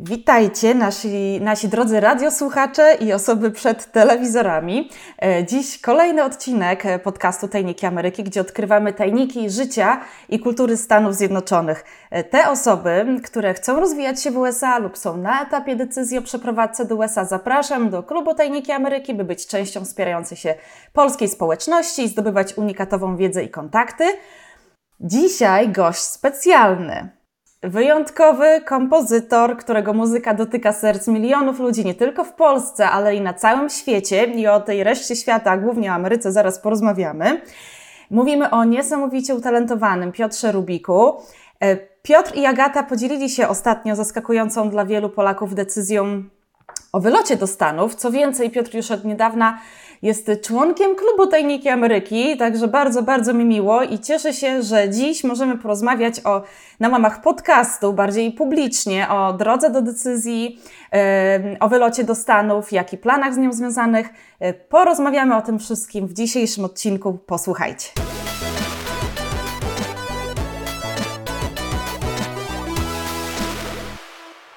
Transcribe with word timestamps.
Witajcie 0.00 0.74
nasi, 0.74 1.40
nasi 1.40 1.68
drodzy 1.68 2.00
radiosłuchacze 2.00 2.94
i 2.94 3.12
osoby 3.12 3.50
przed 3.50 3.92
telewizorami. 3.92 4.90
E, 5.22 5.46
dziś 5.46 5.80
kolejny 5.80 6.24
odcinek 6.24 6.84
podcastu 7.02 7.48
Tajniki 7.48 7.86
Ameryki, 7.86 8.24
gdzie 8.24 8.40
odkrywamy 8.40 8.92
tajniki 8.92 9.50
życia 9.50 10.00
i 10.28 10.40
kultury 10.40 10.76
Stanów 10.76 11.14
Zjednoczonych. 11.14 11.84
E, 12.10 12.24
te 12.24 12.50
osoby, 12.50 13.06
które 13.24 13.54
chcą 13.54 13.80
rozwijać 13.80 14.22
się 14.22 14.30
w 14.30 14.36
USA 14.36 14.78
lub 14.78 14.98
są 14.98 15.16
na 15.16 15.42
etapie 15.42 15.76
decyzji 15.76 16.18
o 16.18 16.22
przeprowadzce 16.22 16.84
do 16.84 16.96
USA, 16.96 17.24
zapraszam 17.24 17.90
do 17.90 18.02
klubu 18.02 18.34
Tajniki 18.34 18.72
Ameryki, 18.72 19.14
by 19.14 19.24
być 19.24 19.46
częścią 19.46 19.84
wspierającej 19.84 20.38
się 20.38 20.54
polskiej 20.92 21.28
społeczności 21.28 22.02
i 22.02 22.08
zdobywać 22.08 22.54
unikatową 22.58 23.16
wiedzę 23.16 23.44
i 23.44 23.48
kontakty. 23.48 24.04
Dzisiaj 25.00 25.68
gość 25.68 26.00
specjalny. 26.00 27.16
Wyjątkowy 27.62 28.60
kompozytor, 28.60 29.56
którego 29.56 29.92
muzyka 29.92 30.34
dotyka 30.34 30.72
serc 30.72 31.08
milionów 31.08 31.60
ludzi 31.60 31.84
nie 31.84 31.94
tylko 31.94 32.24
w 32.24 32.32
Polsce, 32.32 32.90
ale 32.90 33.16
i 33.16 33.20
na 33.20 33.34
całym 33.34 33.70
świecie. 33.70 34.24
I 34.24 34.46
o 34.46 34.60
tej 34.60 34.84
reszcie 34.84 35.16
świata, 35.16 35.56
głównie 35.56 35.90
o 35.90 35.94
Ameryce, 35.94 36.32
zaraz 36.32 36.58
porozmawiamy. 36.58 37.40
Mówimy 38.10 38.50
o 38.50 38.64
niesamowicie 38.64 39.34
utalentowanym 39.34 40.12
Piotrze 40.12 40.52
Rubiku. 40.52 41.12
E, 41.60 41.76
Piotr 42.02 42.36
i 42.36 42.46
Agata 42.46 42.82
podzielili 42.82 43.30
się 43.30 43.48
ostatnio 43.48 43.96
zaskakującą 43.96 44.70
dla 44.70 44.84
wielu 44.84 45.10
Polaków 45.10 45.54
decyzją 45.54 46.22
o 46.92 47.00
wylocie 47.00 47.36
do 47.36 47.46
Stanów. 47.46 47.94
Co 47.94 48.10
więcej, 48.10 48.50
Piotr 48.50 48.74
już 48.74 48.90
od 48.90 49.04
niedawna 49.04 49.58
jest 50.02 50.30
członkiem 50.44 50.96
klubu 50.96 51.26
Tajniki 51.26 51.68
Ameryki, 51.68 52.36
także 52.36 52.68
bardzo, 52.68 53.02
bardzo 53.02 53.34
mi 53.34 53.44
miło 53.44 53.82
i 53.82 53.98
cieszę 53.98 54.32
się, 54.32 54.62
że 54.62 54.90
dziś 54.90 55.24
możemy 55.24 55.58
porozmawiać 55.58 56.20
o, 56.24 56.42
na 56.80 56.88
łamach 56.88 57.22
podcastu, 57.22 57.92
bardziej 57.92 58.32
publicznie, 58.32 59.08
o 59.08 59.32
drodze 59.32 59.70
do 59.70 59.82
decyzji, 59.82 60.60
o 61.60 61.68
wylocie 61.68 62.04
do 62.04 62.14
Stanów, 62.14 62.72
jak 62.72 62.92
i 62.92 62.98
planach 62.98 63.34
z 63.34 63.36
nią 63.36 63.52
związanych. 63.52 64.08
Yy, 64.40 64.54
porozmawiamy 64.54 65.36
o 65.36 65.42
tym 65.42 65.58
wszystkim 65.58 66.06
w 66.06 66.12
dzisiejszym 66.12 66.64
odcinku. 66.64 67.18
Posłuchajcie. 67.26 67.88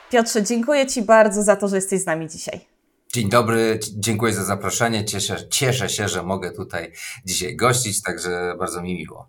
Piotrze, 0.09 0.43
dziękuję 0.43 0.87
Ci 0.87 1.01
bardzo 1.01 1.43
za 1.43 1.55
to, 1.55 1.67
że 1.67 1.75
jesteś 1.75 2.01
z 2.01 2.05
nami 2.05 2.27
dzisiaj. 2.27 2.78
Dzień 3.13 3.29
dobry, 3.29 3.79
dziękuję 3.97 4.33
za 4.33 4.43
zaproszenie. 4.43 5.05
Cieszę, 5.05 5.35
cieszę 5.49 5.89
się, 5.89 6.07
że 6.07 6.23
mogę 6.23 6.51
tutaj 6.51 6.91
dzisiaj 7.25 7.55
gościć, 7.55 8.01
także 8.01 8.55
bardzo 8.59 8.81
mi 8.81 8.95
miło. 8.95 9.27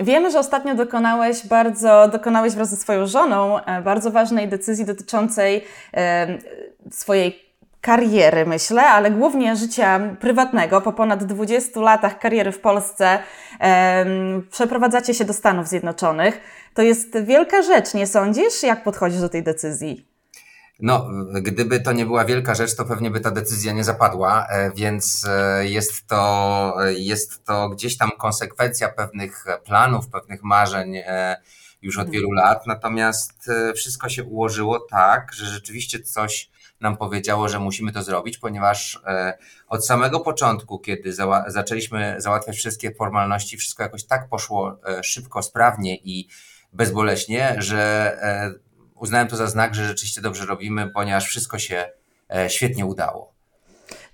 Wiemy, 0.00 0.30
że 0.30 0.38
ostatnio 0.38 0.74
dokonałeś 0.74 1.46
bardzo, 1.46 2.08
dokonałeś 2.12 2.54
wraz 2.54 2.70
ze 2.70 2.76
swoją 2.76 3.06
żoną 3.06 3.64
e, 3.64 3.82
bardzo 3.82 4.10
ważnej 4.10 4.48
decyzji 4.48 4.84
dotyczącej 4.84 5.64
swojej 6.90 7.48
kariery, 7.80 8.46
myślę, 8.46 8.82
ale 8.82 9.10
głównie 9.10 9.56
życia 9.56 10.16
prywatnego. 10.20 10.80
Po 10.80 10.92
ponad 10.92 11.24
20 11.24 11.80
latach 11.80 12.18
kariery 12.18 12.52
w 12.52 12.60
Polsce 12.60 13.18
przeprowadzacie 14.50 15.14
się 15.14 15.24
do 15.24 15.32
Stanów 15.32 15.68
Zjednoczonych. 15.68 16.40
To 16.74 16.82
jest 16.82 17.24
wielka 17.24 17.62
rzecz, 17.62 17.94
nie 17.94 18.06
sądzisz? 18.06 18.62
Jak 18.62 18.84
podchodzisz 18.84 19.20
do 19.20 19.28
tej 19.28 19.42
decyzji? 19.42 20.07
No, 20.80 21.08
gdyby 21.42 21.80
to 21.80 21.92
nie 21.92 22.06
była 22.06 22.24
wielka 22.24 22.54
rzecz, 22.54 22.74
to 22.76 22.84
pewnie 22.84 23.10
by 23.10 23.20
ta 23.20 23.30
decyzja 23.30 23.72
nie 23.72 23.84
zapadła, 23.84 24.46
e, 24.46 24.70
więc 24.70 25.26
e, 25.28 25.68
jest 25.68 26.06
to, 26.06 26.74
jest 26.88 27.44
to 27.44 27.68
gdzieś 27.68 27.96
tam 27.96 28.10
konsekwencja 28.18 28.88
pewnych 28.88 29.44
planów, 29.64 30.08
pewnych 30.08 30.42
marzeń 30.42 30.96
e, 30.96 31.36
już 31.82 31.98
od 31.98 32.10
wielu 32.10 32.32
lat. 32.32 32.66
Natomiast 32.66 33.50
wszystko 33.76 34.08
się 34.08 34.24
ułożyło 34.24 34.80
tak, 34.80 35.32
że 35.32 35.46
rzeczywiście 35.46 36.02
coś 36.02 36.50
nam 36.80 36.96
powiedziało, 36.96 37.48
że 37.48 37.58
musimy 37.58 37.92
to 37.92 38.02
zrobić, 38.02 38.38
ponieważ 38.38 39.02
od 39.68 39.86
samego 39.86 40.20
początku, 40.20 40.78
kiedy 40.78 41.12
zała 41.12 41.44
zaczęliśmy 41.50 42.14
załatwiać 42.18 42.56
wszystkie 42.56 42.94
formalności, 42.94 43.56
wszystko 43.56 43.82
jakoś 43.82 44.04
tak 44.04 44.28
poszło 44.28 44.80
szybko, 45.02 45.42
sprawnie 45.42 45.96
i 45.96 46.28
bezboleśnie, 46.72 47.56
że 47.58 48.16
uznałem 49.00 49.28
to 49.28 49.36
za 49.36 49.46
znak, 49.46 49.74
że 49.74 49.84
rzeczywiście 49.84 50.20
dobrze 50.20 50.46
robimy, 50.46 50.90
ponieważ 50.90 51.26
wszystko 51.26 51.58
się 51.58 51.90
e, 52.34 52.50
świetnie 52.50 52.86
udało. 52.86 53.32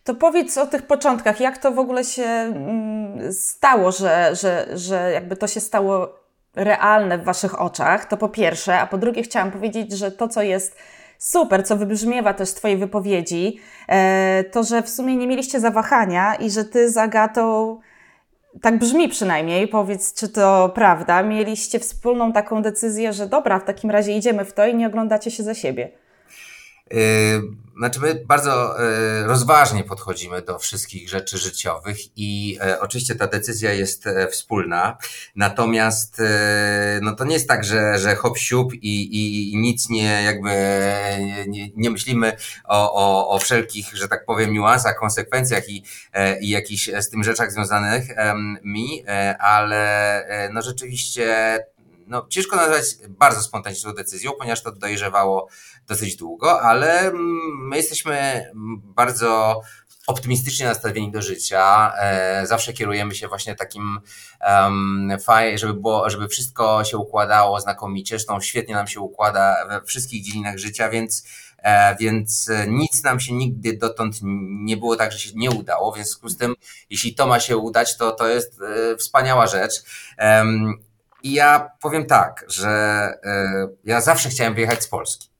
To 0.05 0.15
powiedz 0.15 0.59
o 0.59 0.67
tych 0.67 0.83
początkach, 0.83 1.41
jak 1.41 1.59
to 1.59 1.73
w 1.73 1.79
ogóle 1.79 2.05
się 2.05 2.23
mm, 2.23 3.33
stało, 3.33 3.93
że, 3.93 4.37
że, 4.37 4.79
że 4.79 5.11
jakby 5.13 5.37
to 5.37 5.47
się 5.47 5.61
stało 5.61 6.19
realne 6.55 7.19
w 7.19 7.25
Waszych 7.25 7.61
oczach, 7.61 8.05
to 8.05 8.17
po 8.17 8.29
pierwsze, 8.29 8.79
a 8.79 8.87
po 8.87 8.99
drugie 8.99 9.23
chciałam 9.23 9.51
powiedzieć, 9.51 9.93
że 9.93 10.11
to, 10.11 10.29
co 10.29 10.43
jest 10.43 10.77
super, 11.19 11.67
co 11.67 11.77
wybrzmiewa 11.77 12.35
też 12.35 12.49
z 12.49 12.55
Twojej 12.55 12.77
wypowiedzi, 12.77 13.61
e, 13.89 14.45
to, 14.45 14.63
że 14.63 14.83
w 14.83 14.91
sumie 14.91 15.17
nie 15.17 15.27
mieliście 15.27 15.61
zawahania 15.61 16.35
i 16.35 16.51
że 16.51 16.65
Ty 16.65 16.91
z 16.91 16.97
Agatą 16.97 17.81
tak 18.61 18.79
brzmi 18.79 19.09
przynajmniej, 19.09 19.69
powiedz, 19.69 20.15
czy 20.15 20.29
to 20.29 20.69
prawda. 20.75 21.23
Mieliście 21.23 21.79
wspólną 21.79 22.33
taką 22.33 22.63
decyzję, 22.63 23.13
że 23.13 23.27
dobra, 23.27 23.59
w 23.59 23.65
takim 23.65 23.91
razie 23.91 24.17
idziemy 24.17 24.45
w 24.45 24.53
to 24.53 24.67
i 24.67 24.75
nie 24.75 24.87
oglądacie 24.87 25.31
się 25.31 25.43
za 25.43 25.55
siebie. 25.55 26.04
Yy, 26.91 27.43
znaczy, 27.77 28.01
my 28.01 28.15
bardzo 28.15 28.77
yy, 28.79 29.27
rozważnie 29.27 29.85
podchodzimy 29.85 30.43
do 30.43 30.59
wszystkich 30.59 31.09
rzeczy 31.09 31.39
życiowych 31.39 31.99
i 32.17 32.53
yy, 32.53 32.81
oczywiście 32.81 33.15
ta 33.15 33.27
decyzja 33.27 33.73
jest 33.73 34.05
wspólna. 34.31 34.99
Natomiast 35.37 36.23
no 37.03 37.13
to 37.17 37.25
nie 37.25 37.35
jest 37.35 37.49
tak, 37.49 37.65
że, 37.65 37.99
że 37.99 38.17
hop 38.17 38.39
siup 38.39 38.75
i, 38.75 39.53
i 39.53 39.57
nic 39.57 39.89
nie 39.89 40.23
jakby 40.23 40.51
nie, 41.49 41.71
nie 41.77 41.91
myślimy 41.91 42.37
o, 42.65 42.95
o, 42.95 43.29
o 43.29 43.39
wszelkich, 43.39 43.97
że 43.97 44.09
tak 44.09 44.25
powiem, 44.25 44.53
niuansach, 44.53 44.97
konsekwencjach 44.97 45.69
i, 45.69 45.85
i 46.41 46.49
jakichś 46.49 46.91
z 47.01 47.11
tym 47.11 47.25
rzeczach 47.25 47.53
związanych 47.53 48.05
mi, 48.63 49.05
ale 49.39 50.51
no 50.53 50.63
rzeczywiście 50.63 51.59
no, 52.07 52.27
ciężko 52.29 52.57
nazwać 52.57 52.85
bardzo 53.09 53.43
spontaniczną 53.43 53.93
decyzją, 53.93 54.33
ponieważ 54.39 54.63
to 54.63 54.73
dojrzewało 54.73 55.49
dosyć 55.87 56.17
długo, 56.17 56.63
ale 56.63 57.01
mm, 57.01 57.69
my 57.69 57.77
jesteśmy 57.77 58.45
bardzo 58.95 59.61
optymistycznie 60.07 60.67
nastawieni 60.67 61.11
do 61.11 61.23
życia. 61.23 61.93
E, 62.01 62.47
zawsze 62.47 62.73
kierujemy 62.73 63.15
się 63.15 63.29
właśnie 63.29 63.55
takim 63.55 64.01
um, 64.41 65.13
fajnie, 65.25 65.59
żeby 65.59 65.75
było, 65.75 66.11
żeby 66.11 66.29
wszystko 66.29 66.85
się 66.85 66.99
układało 66.99 67.61
znakomicie. 67.61 68.19
Zresztą 68.19 68.41
świetnie 68.41 68.75
nam 68.75 68.87
się 68.87 69.01
układa 69.01 69.67
we 69.69 69.83
wszystkich 69.87 70.25
dziedzinach 70.25 70.59
życia, 70.59 70.89
więc 70.89 71.25
e, 71.59 71.97
więc 71.97 72.51
nic 72.69 73.03
nam 73.03 73.21
się 73.21 73.33
nigdy 73.33 73.77
dotąd 73.77 74.17
nie 74.65 74.77
było 74.77 74.97
tak, 74.97 75.13
że 75.13 75.19
się 75.19 75.31
nie 75.35 75.51
udało. 75.51 75.93
W 75.93 75.95
związku 75.95 76.29
z 76.29 76.37
tym, 76.37 76.55
jeśli 76.91 77.15
to 77.15 77.27
ma 77.27 77.41
się 77.41 77.57
udać, 77.57 77.97
to 77.97 78.13
to 78.13 78.29
jest 78.29 78.61
e, 78.63 78.97
wspaniała 78.97 79.47
rzecz. 79.47 79.83
I 81.23 81.33
ja 81.33 81.71
powiem 81.81 82.07
tak, 82.07 82.45
że 82.49 82.69
e, 83.25 83.69
ja 83.85 84.01
zawsze 84.01 84.29
chciałem 84.29 84.55
wyjechać 84.55 84.83
z 84.83 84.89
Polski. 84.89 85.34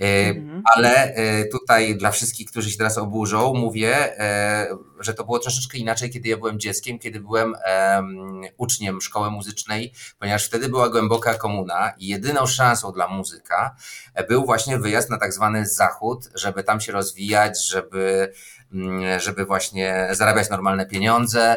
E, 0.00 0.28
mhm. 0.28 0.62
Ale 0.74 1.14
e, 1.14 1.44
tutaj 1.44 1.96
dla 1.96 2.10
wszystkich, 2.10 2.50
którzy 2.50 2.70
się 2.70 2.78
teraz 2.78 2.98
oburzą, 2.98 3.54
mówię, 3.54 4.16
że 5.00 5.14
to 5.14 5.24
było 5.24 5.38
troszeczkę 5.38 5.78
inaczej, 5.78 6.10
kiedy 6.10 6.28
ja 6.28 6.36
byłem 6.36 6.60
dzieckiem, 6.60 6.98
kiedy 6.98 7.20
byłem 7.20 7.54
uczniem 8.56 9.00
szkoły 9.00 9.30
muzycznej, 9.30 9.92
ponieważ 10.18 10.46
wtedy 10.46 10.68
była 10.68 10.88
głęboka 10.88 11.34
komuna 11.34 11.92
i 11.98 12.06
jedyną 12.06 12.46
szansą 12.46 12.92
dla 12.92 13.08
muzyka 13.08 13.76
był 14.28 14.44
właśnie 14.44 14.78
wyjazd 14.78 15.10
na 15.10 15.18
tak 15.18 15.32
zwany 15.32 15.66
zachód, 15.66 16.28
żeby 16.34 16.64
tam 16.64 16.80
się 16.80 16.92
rozwijać, 16.92 17.68
żeby, 17.68 18.32
mm, 18.72 19.20
żeby 19.20 19.44
właśnie 19.44 20.08
zarabiać 20.10 20.50
normalne 20.50 20.86
pieniądze. 20.86 21.56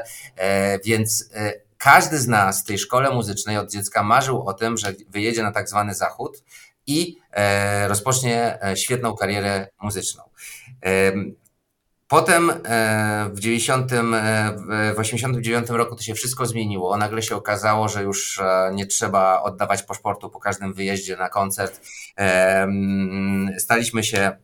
Więc 0.85 1.29
każdy 1.77 2.19
z 2.19 2.27
nas 2.27 2.61
w 2.61 2.65
tej 2.65 2.77
szkole 2.77 3.09
muzycznej 3.09 3.57
od 3.57 3.71
dziecka 3.71 4.03
marzył 4.03 4.47
o 4.47 4.53
tym, 4.53 4.77
że 4.77 4.93
wyjedzie 5.09 5.43
na 5.43 5.51
tak 5.51 5.69
zwany 5.69 5.93
zachód 5.93 6.43
i 6.87 7.17
e, 7.31 7.87
rozpocznie 7.87 8.63
e, 8.63 8.77
świetną 8.77 9.15
karierę 9.15 9.67
muzyczną. 9.81 10.23
E, 10.85 11.13
potem 12.07 12.51
w 13.33 13.39
90, 13.39 13.91
w 14.95 14.99
89 14.99 15.69
roku 15.69 15.95
to 15.95 16.03
się 16.03 16.13
wszystko 16.13 16.45
zmieniło. 16.45 16.97
Nagle 16.97 17.21
się 17.21 17.35
okazało, 17.35 17.89
że 17.89 18.03
już 18.03 18.41
nie 18.73 18.85
trzeba 18.85 19.41
oddawać 19.41 19.83
paszportu 19.83 20.29
po 20.29 20.39
każdym 20.39 20.73
wyjeździe 20.73 21.17
na 21.17 21.29
koncert. 21.29 21.81
Staliśmy 23.57 24.03
się 24.03 24.37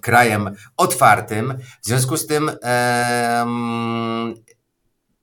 krajem 0.00 0.50
otwartym. 0.76 1.58
W 1.82 1.86
związku 1.86 2.16
z 2.16 2.26
tym 2.26 2.50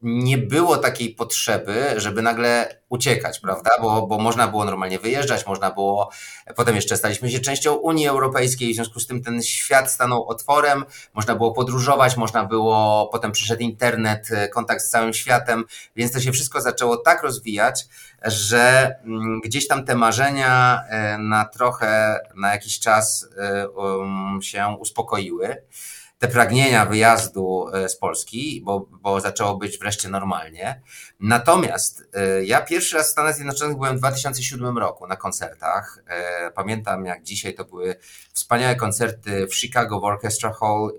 nie 0.01 0.37
było 0.37 0.77
takiej 0.77 1.09
potrzeby, 1.09 1.93
żeby 1.97 2.21
nagle 2.21 2.81
uciekać, 2.89 3.39
prawda? 3.39 3.69
Bo, 3.81 4.07
bo 4.07 4.17
można 4.17 4.47
było 4.47 4.65
normalnie 4.65 4.99
wyjeżdżać, 4.99 5.45
można 5.45 5.71
było, 5.71 6.11
potem 6.55 6.75
jeszcze 6.75 6.97
staliśmy 6.97 7.29
się 7.31 7.39
częścią 7.39 7.73
Unii 7.73 8.07
Europejskiej, 8.07 8.73
w 8.73 8.75
związku 8.75 8.99
z 8.99 9.07
tym 9.07 9.23
ten 9.23 9.43
świat 9.43 9.91
stanął 9.91 10.27
otworem, 10.27 10.85
można 11.13 11.35
było 11.35 11.51
podróżować, 11.51 12.17
można 12.17 12.45
było, 12.45 13.09
potem 13.11 13.31
przyszedł 13.31 13.61
internet, 13.61 14.29
kontakt 14.53 14.81
z 14.81 14.89
całym 14.89 15.13
światem, 15.13 15.63
więc 15.95 16.11
to 16.11 16.19
się 16.19 16.31
wszystko 16.31 16.61
zaczęło 16.61 16.97
tak 16.97 17.23
rozwijać, 17.23 17.85
że 18.25 18.95
mm, 19.05 19.41
gdzieś 19.43 19.67
tam 19.67 19.85
te 19.85 19.95
marzenia 19.95 20.81
e, 20.89 21.17
na 21.17 21.45
trochę, 21.45 22.19
na 22.35 22.51
jakiś 22.51 22.79
czas 22.79 23.29
e, 23.37 23.69
um, 23.69 24.39
się 24.41 24.75
uspokoiły 24.79 25.61
te 26.25 26.31
pragnienia 26.31 26.85
wyjazdu 26.85 27.67
e, 27.73 27.89
z 27.89 27.97
Polski, 27.97 28.61
bo, 28.63 28.87
bo 28.91 29.21
zaczęło 29.21 29.57
być 29.57 29.77
wreszcie 29.77 30.09
normalnie. 30.09 30.81
Natomiast 31.19 32.03
e, 32.13 32.45
ja 32.45 32.61
pierwszy 32.61 32.95
raz 32.97 33.07
w 33.07 33.11
Stanach 33.11 33.35
Zjednoczonych 33.35 33.75
byłem 33.75 33.95
w 33.95 33.99
2007 33.99 34.77
roku 34.77 35.07
na 35.07 35.15
koncertach. 35.15 36.03
E, 36.07 36.51
pamiętam 36.51 37.05
jak 37.05 37.23
dzisiaj 37.23 37.53
to 37.53 37.65
były 37.65 37.95
wspaniałe 38.33 38.75
koncerty 38.75 39.47
w 39.47 39.55
Chicago 39.55 39.99
w 39.99 40.03
Orchestra 40.03 40.53
Hall, 40.53 40.91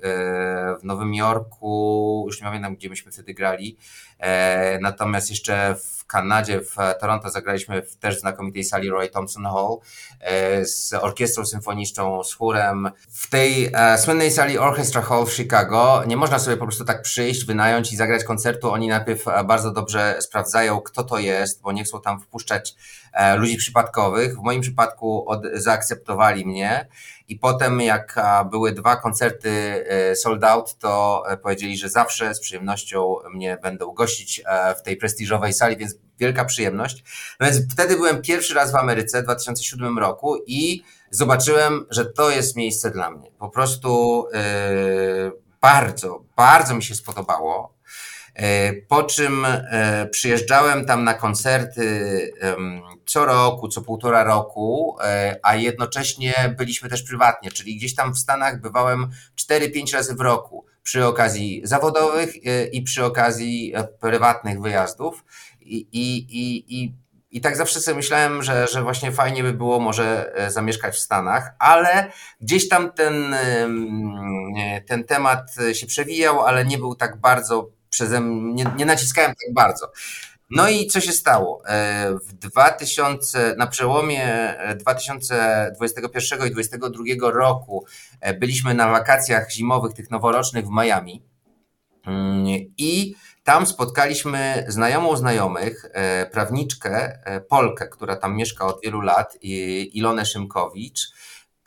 w 0.81 0.85
Nowym 0.85 1.15
Jorku, 1.15 2.25
już 2.27 2.41
nie 2.41 2.47
pamiętam 2.47 2.77
gdzie 2.77 2.89
myśmy 2.89 3.13
wtedy 3.13 3.35
grali. 3.35 3.77
Natomiast 4.81 5.31
jeszcze 5.31 5.75
w 5.75 5.96
Kanadzie, 6.07 6.61
w 6.61 6.77
Toronto 7.01 7.31
zagraliśmy 7.31 7.83
w 7.83 7.97
też 7.97 8.21
znakomitej 8.21 8.65
sali 8.65 8.91
Roy 8.91 9.09
Thompson 9.09 9.45
Hall 9.45 9.79
z 10.63 10.95
orkiestrą 10.95 11.47
symfoniczną, 11.47 12.25
z 12.25 12.35
chórem. 12.35 12.91
W 13.11 13.31
tej 13.31 13.73
słynnej 13.99 14.31
sali 14.31 14.59
Orchestra 14.59 15.03
Hall 15.03 15.27
w 15.27 15.33
Chicago 15.33 16.03
nie 16.07 16.17
można 16.17 16.39
sobie 16.39 16.57
po 16.57 16.65
prostu 16.65 16.85
tak 16.85 17.03
przyjść, 17.03 17.45
wynająć 17.45 17.93
i 17.93 17.97
zagrać 17.97 18.25
koncertu. 18.25 18.71
Oni 18.71 18.89
najpierw 18.89 19.29
e, 19.29 19.45
bardzo 19.45 19.71
dobrze 19.71 20.17
sprawdzają, 20.21 20.81
kto 20.81 21.05
to 21.05 21.19
jest, 21.19 21.63
bo 21.63 21.73
nie 21.73 21.85
chcą 21.85 22.01
tam 22.01 22.21
wpuszczać 22.21 22.75
e, 23.13 23.37
ludzi 23.37 23.57
przypadkowych. 23.57 24.37
W 24.37 24.43
moim 24.43 24.61
przypadku 24.61 25.29
od, 25.29 25.43
zaakceptowali 25.55 26.47
mnie 26.47 26.89
i 27.29 27.39
potem 27.39 27.81
jak 27.81 28.21
były 28.51 28.73
dwa 28.73 28.97
koncerty 28.97 29.51
e, 29.89 30.17
sold 30.17 30.45
out, 30.45 30.79
to 30.79 31.25
powiedzieli, 31.43 31.79
że 31.79 31.89
zawsze 31.89 32.35
z 32.35 32.41
przyjemnością 32.41 33.17
mnie 33.35 33.59
będą 33.63 33.93
gościć 33.93 34.43
w 34.79 34.83
tej 34.83 34.97
prestiżowej 34.97 35.53
sali, 35.53 35.77
więc 35.77 35.95
wielka 36.19 36.45
przyjemność. 36.45 37.05
No 37.41 37.47
więc 37.47 37.73
wtedy 37.73 37.97
byłem 37.97 38.23
pierwszy 38.23 38.55
raz 38.55 38.73
w 38.73 38.77
Ameryce 38.77 39.23
w 39.23 39.25
2007 39.25 39.99
roku 39.99 40.37
i 40.47 40.83
zobaczyłem, 41.11 41.87
że 41.91 42.05
to 42.07 42.31
jest 42.31 42.57
miejsce 42.57 42.91
dla 42.91 43.11
mnie. 43.11 43.31
Po 43.39 43.49
prostu 43.49 44.25
yy, 44.33 45.33
bardzo, 45.61 46.25
bardzo 46.37 46.75
mi 46.75 46.83
się 46.83 46.95
spodobało. 46.95 47.77
Yy, 48.37 48.43
po 48.89 49.03
czym 49.03 49.47
yy, 50.03 50.09
przyjeżdżałem 50.09 50.87
tam 50.87 51.05
na 51.05 51.15
koncerty 51.15 51.87
co 53.07 53.25
roku, 53.25 53.69
co 53.69 53.83
półtora 53.83 54.25
roku, 54.25 54.97
a 55.43 55.57
jednocześnie 55.57 56.55
byliśmy 56.59 56.89
też 56.89 57.03
prywatnie, 57.03 57.51
czyli 57.51 57.77
gdzieś 57.77 57.95
tam 57.95 58.15
w 58.15 58.19
Stanach 58.19 58.61
bywałem 58.61 59.11
4-5 59.37 59.93
razy 59.93 60.15
w 60.15 60.21
roku 60.21 60.67
przy 60.83 61.07
okazji 61.07 61.61
zawodowych 61.65 62.45
i 62.73 62.83
przy 62.83 63.05
okazji 63.05 63.75
prywatnych 64.01 64.61
wyjazdów. 64.61 65.25
I, 65.67 65.89
i, 65.93 66.27
i, 66.83 66.95
i 67.31 67.41
tak 67.41 67.57
zawsze 67.57 67.81
sobie 67.81 67.97
myślałem, 67.97 68.43
że, 68.43 68.67
że 68.73 68.83
właśnie 68.83 69.13
fajnie 69.13 69.43
by 69.43 69.53
było 69.53 69.81
może 69.81 70.33
e, 70.35 70.51
zamieszkać 70.51 70.95
w 70.95 70.99
Stanach, 70.99 71.55
ale 71.59 72.13
gdzieś 72.41 72.69
tam 72.69 72.93
ten, 72.93 73.37
ten 74.87 75.05
temat 75.05 75.55
się 75.73 75.87
przewijał, 75.87 76.41
ale 76.41 76.65
nie 76.65 76.79
był 76.79 76.95
tak 76.95 77.21
bardzo 77.21 77.71
przeze 77.91 78.21
mnie, 78.21 78.65
nie, 78.65 78.71
nie 78.77 78.87
naciskałem 78.87 79.31
tak 79.31 79.55
bardzo. 79.55 79.93
No 80.51 80.69
i 80.69 80.87
co 80.87 81.01
się 81.01 81.13
stało? 81.13 81.63
E, 81.67 82.15
w 82.27 82.33
2000, 82.33 83.55
na 83.59 83.67
przełomie 83.67 84.55
2021 84.77 86.43
e, 86.43 86.49
i 86.49 86.51
2022 86.51 87.31
roku 87.31 87.87
byliśmy 88.41 88.75
na 88.75 88.89
wakacjach 88.91 89.53
zimowych, 89.53 89.95
tych 89.95 90.11
noworocznych 90.11 90.67
w 90.67 90.71
Miami 90.71 91.23
mm, 92.07 92.47
i 92.77 93.15
tam 93.47 93.67
spotkaliśmy 93.67 94.65
znajomą 94.69 95.17
znajomych, 95.17 95.85
e, 95.93 96.27
prawniczkę, 96.27 97.19
e, 97.25 97.41
Polkę, 97.41 97.89
która 97.89 98.17
tam 98.17 98.37
mieszka 98.37 98.67
od 98.67 98.81
wielu 98.83 99.01
lat, 99.01 99.39
Ilonę 99.93 100.27
Szymkowicz. 100.27 101.13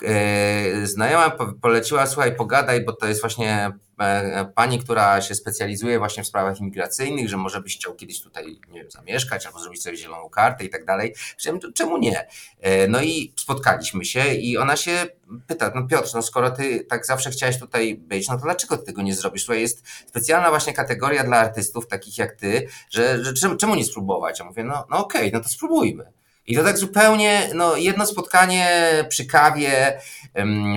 E, 0.05 0.87
znajoma 0.87 1.31
poleciła, 1.61 2.07
słuchaj, 2.07 2.35
pogadaj, 2.35 2.85
bo 2.85 2.93
to 2.93 3.07
jest 3.07 3.21
właśnie 3.21 3.71
E, 3.99 4.45
pani, 4.55 4.79
która 4.79 5.21
się 5.21 5.35
specjalizuje 5.35 5.99
właśnie 5.99 6.23
w 6.23 6.27
sprawach 6.27 6.59
imigracyjnych, 6.59 7.29
że 7.29 7.37
może 7.37 7.61
byś 7.61 7.75
chciał 7.75 7.95
kiedyś 7.95 8.21
tutaj 8.21 8.59
nie 8.71 8.81
wiem, 8.81 8.91
zamieszkać 8.91 9.45
albo 9.45 9.59
zrobić 9.59 9.83
sobie 9.83 9.97
zieloną 9.97 10.29
kartę 10.29 10.65
i 10.65 10.69
tak 10.69 10.85
dalej. 10.85 11.15
Czemu 11.75 11.97
nie? 11.97 12.27
E, 12.59 12.87
no 12.87 13.01
i 13.01 13.33
spotkaliśmy 13.37 14.05
się 14.05 14.33
i 14.33 14.57
ona 14.57 14.75
się 14.75 15.05
pyta, 15.47 15.71
no 15.75 15.87
Piotr, 15.87 16.09
no 16.13 16.21
skoro 16.21 16.51
ty 16.51 16.85
tak 16.85 17.05
zawsze 17.05 17.31
chciałeś 17.31 17.59
tutaj 17.59 17.95
być, 17.95 18.27
no 18.27 18.35
to 18.37 18.43
dlaczego 18.43 18.77
ty 18.77 18.85
tego 18.85 19.01
nie 19.01 19.15
zrobisz? 19.15 19.45
Tutaj 19.45 19.61
jest 19.61 19.87
specjalna 20.07 20.49
właśnie 20.49 20.73
kategoria 20.73 21.23
dla 21.23 21.37
artystów 21.37 21.87
takich 21.87 22.17
jak 22.17 22.35
ty, 22.35 22.67
że, 22.89 23.25
że 23.25 23.57
czemu, 23.57 23.75
nie 23.75 23.85
spróbować? 23.85 24.39
Ja 24.39 24.45
mówię, 24.45 24.63
no, 24.63 24.85
no 24.89 24.97
okej, 24.97 25.21
okay, 25.21 25.31
no 25.33 25.43
to 25.43 25.49
spróbujmy. 25.49 26.18
I 26.49 26.55
to 26.55 26.63
tak 26.63 26.77
zupełnie, 26.77 27.49
no, 27.55 27.75
jedno 27.75 28.05
spotkanie 28.05 28.67
przy 29.09 29.25
kawie, 29.25 30.01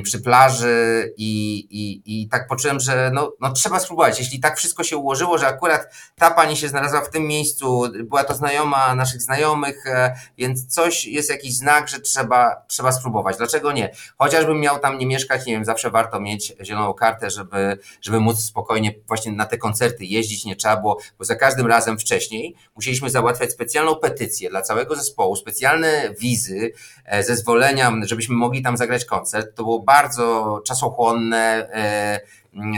przy 0.02 0.20
plaży 0.20 1.12
i, 1.16 1.58
i, 1.70 2.02
i 2.22 2.28
tak 2.28 2.46
poczułem, 2.46 2.80
że 2.80 3.10
no, 3.14 3.32
no 3.40 3.52
trzeba 3.52 3.80
spróbować. 3.80 4.18
Jeśli 4.18 4.40
tak 4.40 4.58
wszystko 4.58 4.84
się 4.84 4.96
ułożyło, 4.96 5.38
że 5.38 5.46
akurat 5.46 5.94
ta 6.18 6.30
pani 6.30 6.56
się 6.56 6.68
znalazła 6.68 7.00
w 7.00 7.10
tym 7.10 7.26
miejscu, 7.26 7.82
była 8.04 8.24
to 8.24 8.34
znajoma 8.34 8.94
naszych 8.94 9.22
znajomych, 9.22 9.86
e, 9.86 10.14
więc 10.38 10.74
coś 10.74 11.04
jest 11.04 11.30
jakiś 11.30 11.56
znak, 11.56 11.88
że 11.88 12.00
trzeba, 12.00 12.64
trzeba 12.68 12.92
spróbować. 12.92 13.36
Dlaczego 13.36 13.72
nie? 13.72 13.90
Chociażbym 14.18 14.60
miał 14.60 14.78
tam 14.78 14.98
nie 14.98 15.06
mieszkać, 15.06 15.46
nie 15.46 15.52
wiem, 15.52 15.64
zawsze 15.64 15.90
warto 15.90 16.20
mieć 16.20 16.52
zieloną 16.62 16.94
kartę, 16.94 17.30
żeby, 17.30 17.78
żeby 18.02 18.20
móc 18.20 18.44
spokojnie 18.44 18.94
właśnie 19.08 19.32
na 19.32 19.46
te 19.46 19.58
koncerty 19.58 20.04
jeździć. 20.04 20.44
Nie 20.44 20.56
trzeba 20.56 20.76
było, 20.76 20.98
bo 21.18 21.24
za 21.24 21.36
każdym 21.36 21.66
razem 21.66 21.98
wcześniej 21.98 22.54
musieliśmy 22.76 23.10
załatwiać 23.10 23.52
specjalną 23.52 23.96
petycję 23.96 24.50
dla 24.50 24.62
całego 24.62 24.96
zespołu, 24.96 25.36
specjalne 25.62 26.14
wizy, 26.20 26.72
e, 27.04 27.22
zezwolenia, 27.22 27.92
żebyśmy 28.02 28.34
mogli 28.34 28.62
tam 28.62 28.76
zagrać 28.76 29.04
koncert. 29.04 29.56
To 29.56 29.62
było 29.62 29.78
bardzo 29.78 30.60
czasochłonne, 30.66 31.68
e, 31.72 32.20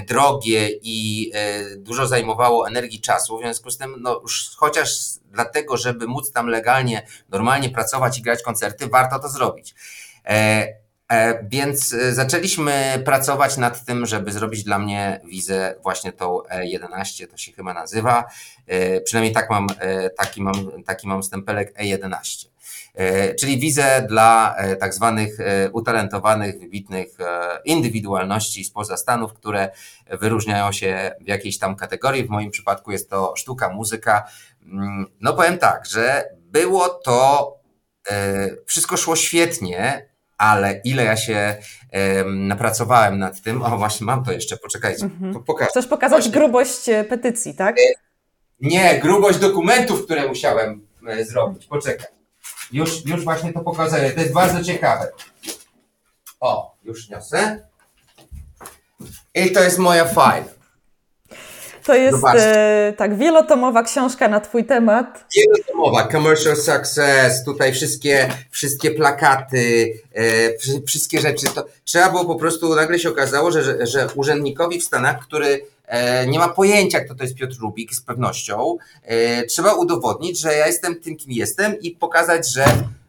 drogie 0.06 0.70
i 0.82 1.30
e, 1.34 1.76
dużo 1.76 2.06
zajmowało 2.06 2.68
energii 2.68 3.00
czasu. 3.00 3.38
W 3.38 3.40
związku 3.40 3.70
z 3.70 3.78
tym, 3.78 3.94
no 4.00 4.20
już 4.22 4.50
chociaż 4.56 4.90
dlatego, 5.32 5.76
żeby 5.76 6.06
móc 6.06 6.32
tam 6.32 6.46
legalnie, 6.46 7.06
normalnie 7.28 7.70
pracować 7.70 8.18
i 8.18 8.22
grać 8.22 8.42
koncerty, 8.42 8.88
warto 8.88 9.18
to 9.18 9.28
zrobić. 9.28 9.74
Więc 11.42 11.94
zaczęliśmy 12.10 13.02
pracować 13.04 13.56
nad 13.56 13.84
tym, 13.84 14.06
żeby 14.06 14.32
zrobić 14.32 14.64
dla 14.64 14.78
mnie 14.78 15.20
wizę 15.24 15.74
właśnie 15.82 16.12
tą 16.12 16.38
E11, 16.38 17.26
to 17.26 17.36
się 17.36 17.52
chyba 17.52 17.74
nazywa. 17.74 18.24
Przynajmniej 19.04 19.34
tak 19.34 19.50
mam, 19.50 19.66
taki 20.16 20.42
mam, 20.42 20.82
taki 20.84 21.08
mam 21.08 21.22
stempelek 21.22 21.78
E11. 21.78 22.53
E, 22.94 23.34
czyli 23.34 23.58
wizę 23.58 24.06
dla 24.08 24.54
e, 24.56 24.76
tak 24.76 24.94
zwanych 24.94 25.40
e, 25.40 25.70
utalentowanych, 25.70 26.58
wybitnych 26.58 27.08
indywidualności 27.64 28.64
spoza 28.64 28.96
Stanów, 28.96 29.32
które 29.32 29.70
wyróżniają 30.20 30.72
się 30.72 31.10
w 31.20 31.28
jakiejś 31.28 31.58
tam 31.58 31.76
kategorii. 31.76 32.24
W 32.24 32.30
moim 32.30 32.50
przypadku 32.50 32.92
jest 32.92 33.10
to 33.10 33.34
sztuka, 33.36 33.68
muzyka. 33.68 34.28
Mm, 34.62 35.06
no 35.20 35.32
powiem 35.32 35.58
tak, 35.58 35.86
że 35.86 36.24
było 36.38 36.88
to, 36.88 37.54
wszystko 38.66 38.96
szło 38.96 39.16
świetnie, 39.16 40.08
ale 40.38 40.80
ile 40.84 41.04
ja 41.04 41.16
się 41.16 41.56
napracowałem 42.26 43.18
nad 43.18 43.42
tym, 43.42 43.62
o 43.62 43.78
właśnie 43.78 44.06
mam 44.06 44.24
to 44.24 44.32
jeszcze, 44.32 44.56
poczekajcie, 44.56 45.04
mhm. 45.04 45.44
pokażę. 45.44 45.70
Chcesz 45.70 45.86
pokazać 45.86 46.22
właśnie. 46.22 46.40
grubość 46.40 46.90
petycji, 47.08 47.54
tak? 47.54 47.76
Nie, 48.60 48.98
grubość 48.98 49.38
dokumentów, 49.38 50.04
które 50.04 50.28
musiałem 50.28 50.86
zrobić, 51.22 51.66
poczekaj. 51.66 52.06
Już, 52.72 53.06
już 53.06 53.24
właśnie 53.24 53.52
to 53.52 53.60
pokazuję. 53.60 54.10
To 54.10 54.20
jest 54.20 54.32
bardzo 54.32 54.64
ciekawe. 54.64 55.08
O, 56.40 56.74
już 56.84 57.08
niosę. 57.08 57.68
I 59.34 59.52
to 59.52 59.62
jest 59.62 59.78
moja 59.78 60.04
fajl. 60.04 60.44
To 61.84 61.94
jest 61.94 62.24
e, 62.34 62.92
tak 62.96 63.18
wielotomowa 63.18 63.82
książka 63.82 64.28
na 64.28 64.40
Twój 64.40 64.64
temat. 64.64 65.24
Wielotomowa, 65.36 66.08
commercial 66.08 66.56
success, 66.56 67.44
tutaj 67.44 67.72
wszystkie, 67.72 68.28
wszystkie 68.50 68.90
plakaty, 68.90 69.92
e, 70.14 70.82
wszystkie 70.86 71.20
rzeczy. 71.20 71.46
To 71.54 71.66
trzeba 71.84 72.10
było 72.10 72.24
po 72.24 72.34
prostu, 72.34 72.74
nagle 72.74 72.98
się 72.98 73.08
okazało, 73.08 73.50
że, 73.50 73.62
że, 73.62 73.86
że 73.86 74.08
urzędnikowi 74.14 74.80
w 74.80 74.84
Stanach, 74.84 75.18
który 75.18 75.66
nie 76.26 76.38
ma 76.38 76.48
pojęcia, 76.48 77.00
kto 77.00 77.14
to 77.14 77.22
jest 77.22 77.34
Piotr 77.34 77.56
Rubik 77.60 77.94
z 77.94 78.00
pewnością. 78.00 78.76
E, 79.02 79.44
trzeba 79.44 79.74
udowodnić, 79.74 80.40
że 80.40 80.54
ja 80.54 80.66
jestem 80.66 81.00
tym, 81.00 81.16
kim 81.16 81.32
jestem 81.32 81.80
i 81.80 81.90
pokazać, 81.90 82.52
że 82.52 82.64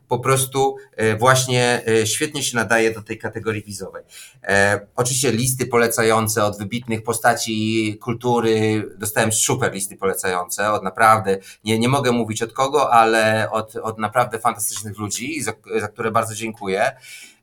po 0.08 0.20
prostu 0.20 0.77
e, 0.96 1.17
właśnie 1.17 1.82
e, 1.88 2.08
świetnie 2.08 2.44
się 2.44 2.55
nadaje 2.55 2.94
do 2.94 3.01
tej 3.01 3.17
kategorii 3.17 3.63
wizowej. 3.63 4.03
E, 4.44 4.79
oczywiście 4.96 5.32
listy 5.32 5.65
polecające 5.65 6.44
od 6.44 6.58
wybitnych 6.58 7.03
postaci 7.03 7.98
kultury, 8.01 8.84
dostałem 8.98 9.32
super 9.32 9.74
listy 9.74 9.98
polecające 9.98 10.72
od 10.72 10.84
naprawdę, 10.84 11.38
nie, 11.63 11.79
nie 11.79 11.89
mogę 11.89 12.12
mówić 12.12 12.44
od 12.44 12.53
kogo, 12.53 12.94
ale 12.94 13.51
od, 13.51 13.75
od 13.75 14.00
naprawdę 14.00 14.39
fantastycznych 14.39 14.98
ludzi, 14.98 15.41
za, 15.41 15.53
za 15.79 15.88
które 15.88 16.12
bardzo 16.12 16.36
dziękuję. 16.36 16.91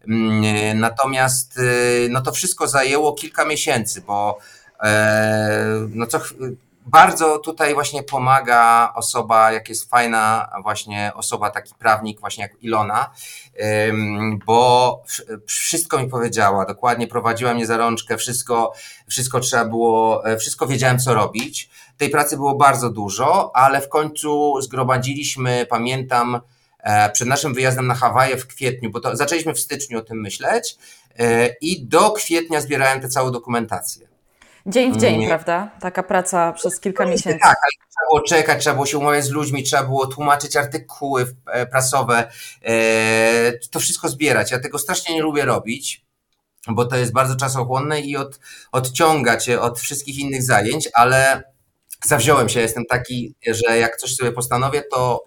Mm, 0.08 0.80
natomiast 0.80 1.60
no 2.10 2.20
to 2.20 2.32
wszystko 2.32 2.68
zajęło 2.68 3.12
kilka 3.12 3.44
miesięcy, 3.44 4.02
bo 4.06 4.38
no 5.88 6.06
co 6.06 6.20
bardzo 6.86 7.38
tutaj 7.38 7.74
właśnie 7.74 8.02
pomaga 8.02 8.92
osoba, 8.96 9.52
jak 9.52 9.68
jest 9.68 9.90
fajna 9.90 10.50
właśnie 10.62 11.12
osoba, 11.14 11.50
taki 11.50 11.74
prawnik 11.74 12.20
właśnie 12.20 12.42
jak 12.42 12.62
Ilona, 12.62 13.10
bo 14.46 15.02
wszystko 15.46 15.98
mi 15.98 16.08
powiedziała, 16.08 16.66
dokładnie 16.66 17.06
prowadziła 17.06 17.54
mnie 17.54 17.66
za 17.66 17.76
rączkę, 17.76 18.16
wszystko, 18.16 18.72
wszystko 19.08 19.40
trzeba 19.40 19.64
było, 19.64 20.26
e, 20.26 20.36
wszystko 20.36 20.66
wiedziałem 20.66 20.98
co 20.98 21.14
robić. 21.14 21.70
Tej 21.96 22.10
pracy 22.10 22.36
było 22.36 22.54
bardzo 22.54 22.90
dużo, 22.90 23.56
ale 23.56 23.80
w 23.80 23.88
końcu 23.88 24.60
zgromadziliśmy, 24.60 25.66
pamiętam, 25.70 26.40
e, 26.78 27.10
przed 27.10 27.28
naszym 27.28 27.54
wyjazdem 27.54 27.86
na 27.86 27.94
Hawaje 27.94 28.36
w 28.36 28.46
kwietniu, 28.46 28.90
bo 28.90 29.00
to 29.00 29.16
zaczęliśmy 29.16 29.54
w 29.54 29.60
styczniu 29.60 29.98
o 29.98 30.02
tym 30.02 30.20
myśleć 30.20 30.76
e, 31.18 31.48
i 31.60 31.86
do 31.86 32.10
kwietnia 32.10 32.60
zbierałem 32.60 33.00
tę 33.00 33.08
całą 33.08 33.30
dokumentację. 33.30 34.12
Dzień 34.66 34.92
w 34.92 34.97
dzień, 34.97 35.19
nie. 35.21 35.28
prawda? 35.28 35.71
Taka 35.81 36.02
praca 36.02 36.52
przez 36.52 36.81
kilka 36.81 37.04
miesięcy. 37.04 37.38
Tak, 37.42 37.57
ale 37.62 37.88
trzeba 37.88 38.09
było 38.11 38.21
czekać, 38.21 38.61
trzeba 38.61 38.75
było 38.75 38.87
się 38.87 38.99
umawiać 38.99 39.25
z 39.25 39.31
ludźmi, 39.31 39.62
trzeba 39.62 39.83
było 39.83 40.07
tłumaczyć 40.07 40.57
artykuły 40.57 41.35
e, 41.47 41.66
prasowe, 41.66 42.33
e, 42.62 43.52
to 43.71 43.81
wszystko 43.81 44.09
zbierać. 44.09 44.50
Ja 44.50 44.61
tego 44.61 44.78
strasznie 44.78 45.14
nie 45.14 45.23
lubię 45.23 45.45
robić, 45.45 46.04
bo 46.69 46.85
to 46.85 46.97
jest 46.97 47.12
bardzo 47.12 47.37
czasochłonne 47.37 48.00
i 48.00 48.16
od, 48.16 48.40
odciąga 48.73 49.37
cię 49.37 49.61
od 49.61 49.81
wszystkich 49.81 50.19
innych 50.19 50.42
zajęć, 50.42 50.88
ale 50.95 51.42
zawziąłem 52.04 52.49
się, 52.49 52.61
jestem 52.61 52.85
taki, 52.87 53.35
że 53.47 53.78
jak 53.78 53.97
coś 53.97 54.14
sobie 54.14 54.33
postanowię, 54.33 54.83
to 54.83 55.25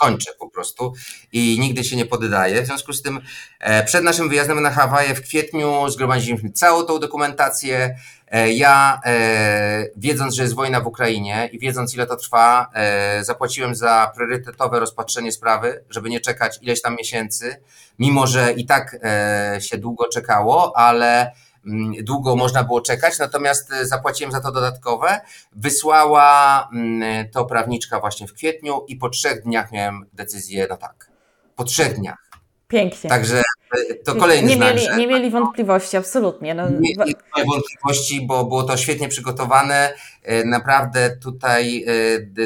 kończę 0.00 0.30
po 0.38 0.50
prostu 0.50 0.92
i 1.32 1.56
nigdy 1.60 1.84
się 1.84 1.96
nie 1.96 2.06
poddaję. 2.06 2.62
W 2.62 2.66
związku 2.66 2.92
z 2.92 3.02
tym 3.02 3.20
e, 3.60 3.84
przed 3.84 4.04
naszym 4.04 4.28
wyjazdem 4.28 4.62
na 4.62 4.70
Hawaje 4.70 5.14
w 5.14 5.22
kwietniu 5.22 5.88
zgromadziliśmy 5.88 6.50
całą 6.50 6.82
tą 6.82 6.98
dokumentację. 6.98 7.98
E, 8.28 8.52
ja, 8.52 9.00
e, 9.04 9.86
wiedząc, 9.96 10.34
że 10.34 10.42
jest 10.42 10.54
wojna 10.54 10.80
w 10.80 10.86
Ukrainie 10.86 11.48
i 11.52 11.58
wiedząc, 11.58 11.94
ile 11.94 12.06
to 12.06 12.16
trwa, 12.16 12.70
zapłaciłem 13.22 13.74
za 13.74 14.12
priorytetowe 14.16 14.80
rozpatrzenie 14.80 15.32
sprawy, 15.32 15.84
żeby 15.90 16.10
nie 16.10 16.20
czekać 16.20 16.58
ileś 16.62 16.82
tam 16.82 16.96
miesięcy, 16.96 17.56
mimo 17.98 18.26
że 18.26 18.52
i 18.52 18.66
tak 18.66 18.96
się 19.60 19.78
długo 19.78 20.08
czekało, 20.08 20.76
ale 20.76 21.32
Mm, 21.32 21.47
długo 22.02 22.36
można 22.36 22.64
było 22.64 22.80
czekać, 22.80 23.18
natomiast 23.18 23.72
e, 23.72 23.86
zapłaciłem 23.86 24.32
za 24.32 24.40
to 24.40 24.52
dodatkowe. 24.52 25.20
Wysłała 25.52 26.68
mm, 26.72 27.28
to 27.30 27.44
prawniczka 27.44 28.00
właśnie 28.00 28.26
w 28.26 28.32
kwietniu 28.32 28.84
i 28.88 28.96
po 28.96 29.08
trzech 29.08 29.42
dniach 29.42 29.72
miałem 29.72 30.06
decyzję 30.12 30.66
na 30.70 30.76
tak. 30.76 31.10
Po 31.56 31.64
trzech 31.64 31.94
dniach. 31.94 32.28
Pięknie. 32.68 33.10
Także 33.10 33.38
e, 33.38 33.94
to 33.94 34.14
kolejny 34.14 34.48
nie 34.48 34.56
znak, 34.56 34.74
mieli, 34.74 34.96
Nie 34.96 35.06
mieli 35.06 35.30
wątpliwości, 35.30 35.96
absolutnie. 35.96 36.54
No, 36.54 36.68
nie, 36.68 36.78
nie 36.78 36.94
mieli 36.94 37.14
wątpliwości, 37.46 38.26
bo 38.26 38.44
było 38.44 38.62
to 38.62 38.76
świetnie 38.76 39.08
przygotowane. 39.08 39.94
E, 40.22 40.44
naprawdę 40.44 41.16
tutaj 41.16 41.84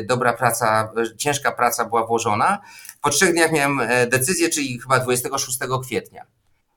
dobra 0.04 0.32
praca, 0.32 0.92
ciężka 1.16 1.52
praca 1.52 1.84
była 1.84 2.06
włożona. 2.06 2.58
Po 3.02 3.10
trzech 3.10 3.32
dniach 3.32 3.52
miałem 3.52 3.80
decyzję, 4.08 4.48
czyli 4.48 4.80
chyba 4.80 4.98
26 4.98 5.58
kwietnia. 5.82 6.26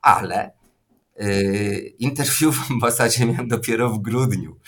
Ale 0.01 0.51
Yy, 1.19 1.79
interwiu 1.99 2.51
w 2.51 2.71
ambasadzie 2.71 3.25
miałem 3.25 3.47
dopiero 3.47 3.89
w 3.89 3.99
grudniu, 3.99 4.59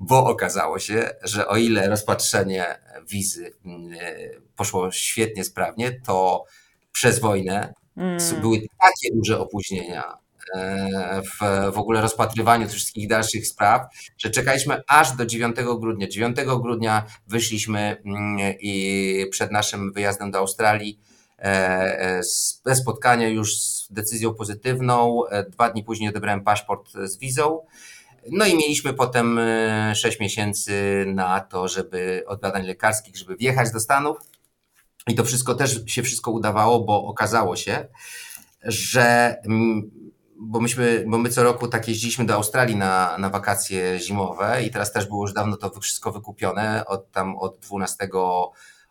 bo 0.00 0.26
okazało 0.26 0.78
się, 0.78 1.10
że 1.22 1.48
o 1.48 1.56
ile 1.56 1.88
rozpatrzenie 1.88 2.78
wizy 3.08 3.52
yy, 3.64 4.42
poszło 4.56 4.90
świetnie, 4.90 5.44
sprawnie, 5.44 6.00
to 6.06 6.44
przez 6.92 7.20
wojnę 7.20 7.74
mm. 7.96 8.40
były 8.40 8.60
takie 8.60 9.14
duże 9.14 9.40
opóźnienia 9.40 10.14
yy, 10.54 10.60
w, 11.22 11.72
w 11.74 11.78
ogóle 11.78 12.00
rozpatrywaniu 12.00 12.66
tych 12.66 12.74
wszystkich 12.74 13.08
dalszych 13.08 13.46
spraw, 13.46 13.82
że 14.18 14.30
czekaliśmy 14.30 14.82
aż 14.88 15.16
do 15.16 15.26
9 15.26 15.56
grudnia. 15.78 16.08
9 16.08 16.36
grudnia 16.62 17.06
wyszliśmy 17.26 18.02
i 18.60 19.26
przed 19.30 19.50
naszym 19.52 19.92
wyjazdem 19.92 20.30
do 20.30 20.38
Australii 20.38 21.00
ze 21.42 22.70
e, 22.70 22.74
spotkania 22.74 23.28
już 23.28 23.58
z 23.58 23.86
decyzją 23.90 24.34
pozytywną. 24.34 25.26
E, 25.26 25.50
dwa 25.50 25.70
dni 25.70 25.84
później 25.84 26.08
odebrałem 26.10 26.44
paszport 26.44 26.92
z 27.04 27.18
wizą. 27.18 27.60
No 28.30 28.46
i 28.46 28.56
mieliśmy 28.56 28.94
potem 28.94 29.40
6 29.94 30.20
e, 30.20 30.24
miesięcy 30.24 31.04
na 31.06 31.40
to, 31.40 31.68
żeby 31.68 32.24
od 32.26 32.40
badań 32.40 32.66
lekarskich, 32.66 33.16
żeby 33.16 33.36
wjechać 33.36 33.70
do 33.70 33.80
Stanów. 33.80 34.16
I 35.08 35.14
to 35.14 35.24
wszystko 35.24 35.54
też 35.54 35.80
się 35.86 36.02
wszystko 36.02 36.30
udawało, 36.30 36.80
bo 36.80 37.04
okazało 37.04 37.56
się, 37.56 37.86
że 38.64 39.36
bo 40.36 40.60
myśmy, 40.60 41.04
bo 41.08 41.18
my 41.18 41.28
co 41.28 41.42
roku 41.42 41.68
tak 41.68 41.88
jeździliśmy 41.88 42.24
do 42.24 42.34
Australii 42.34 42.76
na, 42.76 43.18
na 43.18 43.30
wakacje 43.30 43.98
zimowe 43.98 44.62
i 44.64 44.70
teraz 44.70 44.92
też 44.92 45.06
było 45.06 45.24
już 45.24 45.32
dawno 45.32 45.56
to 45.56 45.80
wszystko 45.80 46.12
wykupione 46.12 46.84
od 46.86 47.10
tam 47.10 47.36
od 47.36 47.58
12 47.58 48.08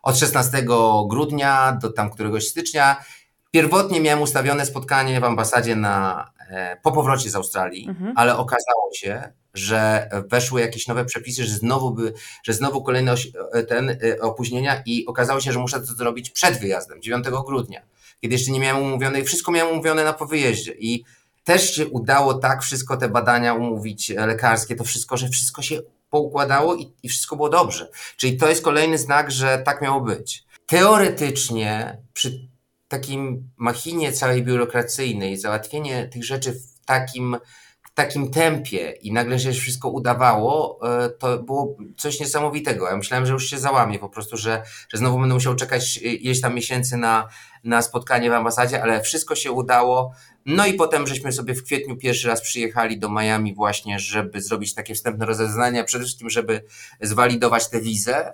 od 0.02 0.18
16 0.18 0.64
grudnia 1.08 1.78
do 1.82 1.92
tam 1.92 2.10
któregoś 2.10 2.48
stycznia. 2.48 3.04
Pierwotnie 3.50 4.00
miałem 4.00 4.22
ustawione 4.22 4.66
spotkanie 4.66 5.20
w 5.20 5.24
ambasadzie 5.24 5.76
na, 5.76 6.30
e, 6.50 6.76
po 6.82 6.92
powrocie 6.92 7.30
z 7.30 7.34
Australii, 7.34 7.88
mhm. 7.88 8.12
ale 8.16 8.36
okazało 8.36 8.90
się, 8.94 9.32
że 9.54 10.10
weszły 10.30 10.60
jakieś 10.60 10.86
nowe 10.86 11.04
przepisy, 11.04 11.44
że 11.44 11.50
znowu, 11.52 11.90
by, 11.90 12.12
że 12.44 12.52
znowu 12.52 12.82
kolejne 12.82 13.14
e, 13.52 13.62
ten, 13.62 13.90
e, 13.90 14.20
opóźnienia 14.20 14.82
i 14.86 15.06
okazało 15.06 15.40
się, 15.40 15.52
że 15.52 15.58
muszę 15.58 15.80
to 15.80 15.86
zrobić 15.86 16.30
przed 16.30 16.58
wyjazdem, 16.58 17.02
9 17.02 17.26
grudnia, 17.46 17.82
kiedy 18.20 18.34
jeszcze 18.34 18.52
nie 18.52 18.60
miałem 18.60 18.82
umówione, 18.82 19.24
wszystko 19.24 19.52
miałem 19.52 19.72
umówione 19.72 20.04
na 20.04 20.12
po 20.12 20.26
wyjeździe 20.26 20.72
i 20.78 21.04
też 21.44 21.74
się 21.74 21.86
udało 21.86 22.34
tak 22.34 22.62
wszystko 22.62 22.96
te 22.96 23.08
badania 23.08 23.54
umówić 23.54 24.08
lekarskie, 24.08 24.76
to 24.76 24.84
wszystko, 24.84 25.16
że 25.16 25.28
wszystko 25.28 25.62
się 25.62 25.80
poukładało 26.12 26.74
i, 26.74 26.92
i 27.02 27.08
wszystko 27.08 27.36
było 27.36 27.48
dobrze. 27.48 27.88
Czyli 28.16 28.36
to 28.36 28.48
jest 28.48 28.62
kolejny 28.62 28.98
znak, 28.98 29.30
że 29.30 29.62
tak 29.64 29.82
miało 29.82 30.00
być. 30.00 30.44
Teoretycznie 30.66 31.98
przy 32.12 32.48
takim 32.88 33.50
machinie 33.56 34.12
całej 34.12 34.42
biurokracyjnej, 34.42 35.36
załatwienie 35.36 36.08
tych 36.08 36.24
rzeczy 36.24 36.52
w 36.52 36.84
takim, 36.86 37.36
w 37.82 37.94
takim 37.94 38.30
tempie 38.30 38.90
i 38.90 39.12
nagle 39.12 39.38
się 39.38 39.52
wszystko 39.52 39.88
udawało, 39.88 40.78
e, 41.04 41.08
to 41.08 41.38
było 41.38 41.76
coś 41.96 42.20
niesamowitego. 42.20 42.88
Ja 42.88 42.96
myślałem, 42.96 43.26
że 43.26 43.32
już 43.32 43.50
się 43.50 43.58
załamie 43.58 43.98
po 43.98 44.08
prostu, 44.08 44.36
że, 44.36 44.62
że 44.88 44.98
znowu 44.98 45.18
będę 45.18 45.34
musiał 45.34 45.54
czekać 45.54 45.96
ileś 45.96 46.40
tam 46.40 46.54
miesięcy 46.54 46.96
na, 46.96 47.28
na 47.64 47.82
spotkanie 47.82 48.30
w 48.30 48.32
ambasadzie, 48.32 48.82
ale 48.82 49.02
wszystko 49.02 49.34
się 49.34 49.52
udało. 49.52 50.14
No 50.46 50.66
i 50.66 50.74
potem 50.74 51.06
żeśmy 51.06 51.32
sobie 51.32 51.54
w 51.54 51.64
kwietniu 51.64 51.96
pierwszy 51.96 52.28
raz 52.28 52.42
przyjechali 52.42 52.98
do 52.98 53.08
Miami 53.08 53.54
właśnie, 53.54 53.98
żeby 53.98 54.42
zrobić 54.42 54.74
takie 54.74 54.94
wstępne 54.94 55.26
rozeznania, 55.26 55.84
przede 55.84 56.04
wszystkim, 56.04 56.30
żeby 56.30 56.64
zwalidować 57.00 57.68
tę 57.68 57.80
wizę, 57.80 58.32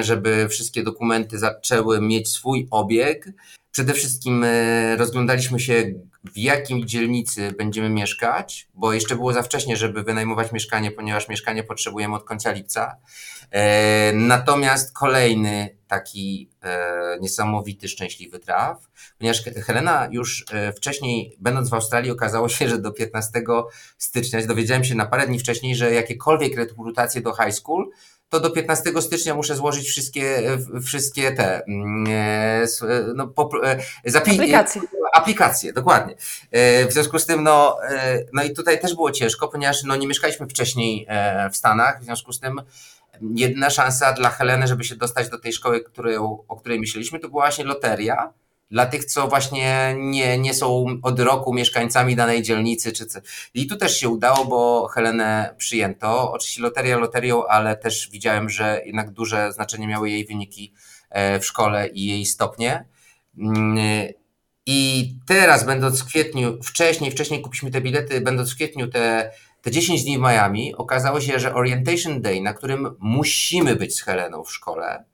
żeby 0.00 0.48
wszystkie 0.48 0.82
dokumenty 0.82 1.38
zaczęły 1.38 2.00
mieć 2.00 2.28
swój 2.28 2.68
obieg. 2.70 3.26
Przede 3.70 3.92
wszystkim 3.92 4.44
e, 4.44 4.96
rozglądaliśmy 4.96 5.60
się, 5.60 5.92
w 6.24 6.38
jakim 6.38 6.86
dzielnicy 6.86 7.52
będziemy 7.58 7.88
mieszkać, 7.88 8.68
bo 8.74 8.92
jeszcze 8.92 9.16
było 9.16 9.32
za 9.32 9.42
wcześnie, 9.42 9.76
żeby 9.76 10.02
wynajmować 10.02 10.52
mieszkanie, 10.52 10.90
ponieważ 10.90 11.28
mieszkanie 11.28 11.64
potrzebujemy 11.64 12.14
od 12.14 12.24
końca 12.24 12.52
lipca. 12.52 12.96
E, 13.50 14.12
natomiast 14.12 14.94
kolejny 14.94 15.76
taki 15.88 16.50
e, 16.62 17.18
niesamowity, 17.20 17.88
szczęśliwy 17.88 18.38
traf, 18.38 18.90
ponieważ 19.18 19.42
Helena 19.42 20.08
już 20.10 20.44
wcześniej, 20.76 21.36
będąc 21.40 21.70
w 21.70 21.74
Australii, 21.74 22.10
okazało 22.10 22.48
się, 22.48 22.68
że 22.68 22.78
do 22.78 22.92
15 22.92 23.42
stycznia, 23.98 24.46
dowiedziałem 24.46 24.84
się 24.84 24.94
na 24.94 25.06
parę 25.06 25.26
dni 25.26 25.38
wcześniej, 25.38 25.76
że 25.76 25.92
jakiekolwiek 25.92 26.56
rekrutacje 26.56 27.20
do 27.20 27.34
high 27.34 27.54
school, 27.54 27.90
to 28.30 28.40
do 28.40 28.50
15 28.50 28.90
stycznia 29.00 29.34
muszę 29.34 29.56
złożyć 29.56 29.88
wszystkie, 29.88 30.42
wszystkie 30.86 31.32
te 31.32 31.62
mm, 31.66 32.04
no, 33.14 33.32
zapi- 34.06 34.34
aplikacje. 34.34 34.82
aplikacje, 35.12 35.72
dokładnie. 35.72 36.14
W 36.88 36.92
związku 36.92 37.18
z 37.18 37.26
tym, 37.26 37.42
no, 37.42 37.76
no 38.32 38.42
i 38.42 38.52
tutaj 38.52 38.80
też 38.80 38.94
było 38.94 39.10
ciężko, 39.10 39.48
ponieważ 39.48 39.82
no, 39.84 39.96
nie 39.96 40.06
mieszkaliśmy 40.06 40.46
wcześniej 40.46 41.06
w 41.52 41.56
Stanach, 41.56 42.00
w 42.00 42.04
związku 42.04 42.32
z 42.32 42.40
tym 42.40 42.60
jedna 43.34 43.70
szansa 43.70 44.12
dla 44.12 44.30
Heleny, 44.30 44.66
żeby 44.66 44.84
się 44.84 44.96
dostać 44.96 45.28
do 45.28 45.38
tej 45.38 45.52
szkoły, 45.52 45.80
który, 45.80 46.18
o 46.48 46.56
której 46.60 46.80
myśleliśmy, 46.80 47.18
to 47.18 47.28
była 47.28 47.42
właśnie 47.42 47.64
loteria. 47.64 48.32
Dla 48.70 48.86
tych, 48.86 49.04
co 49.04 49.28
właśnie 49.28 49.94
nie, 49.98 50.38
nie 50.38 50.54
są 50.54 50.86
od 51.02 51.20
roku 51.20 51.54
mieszkańcami 51.54 52.16
danej 52.16 52.42
dzielnicy. 52.42 52.92
Czy. 52.92 53.06
I 53.54 53.66
tu 53.66 53.76
też 53.76 54.00
się 54.00 54.08
udało, 54.08 54.44
bo 54.44 54.88
Helenę 54.88 55.54
przyjęto. 55.58 56.32
Oczywiście 56.32 56.62
loteria 56.62 56.98
loterią, 56.98 57.46
ale 57.46 57.76
też 57.76 58.08
widziałem, 58.12 58.50
że 58.50 58.82
jednak 58.86 59.10
duże 59.10 59.52
znaczenie 59.52 59.86
miały 59.86 60.10
jej 60.10 60.26
wyniki 60.26 60.72
e, 61.10 61.40
w 61.40 61.46
szkole 61.46 61.88
i 61.88 62.06
jej 62.06 62.26
stopnie. 62.26 62.84
I 64.66 65.10
teraz, 65.26 65.64
będąc 65.64 66.02
w 66.02 66.06
kwietniu, 66.06 66.58
wcześniej, 66.62 67.10
wcześniej 67.10 67.40
kupiliśmy 67.40 67.70
te 67.70 67.80
bilety, 67.80 68.20
będąc 68.20 68.52
w 68.52 68.54
kwietniu 68.54 68.88
te, 68.88 69.32
te 69.62 69.70
10 69.70 70.04
dni 70.04 70.18
w 70.18 70.20
Miami, 70.20 70.74
okazało 70.74 71.20
się, 71.20 71.38
że 71.38 71.54
Orientation 71.54 72.22
Day, 72.22 72.42
na 72.42 72.54
którym 72.54 72.96
musimy 72.98 73.76
być 73.76 73.96
z 73.96 74.02
Heleną 74.02 74.44
w 74.44 74.52
szkole, 74.52 75.04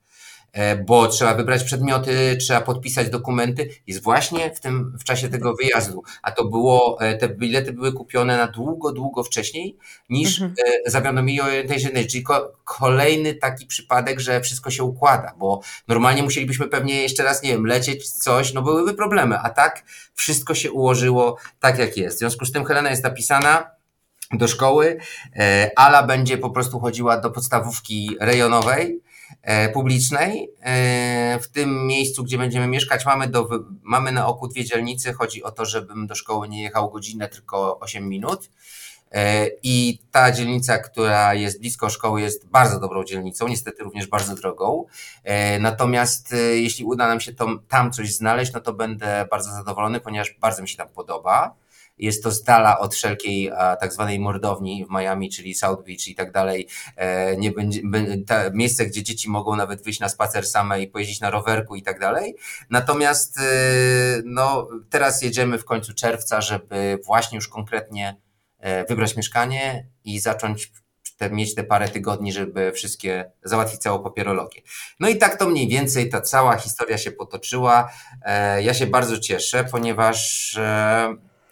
bo 0.85 1.07
trzeba 1.07 1.33
wybrać 1.33 1.63
przedmioty, 1.63 2.37
trzeba 2.39 2.61
podpisać 2.61 3.09
dokumenty, 3.09 3.69
jest 3.87 4.03
właśnie 4.03 4.51
w 4.55 4.59
tym, 4.59 4.97
w 4.99 5.03
czasie 5.03 5.29
tego 5.29 5.55
wyjazdu. 5.55 6.03
A 6.21 6.31
to 6.31 6.45
było, 6.45 6.97
e, 7.01 7.17
te 7.17 7.29
bilety 7.29 7.73
były 7.73 7.93
kupione 7.93 8.37
na 8.37 8.47
długo, 8.47 8.91
długo 8.91 9.23
wcześniej 9.23 9.77
niż 10.09 10.41
mhm. 10.41 10.55
E, 10.85 10.91
zawiadomili 10.91 11.41
Orientation 11.41 11.93
Day, 11.93 12.05
czyli 12.05 12.23
kolejny 12.63 13.33
taki 13.33 13.65
przypadek, 13.65 14.19
że 14.19 14.41
wszystko 14.41 14.69
się 14.71 14.83
układa, 14.83 15.33
bo 15.37 15.61
normalnie 15.87 16.23
musielibyśmy 16.23 16.67
pewnie 16.67 17.01
jeszcze 17.01 17.23
raz, 17.23 17.43
nie 17.43 17.49
wiem, 17.49 17.65
lecieć 17.65 18.09
coś, 18.09 18.53
no 18.53 18.61
byłyby 18.61 18.93
problemy, 18.93 19.37
a 19.39 19.49
tak 19.49 19.83
wszystko 20.15 20.55
się 20.55 20.71
ułożyło 20.71 21.37
tak 21.59 21.79
jak 21.79 21.97
jest. 21.97 22.17
W 22.17 22.19
związku 22.19 22.45
z 22.45 22.51
tym 22.51 22.65
Helena 22.65 22.89
jest 22.89 23.03
napisana, 23.03 23.77
do 24.31 24.47
szkoły. 24.47 24.97
Ala 25.75 26.03
będzie 26.03 26.37
po 26.37 26.49
prostu 26.49 26.79
chodziła 26.79 27.17
do 27.17 27.31
podstawówki 27.31 28.17
rejonowej 28.19 29.01
E, 29.01 29.06
publicznej. 29.73 30.49
E, 30.61 31.39
w 31.39 31.47
tym 31.47 31.87
miejscu, 31.87 32.23
gdzie 32.23 32.37
będziemy 32.37 32.67
mieszkać, 32.67 33.05
mamy, 33.05 33.27
do, 33.27 33.49
mamy 33.83 34.11
na 34.11 34.27
oku 34.27 34.47
dwie 34.47 34.65
dzielnice. 34.65 35.13
Chodzi 35.13 35.43
o 35.43 35.51
to, 35.51 35.65
żebym 35.65 36.07
do 36.07 36.15
szkoły 36.15 36.49
nie 36.49 36.63
jechał 36.63 36.91
godzinę, 36.91 37.27
tylko 37.29 37.79
8 37.79 38.09
minut. 38.09 38.49
E, 39.11 39.47
I 39.63 39.99
ta 40.11 40.31
dzielnica, 40.31 40.77
która 40.77 41.33
jest 41.33 41.59
blisko 41.59 41.89
szkoły, 41.89 42.21
jest 42.21 42.47
bardzo 42.47 42.79
dobrą 42.79 43.03
dzielnicą, 43.03 43.47
niestety 43.47 43.83
również 43.83 44.07
bardzo 44.07 44.35
drogą. 44.35 44.85
Natomiast 45.59 46.35
jeśli 46.53 46.85
uda 46.85 47.07
nam 47.07 47.19
się 47.19 47.31
tam 47.67 47.91
coś 47.91 48.13
znaleźć, 48.13 48.53
no 48.53 48.59
to 48.59 48.73
będę 48.73 49.27
bardzo 49.31 49.51
zadowolony, 49.51 49.99
ponieważ 49.99 50.35
bardzo 50.41 50.61
mi 50.61 50.69
się 50.69 50.77
tam 50.77 50.89
podoba. 50.89 51.55
Jest 51.97 52.23
to 52.23 52.31
z 52.31 52.43
dala 52.43 52.79
od 52.79 52.95
wszelkiej 52.95 53.51
tak 53.79 53.93
zwanej 53.93 54.19
mordowni 54.19 54.85
w 54.85 54.89
Miami, 54.89 55.29
czyli 55.29 55.53
South 55.53 55.83
Beach 55.85 56.07
i 56.07 56.15
tak 56.15 56.31
dalej. 56.31 56.67
E, 56.95 57.37
nie 57.37 57.51
będzie, 57.51 57.81
miejsce, 58.53 58.85
gdzie 58.85 59.03
dzieci 59.03 59.29
mogą 59.29 59.55
nawet 59.55 59.83
wyjść 59.83 59.99
na 59.99 60.09
spacer 60.09 60.47
same 60.47 60.81
i 60.81 60.87
pojeździć 60.87 61.19
na 61.19 61.29
rowerku 61.29 61.75
i 61.75 61.81
tak 61.81 61.99
dalej. 61.99 62.35
Natomiast 62.69 63.39
e, 63.39 63.41
no, 64.25 64.67
teraz 64.89 65.21
jedziemy 65.21 65.57
w 65.57 65.65
końcu 65.65 65.93
czerwca, 65.93 66.41
żeby 66.41 66.99
właśnie 67.05 67.35
już 67.35 67.47
konkretnie 67.47 68.15
e, 68.59 68.85
wybrać 68.85 69.17
mieszkanie 69.17 69.87
i 70.03 70.19
zacząć 70.19 70.71
te, 71.17 71.29
mieć 71.29 71.55
te 71.55 71.63
parę 71.63 71.89
tygodni, 71.89 72.33
żeby 72.33 72.71
wszystkie 72.71 73.31
załatwić 73.43 73.81
całą 73.81 73.99
papierologię. 73.99 74.61
No 74.99 75.09
i 75.09 75.17
tak 75.17 75.39
to 75.39 75.49
mniej 75.49 75.67
więcej 75.67 76.09
ta 76.09 76.21
cała 76.21 76.57
historia 76.57 76.97
się 76.97 77.11
potoczyła. 77.11 77.91
Ja 78.61 78.73
się 78.73 78.87
bardzo 78.87 79.19
cieszę, 79.19 79.63
ponieważ 79.63 80.59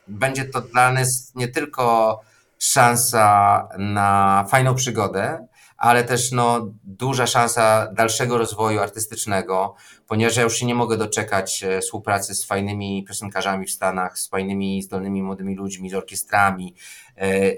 będzie 0.07 0.45
to 0.45 0.61
dla 0.61 0.91
nas 0.91 1.31
nie 1.35 1.47
tylko 1.47 2.19
szansa 2.59 3.67
na 3.77 4.45
fajną 4.49 4.75
przygodę, 4.75 5.47
ale 5.77 6.03
też 6.03 6.31
no, 6.31 6.71
duża 6.83 7.27
szansa 7.27 7.91
dalszego 7.93 8.37
rozwoju 8.37 8.79
artystycznego, 8.79 9.75
ponieważ 10.07 10.37
ja 10.37 10.43
już 10.43 10.57
się 10.57 10.65
nie 10.65 10.75
mogę 10.75 10.97
doczekać 10.97 11.63
e, 11.63 11.79
współpracy 11.79 12.35
z 12.35 12.45
fajnymi 12.45 13.05
piosenkarzami 13.07 13.65
w 13.65 13.71
Stanach, 13.71 14.19
z 14.19 14.29
fajnymi, 14.29 14.83
zdolnymi 14.83 15.23
młodymi 15.23 15.55
ludźmi, 15.55 15.89
z 15.89 15.93
orkiestrami. 15.93 16.75
E, 17.17 17.51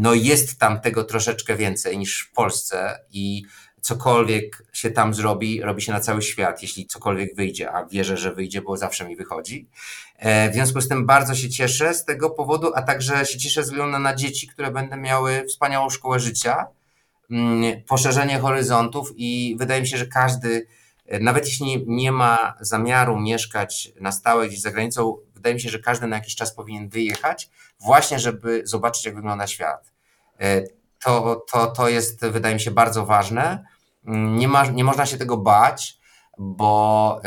no 0.00 0.14
jest 0.14 0.58
tam 0.58 0.80
tego 0.80 1.04
troszeczkę 1.04 1.56
więcej 1.56 1.98
niż 1.98 2.28
w 2.30 2.32
Polsce 2.32 2.98
i 3.10 3.42
cokolwiek 3.84 4.62
się 4.72 4.90
tam 4.90 5.14
zrobi, 5.14 5.62
robi 5.62 5.82
się 5.82 5.92
na 5.92 6.00
cały 6.00 6.22
świat, 6.22 6.62
jeśli 6.62 6.86
cokolwiek 6.86 7.36
wyjdzie, 7.36 7.72
a 7.72 7.84
wierzę, 7.86 8.16
że 8.16 8.34
wyjdzie, 8.34 8.62
bo 8.62 8.76
zawsze 8.76 9.08
mi 9.08 9.16
wychodzi. 9.16 9.68
E, 10.16 10.50
w 10.50 10.54
związku 10.54 10.80
z 10.80 10.88
tym 10.88 11.06
bardzo 11.06 11.34
się 11.34 11.50
cieszę 11.50 11.94
z 11.94 12.04
tego 12.04 12.30
powodu, 12.30 12.72
a 12.74 12.82
także 12.82 13.26
się 13.26 13.38
cieszę 13.38 13.64
ze 13.64 13.70
względu 13.70 13.98
na 13.98 14.14
dzieci, 14.14 14.46
które 14.46 14.70
będą 14.70 14.96
miały 14.96 15.44
wspaniałą 15.48 15.90
szkołę 15.90 16.20
życia, 16.20 16.66
mm, 17.30 17.82
poszerzenie 17.82 18.38
horyzontów 18.38 19.12
i 19.16 19.56
wydaje 19.58 19.80
mi 19.80 19.86
się, 19.86 19.96
że 19.96 20.06
każdy, 20.06 20.66
e, 21.06 21.20
nawet 21.20 21.46
jeśli 21.46 21.84
nie 21.86 22.12
ma 22.12 22.54
zamiaru 22.60 23.20
mieszkać 23.20 23.92
na 24.00 24.12
stałe 24.12 24.48
gdzieś 24.48 24.60
za 24.60 24.70
granicą, 24.70 25.16
wydaje 25.34 25.54
mi 25.54 25.60
się, 25.60 25.68
że 25.70 25.78
każdy 25.78 26.06
na 26.06 26.16
jakiś 26.16 26.34
czas 26.34 26.54
powinien 26.54 26.88
wyjechać, 26.88 27.50
właśnie 27.80 28.18
żeby 28.18 28.62
zobaczyć, 28.64 29.04
jak 29.04 29.14
wygląda 29.14 29.46
świat. 29.46 29.92
E, 30.40 30.62
to, 31.04 31.44
to, 31.52 31.66
to 31.66 31.88
jest, 31.88 32.26
wydaje 32.26 32.54
mi 32.54 32.60
się, 32.60 32.70
bardzo 32.70 33.06
ważne. 33.06 33.73
Nie, 34.04 34.48
ma, 34.48 34.66
nie 34.66 34.84
można 34.84 35.06
się 35.06 35.16
tego 35.16 35.36
bać 35.36 35.98
bo, 36.38 37.20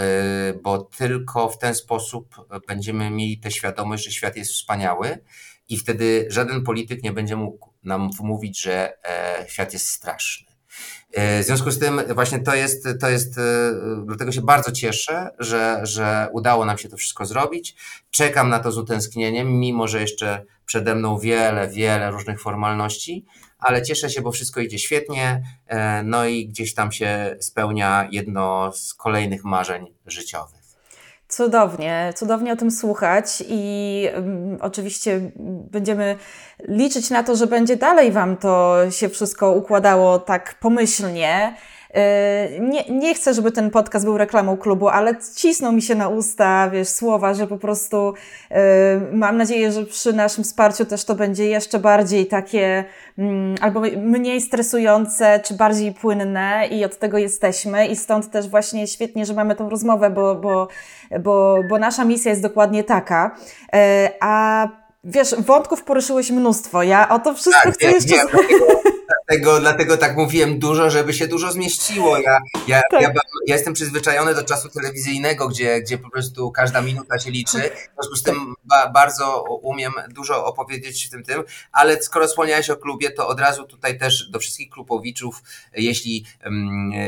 y, 0.50 0.60
bo 0.64 0.78
tylko 0.78 1.50
w 1.50 1.58
ten 1.58 1.76
sposób 1.76 2.36
będziemy 2.68 3.10
mieli 3.10 3.40
tę 3.40 3.52
świadomość, 3.52 4.06
że 4.06 4.12
świat 4.12 4.36
jest 4.36 4.52
wspaniały 4.52 5.24
i 5.70 5.78
wtedy 5.78 6.28
żaden 6.30 6.64
polityk 6.64 7.04
nie 7.04 7.12
będzie 7.12 7.36
mógł 7.36 7.74
nam 7.84 8.10
wmówić, 8.12 8.62
że 8.62 8.98
e, 9.10 9.46
świat 9.50 9.74
jest 9.74 9.88
straszny. 9.88 10.57
E, 11.14 11.44
w 11.44 11.46
związku 11.46 11.72
z 11.72 11.80
tym 11.80 12.02
właśnie 12.16 12.40
to 12.40 12.56
jest, 12.56 12.88
to 13.02 13.10
jest, 13.10 13.38
e, 13.38 13.42
dlatego 14.06 14.32
się 14.32 14.42
bardzo 14.42 14.72
cieszę, 14.72 15.30
że, 15.40 15.80
że 15.84 16.28
udało 16.32 16.66
nam 16.66 16.78
się 16.78 16.90
to 16.90 16.98
wszystko 16.98 17.26
zrobić. 17.26 17.76
Czekam 18.12 18.50
na 18.50 18.60
to 18.60 18.72
z 18.72 18.78
utęsknieniem, 18.78 19.60
mimo 19.60 19.88
że 19.88 20.02
jeszcze 20.02 20.46
przede 20.66 20.96
mną 20.96 21.20
wiele, 21.20 21.70
wiele 21.70 22.12
różnych 22.12 22.42
formalności, 22.42 23.26
ale 23.60 23.82
cieszę 23.82 24.10
się, 24.10 24.22
bo 24.22 24.32
wszystko 24.32 24.62
idzie 24.62 24.80
świetnie, 24.80 25.44
e, 25.68 26.04
no 26.04 26.26
i 26.26 26.48
gdzieś 26.48 26.74
tam 26.74 26.92
się 26.92 27.38
spełnia 27.40 28.08
jedno 28.12 28.72
z 28.72 28.94
kolejnych 28.94 29.44
marzeń 29.44 29.86
życiowych. 30.06 30.67
Cudownie, 31.28 32.14
cudownie 32.16 32.54
o 32.54 32.56
tym 32.56 32.72
słuchać 32.72 33.44
i 33.50 34.04
um, 34.16 34.58
oczywiście 34.62 35.32
będziemy 35.72 36.16
liczyć 36.68 37.10
na 37.10 37.24
to, 37.24 37.36
że 37.36 37.48
będzie 37.48 37.76
dalej 37.76 38.12
Wam 38.12 38.38
to 38.38 38.76
się 38.92 39.10
wszystko 39.10 39.52
układało 39.52 40.20
tak 40.20 40.56
pomyślnie. 40.60 41.56
Yy, 41.94 42.60
nie, 42.60 42.84
nie 42.90 43.14
chcę, 43.14 43.34
żeby 43.34 43.52
ten 43.52 43.70
podcast 43.70 44.06
był 44.06 44.18
reklamą 44.18 44.58
klubu, 44.58 44.88
ale 44.88 45.16
cisną 45.36 45.72
mi 45.72 45.82
się 45.82 45.96
na 45.96 46.10
usta, 46.10 46.70
wiesz, 46.70 46.88
słowa, 46.88 47.34
że 47.34 47.48
po 47.48 47.58
prostu 47.58 48.14
yy, 48.52 48.58
mam 49.12 49.38
nadzieję, 49.38 49.72
że 49.72 49.86
przy 49.86 50.14
naszym 50.14 50.44
wsparciu 50.44 50.86
też 50.86 51.06
to 51.06 51.16
będzie 51.16 51.46
jeszcze 51.46 51.80
bardziej 51.80 52.26
takie 52.26 52.84
mm, 53.18 53.56
albo 53.62 53.82
mniej 53.98 54.42
stresujące, 54.42 55.40
czy 55.40 55.54
bardziej 55.54 55.94
płynne 55.94 56.68
i 56.72 56.86
od 56.86 56.98
tego 56.98 57.18
jesteśmy 57.18 57.88
i 57.88 57.96
stąd 57.96 58.32
też 58.32 58.50
właśnie 58.50 58.88
świetnie, 58.88 59.26
że 59.26 59.34
mamy 59.34 59.56
tą 59.56 59.70
rozmowę, 59.70 60.10
bo, 60.10 60.36
bo, 60.36 60.68
bo, 61.20 61.58
bo 61.70 61.78
nasza 61.78 62.06
misja 62.06 62.30
jest 62.30 62.42
dokładnie 62.42 62.84
taka. 62.84 63.36
Yy, 63.74 63.80
a 64.20 64.68
wiesz, 65.04 65.36
wątków 65.36 65.84
poruszyłeś 65.84 66.32
mnóstwo. 66.32 66.84
Ja 66.84 67.10
o 67.10 67.20
to 67.20 67.34
wszystko 67.34 67.64
tak, 67.64 67.74
chcę 67.74 67.92
jeszcze... 67.92 68.16
Dlatego, 69.28 69.60
dlatego 69.60 69.98
tak 69.98 70.18
mówiłem 70.18 70.60
dużo, 70.60 70.90
żeby 70.90 71.14
się 71.14 71.28
dużo 71.28 71.52
zmieściło. 71.52 72.18
Ja, 72.18 72.40
ja, 72.68 72.82
tak. 72.92 73.02
ja, 73.02 73.12
ja, 73.48 73.56
jestem 73.56 73.74
przyzwyczajony 73.74 74.36
do 74.36 74.44
czasu 74.44 74.70
telewizyjnego, 74.70 75.48
gdzie, 75.48 75.82
gdzie 75.82 75.98
po 75.98 76.10
prostu 76.10 76.52
każda 76.52 76.82
minuta 76.82 77.20
się 77.20 77.32
liczy. 77.32 77.58
W 77.60 77.94
związku 77.94 78.16
z 78.16 78.24
tym 78.24 78.54
ba, 78.64 78.90
bardzo 78.90 79.44
umiem 79.62 79.94
dużo 80.10 80.46
opowiedzieć 80.46 81.08
w 81.08 81.10
tym 81.10 81.24
tym, 81.24 81.44
ale 81.72 82.02
skoro 82.02 82.28
wspomniałeś 82.28 82.70
o 82.70 82.78
klubie, 82.78 83.12
to 83.12 83.28
od 83.28 83.40
razu 83.40 83.64
tutaj 83.64 84.00
też 84.00 84.30
do 84.30 84.40
wszystkich 84.40 84.70
klubowiczów, 84.70 85.44
jeśli, 85.74 86.26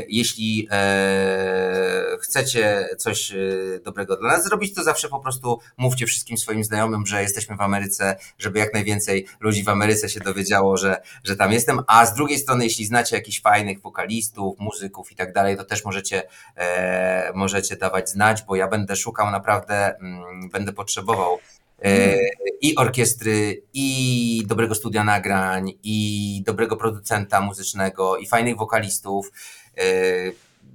jeśli 0.08 0.68
e, 0.72 2.18
chcecie 2.22 2.90
coś 2.98 3.32
e, 3.32 3.36
dobrego 3.84 4.18
dla 4.18 4.30
nas 4.30 4.44
zrobić, 4.44 4.76
to 4.76 4.84
zawsze 4.84 5.10
po 5.10 5.20
prostu 5.20 5.60
mówcie 5.78 6.06
wszystkim 6.06 6.38
swoim 6.38 6.64
znajomym, 6.64 7.06
że 7.06 7.22
jesteśmy 7.22 7.56
w 7.56 7.62
Ameryce, 7.62 8.18
żeby 8.38 8.60
jak 8.60 8.74
najwięcej 8.74 9.28
ludzi 9.40 9.64
w 9.64 9.70
Ameryce 9.70 10.10
się 10.10 10.20
dowiedziało, 10.20 10.78
że, 10.78 11.02
że 11.24 11.36
tam 11.36 11.52
jestem, 11.52 11.80
a 11.88 12.09
z 12.10 12.14
drugiej 12.14 12.40
strony, 12.40 12.64
jeśli 12.64 12.86
znacie 12.86 13.16
jakichś 13.16 13.42
fajnych 13.42 13.82
wokalistów, 13.82 14.60
muzyków 14.60 15.12
i 15.12 15.16
tak 15.16 15.34
dalej, 15.34 15.58
to 15.58 15.64
też 15.64 15.86
możecie, 15.86 16.24
e, 16.56 17.32
możecie 17.36 17.76
dawać 17.76 18.10
znać, 18.10 18.44
bo 18.48 18.56
ja 18.56 18.68
będę 18.68 18.96
szukał 18.96 19.32
naprawdę, 19.32 19.96
m, 19.96 20.24
mm, 20.30 20.50
będę 20.50 20.74
potrzebował 20.74 21.38
e, 21.84 22.18
i 22.62 22.76
orkiestry, 22.76 23.62
i 23.74 24.44
dobrego 24.48 24.76
studia 24.76 25.04
nagrań, 25.04 25.74
i 25.84 26.44
dobrego 26.46 26.78
producenta 26.78 27.42
muzycznego, 27.42 28.18
i 28.18 28.28
fajnych 28.28 28.58
wokalistów. 28.58 29.32
E, 29.78 29.84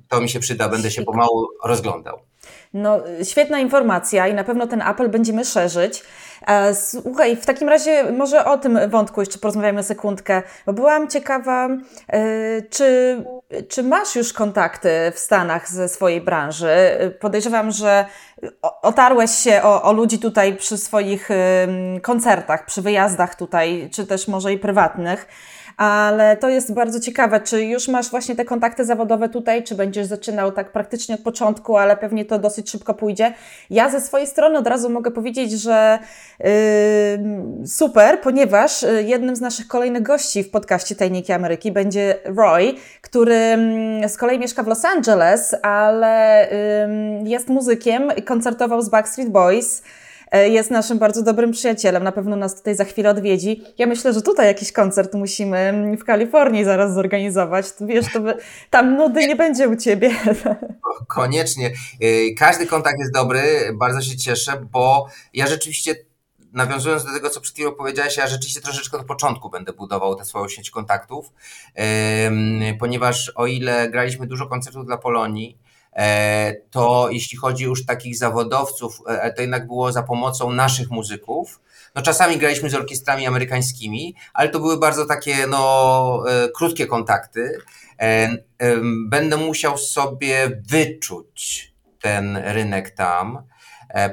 to 0.08 0.20
mi 0.20 0.28
się 0.28 0.40
przyda, 0.40 0.68
będę 0.68 0.90
się 0.90 1.02
pomału 1.02 1.48
rozglądał. 1.64 2.20
No, 2.74 2.98
świetna 3.22 3.58
informacja 3.58 4.28
i 4.28 4.34
na 4.34 4.44
pewno 4.44 4.66
ten 4.66 4.82
apel 4.82 5.08
będziemy 5.08 5.44
szerzyć. 5.44 6.02
E, 6.46 6.74
słuchaj, 6.74 7.36
w 7.36 7.46
takim 7.46 7.68
razie 7.68 8.12
może 8.12 8.44
o 8.44 8.58
tym 8.58 8.90
wątku 8.90 9.20
jeszcze 9.20 9.38
porozmawiamy 9.38 9.82
sekundkę, 9.82 10.42
bo 10.66 10.72
byłam 10.72 11.08
ciekawa, 11.08 11.68
e, 11.68 12.62
czy, 12.70 13.18
czy 13.68 13.82
masz 13.82 14.16
już 14.16 14.32
kontakty 14.32 14.88
w 15.14 15.18
Stanach 15.18 15.70
ze 15.70 15.88
swojej 15.88 16.20
branży? 16.20 16.68
Podejrzewam, 17.20 17.70
że 17.70 18.04
otarłeś 18.62 19.30
się 19.30 19.62
o, 19.62 19.82
o 19.82 19.92
ludzi 19.92 20.18
tutaj 20.18 20.56
przy 20.56 20.78
swoich 20.78 21.28
koncertach, 22.02 22.66
przy 22.66 22.82
wyjazdach 22.82 23.34
tutaj, 23.34 23.90
czy 23.92 24.06
też 24.06 24.28
może 24.28 24.52
i 24.52 24.58
prywatnych. 24.58 25.26
Ale 25.76 26.36
to 26.36 26.48
jest 26.48 26.74
bardzo 26.74 27.00
ciekawe. 27.00 27.40
Czy 27.40 27.64
już 27.64 27.88
masz 27.88 28.10
właśnie 28.10 28.36
te 28.36 28.44
kontakty 28.44 28.84
zawodowe 28.84 29.28
tutaj, 29.28 29.64
czy 29.64 29.74
będziesz 29.74 30.06
zaczynał 30.06 30.52
tak 30.52 30.72
praktycznie 30.72 31.14
od 31.14 31.20
początku, 31.20 31.76
ale 31.76 31.96
pewnie 31.96 32.24
to 32.24 32.38
dosyć 32.38 32.70
szybko 32.70 32.94
pójdzie? 32.94 33.34
Ja 33.70 33.90
ze 33.90 34.00
swojej 34.00 34.26
strony 34.26 34.58
od 34.58 34.66
razu 34.66 34.90
mogę 34.90 35.10
powiedzieć, 35.10 35.52
że 35.52 35.98
yy, 36.40 36.46
super, 37.66 38.20
ponieważ 38.20 38.82
y, 38.82 39.02
jednym 39.06 39.36
z 39.36 39.40
naszych 39.40 39.66
kolejnych 39.66 40.02
gości 40.02 40.44
w 40.44 40.50
podcaście 40.50 40.94
Tajniki 40.94 41.32
Ameryki 41.32 41.72
będzie 41.72 42.18
Roy, 42.24 42.74
który 43.00 43.58
z 44.08 44.16
kolei 44.16 44.38
mieszka 44.38 44.62
w 44.62 44.66
Los 44.66 44.84
Angeles, 44.84 45.54
ale 45.62 46.48
yy, 47.22 47.28
jest 47.28 47.48
muzykiem, 47.48 48.10
koncertował 48.24 48.82
z 48.82 48.88
Backstreet 48.88 49.28
Boys. 49.28 49.82
E, 50.34 50.48
jest 50.48 50.70
naszym 50.70 50.98
bardzo 50.98 51.22
dobrym 51.22 51.52
przyjacielem, 51.52 52.04
na 52.04 52.12
pewno 52.12 52.36
nas 52.36 52.54
tutaj 52.54 52.76
za 52.76 52.84
chwilę 52.84 53.10
odwiedzi. 53.10 53.62
Ja 53.78 53.86
myślę, 53.86 54.12
że 54.12 54.22
tutaj 54.22 54.46
jakiś 54.46 54.72
koncert 54.72 55.14
musimy 55.14 55.96
w 56.00 56.04
Kalifornii 56.04 56.64
zaraz 56.64 56.94
zorganizować. 56.94 57.66
Wiesz, 57.80 58.06
to 58.12 58.20
by, 58.20 58.36
tam 58.70 58.96
nudy 58.96 59.26
nie 59.26 59.36
będzie 59.36 59.68
u 59.68 59.76
Ciebie. 59.76 60.10
Koniecznie. 61.08 61.66
E, 62.00 62.34
każdy 62.38 62.66
kontakt 62.66 62.98
jest 62.98 63.12
dobry, 63.12 63.42
bardzo 63.74 64.00
się 64.00 64.16
cieszę, 64.16 64.52
bo 64.72 65.08
ja 65.34 65.46
rzeczywiście 65.46 65.94
nawiązując 66.52 67.04
do 67.04 67.12
tego, 67.12 67.30
co 67.30 67.40
przed 67.40 67.54
chwilą 67.54 67.72
powiedziałeś, 67.72 68.16
ja 68.16 68.26
rzeczywiście 68.26 68.60
troszeczkę 68.60 68.98
od 68.98 69.06
początku 69.06 69.50
będę 69.50 69.72
budował 69.72 70.14
tę 70.14 70.24
swoją 70.24 70.48
sieć 70.48 70.70
kontaktów, 70.70 71.32
ponieważ 72.78 73.32
o 73.34 73.46
ile 73.46 73.90
graliśmy 73.90 74.26
dużo 74.26 74.46
koncertów 74.46 74.86
dla 74.86 74.96
Polonii, 74.96 75.58
to 76.70 77.08
jeśli 77.10 77.38
chodzi 77.38 77.64
już 77.64 77.86
takich 77.86 78.18
zawodowców, 78.18 79.00
e, 79.08 79.32
to 79.32 79.42
jednak 79.42 79.66
było 79.66 79.92
za 79.92 80.02
pomocą 80.02 80.52
naszych 80.52 80.90
muzyków. 80.90 81.60
No 81.94 82.02
czasami 82.02 82.36
graliśmy 82.36 82.70
z 82.70 82.74
orkiestrami 82.74 83.26
amerykańskimi, 83.26 84.14
ale 84.34 84.48
to 84.48 84.60
były 84.60 84.78
bardzo 84.78 85.06
takie 85.06 85.46
no, 85.46 86.24
e, 86.28 86.48
krótkie 86.48 86.86
kontakty. 86.86 87.58
Będę 89.06 89.36
musiał 89.36 89.78
sobie 89.78 90.62
wyczuć 90.70 91.72
ten 92.00 92.36
rynek 92.36 92.90
tam 92.90 93.38
E, 93.38 93.53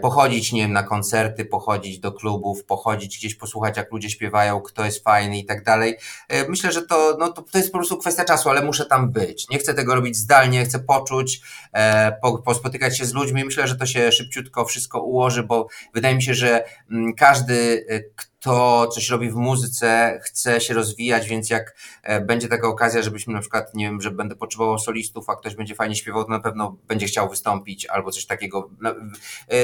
pochodzić, 0.02 0.52
nie 0.52 0.62
wiem, 0.62 0.74
na 0.74 0.84
koncerty, 0.84 1.46
pochodzić 1.46 2.00
do 2.00 2.12
klubów, 2.12 2.66
pochodzić 2.66 3.18
gdzieś, 3.18 3.36
posłuchać, 3.36 3.78
jak 3.78 3.92
ludzie 3.92 4.10
śpiewają, 4.10 4.62
kto 4.62 4.86
jest 4.86 5.04
fajny 5.04 5.38
i 5.38 5.46
tak 5.46 5.64
dalej. 5.64 5.98
E, 6.30 6.50
myślę, 6.50 6.72
że 6.72 6.82
to, 6.82 7.18
no, 7.20 7.34
to, 7.34 7.42
to 7.42 7.58
jest 7.58 7.72
po 7.72 7.78
prostu 7.78 7.98
kwestia 7.98 8.26
czasu, 8.26 8.50
ale 8.50 8.66
muszę 8.66 8.86
tam 8.86 9.12
być. 9.12 9.50
Nie 9.50 9.58
chcę 9.58 9.74
tego 9.74 9.96
robić 9.96 10.18
zdalnie, 10.18 10.66
chcę 10.66 10.80
poczuć, 10.80 11.42
e, 11.74 12.12
po, 12.22 12.38
pospotykać 12.38 12.98
się 12.98 13.06
z 13.06 13.14
ludźmi. 13.14 13.46
Myślę, 13.46 13.68
że 13.68 13.76
to 13.76 13.86
się 13.86 14.12
szybciutko 14.12 14.66
wszystko 14.66 15.02
ułoży, 15.02 15.44
bo 15.44 15.68
wydaje 15.94 16.16
mi 16.16 16.24
się, 16.24 16.34
że 16.34 16.64
mm, 16.92 17.14
każdy, 17.14 17.86
kto 18.16 18.31
kto 18.42 18.88
coś 18.88 19.10
robi 19.10 19.30
w 19.30 19.36
muzyce, 19.36 20.20
chce 20.24 20.62
się 20.62 20.74
rozwijać, 20.74 21.28
więc 21.28 21.50
jak 21.50 21.76
e, 22.04 22.22
będzie 22.22 22.48
taka 22.48 22.68
okazja, 22.68 23.02
żebyśmy 23.02 23.34
na 23.34 23.40
przykład, 23.40 23.76
nie 23.76 23.86
wiem, 23.86 24.02
że 24.02 24.12
będę 24.12 24.36
potrzebował 24.36 24.80
solistów, 24.80 25.30
a 25.30 25.36
ktoś 25.36 25.56
będzie 25.56 25.76
fajnie 25.76 25.96
śpiewał, 25.96 26.24
to 26.24 26.30
na 26.30 26.40
pewno 26.40 26.78
będzie 26.88 27.06
chciał 27.08 27.30
wystąpić 27.30 27.86
albo 27.86 28.12
coś 28.12 28.26
takiego. 28.26 28.70
E, 28.84 29.56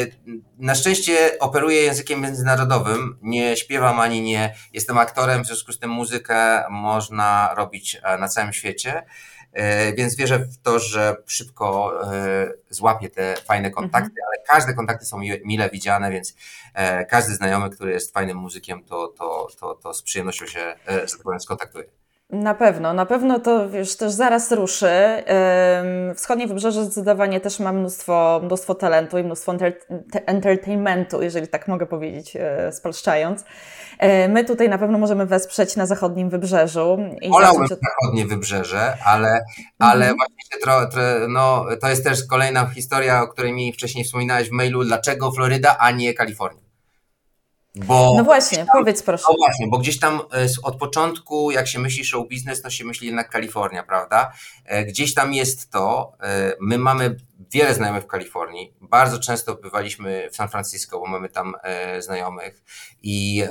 na 0.58 0.76
szczęście 0.76 1.40
operuję 1.40 1.82
językiem 1.82 2.22
międzynarodowym, 2.22 3.18
nie 3.22 3.58
śpiewam 3.58 4.00
ani 4.00 4.22
nie 4.22 4.56
jestem 4.74 4.98
aktorem, 4.98 5.44
w 5.44 5.48
związku 5.48 5.72
z 5.72 5.80
tym 5.80 5.90
muzykę 5.90 6.64
można 6.70 7.54
robić 7.56 7.98
e, 8.04 8.18
na 8.18 8.28
całym 8.28 8.54
świecie. 8.54 9.04
E, 9.58 9.94
więc 9.94 10.16
wierzę 10.16 10.40
w 10.40 10.58
to, 10.58 10.80
że 10.80 11.16
szybko 11.26 11.94
e, 12.14 12.54
złapię 12.70 13.10
te 13.10 13.36
fajne 13.36 13.72
kontakty, 13.72 14.10
mhm. 14.10 14.28
ale 14.28 14.44
każde 14.48 14.74
kontakty 14.74 15.06
są 15.06 15.20
mile 15.46 15.70
widziane, 15.70 16.12
więc 16.12 16.36
e, 16.74 17.06
każdy 17.06 17.36
znajomy, 17.36 17.70
który 17.70 17.92
jest 17.92 18.14
fajnym 18.14 18.38
muzykiem, 18.38 18.84
to, 18.84 19.08
to, 19.08 19.48
to, 19.60 19.76
to 19.76 19.94
z 19.94 20.02
przyjemnością 20.02 20.46
się, 20.46 20.76
powiem, 21.24 21.40
skontaktuje. 21.40 21.86
Na 22.30 22.54
pewno, 22.54 22.94
na 22.94 23.06
pewno 23.06 23.40
to 23.40 23.70
wiesz, 23.70 23.96
też 23.96 24.12
zaraz 24.12 24.52
ruszy. 24.52 25.24
Wschodnie 26.16 26.48
Wybrzeże 26.48 26.84
zdecydowanie 26.84 27.40
też 27.40 27.60
ma 27.60 27.74
mnóstwo, 27.74 28.42
mnóstwo 28.44 28.76
talentu 28.76 29.18
i 29.18 29.24
mnóstwo 29.24 29.54
entertainmentu, 30.26 31.22
jeżeli 31.22 31.48
tak 31.48 31.68
mogę 31.68 31.86
powiedzieć, 31.86 32.38
spolszczając. 32.72 33.46
E, 34.00 34.28
my 34.28 34.46
tutaj 34.46 34.70
na 34.70 34.78
pewno 34.78 34.98
możemy 34.98 35.26
wesprzeć 35.26 35.76
na 35.76 35.86
zachodnim 35.86 36.30
wybrzeżu. 36.30 36.98
Wolałbym 37.30 37.68
zacząć... 37.68 37.82
zachodnie 38.02 38.26
wybrzeże, 38.26 38.98
ale, 39.06 39.46
ale 39.80 40.10
mhm. 40.10 40.16
właśnie 40.18 40.62
tro, 40.62 40.88
tro, 40.88 41.02
no, 41.30 41.66
to 41.82 41.90
jest 41.90 42.04
też 42.04 42.28
kolejna 42.28 42.66
historia, 42.66 43.22
o 43.22 43.28
której 43.28 43.54
mi 43.54 43.74
wcześniej 43.74 44.06
wspominałeś 44.06 44.50
w 44.50 44.52
mailu. 44.52 44.84
Dlaczego 44.84 45.32
Floryda, 45.32 45.78
a 45.80 45.92
nie 45.92 46.14
Kalifornia? 46.14 46.67
Bo 47.86 48.14
no 48.18 48.24
właśnie, 48.24 48.58
tam, 48.58 48.68
powiedz 48.74 49.04
proszę. 49.04 49.24
No 49.30 49.36
właśnie, 49.38 49.68
bo 49.68 49.78
gdzieś 49.78 50.00
tam 50.00 50.16
e, 50.16 50.48
od 50.64 50.78
początku, 50.78 51.52
jak 51.52 51.68
się 51.68 51.80
myśli 51.80 52.06
show 52.06 52.28
biznes, 52.28 52.62
to 52.62 52.70
się 52.70 52.86
myśli 52.86 53.08
jednak 53.08 53.30
Kalifornia, 53.30 53.84
prawda? 53.84 54.32
E, 54.66 54.86
gdzieś 54.86 55.14
tam 55.14 55.34
jest 55.34 55.72
to. 55.72 56.12
My 56.62 56.78
mamy 56.78 57.16
wiele 57.52 57.74
znajomych 57.74 58.04
w 58.04 58.08
Kalifornii. 58.08 58.74
Bardzo 58.82 59.20
często 59.20 59.56
bywaliśmy 59.56 60.30
w 60.32 60.36
San 60.36 60.50
Francisco, 60.50 61.00
bo 61.00 61.06
mamy 61.06 61.30
tam 61.30 61.56
znajomych 62.00 62.64
i 63.04 63.44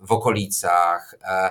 w 0.00 0.12
okolicach 0.12 1.14
e, 1.22 1.50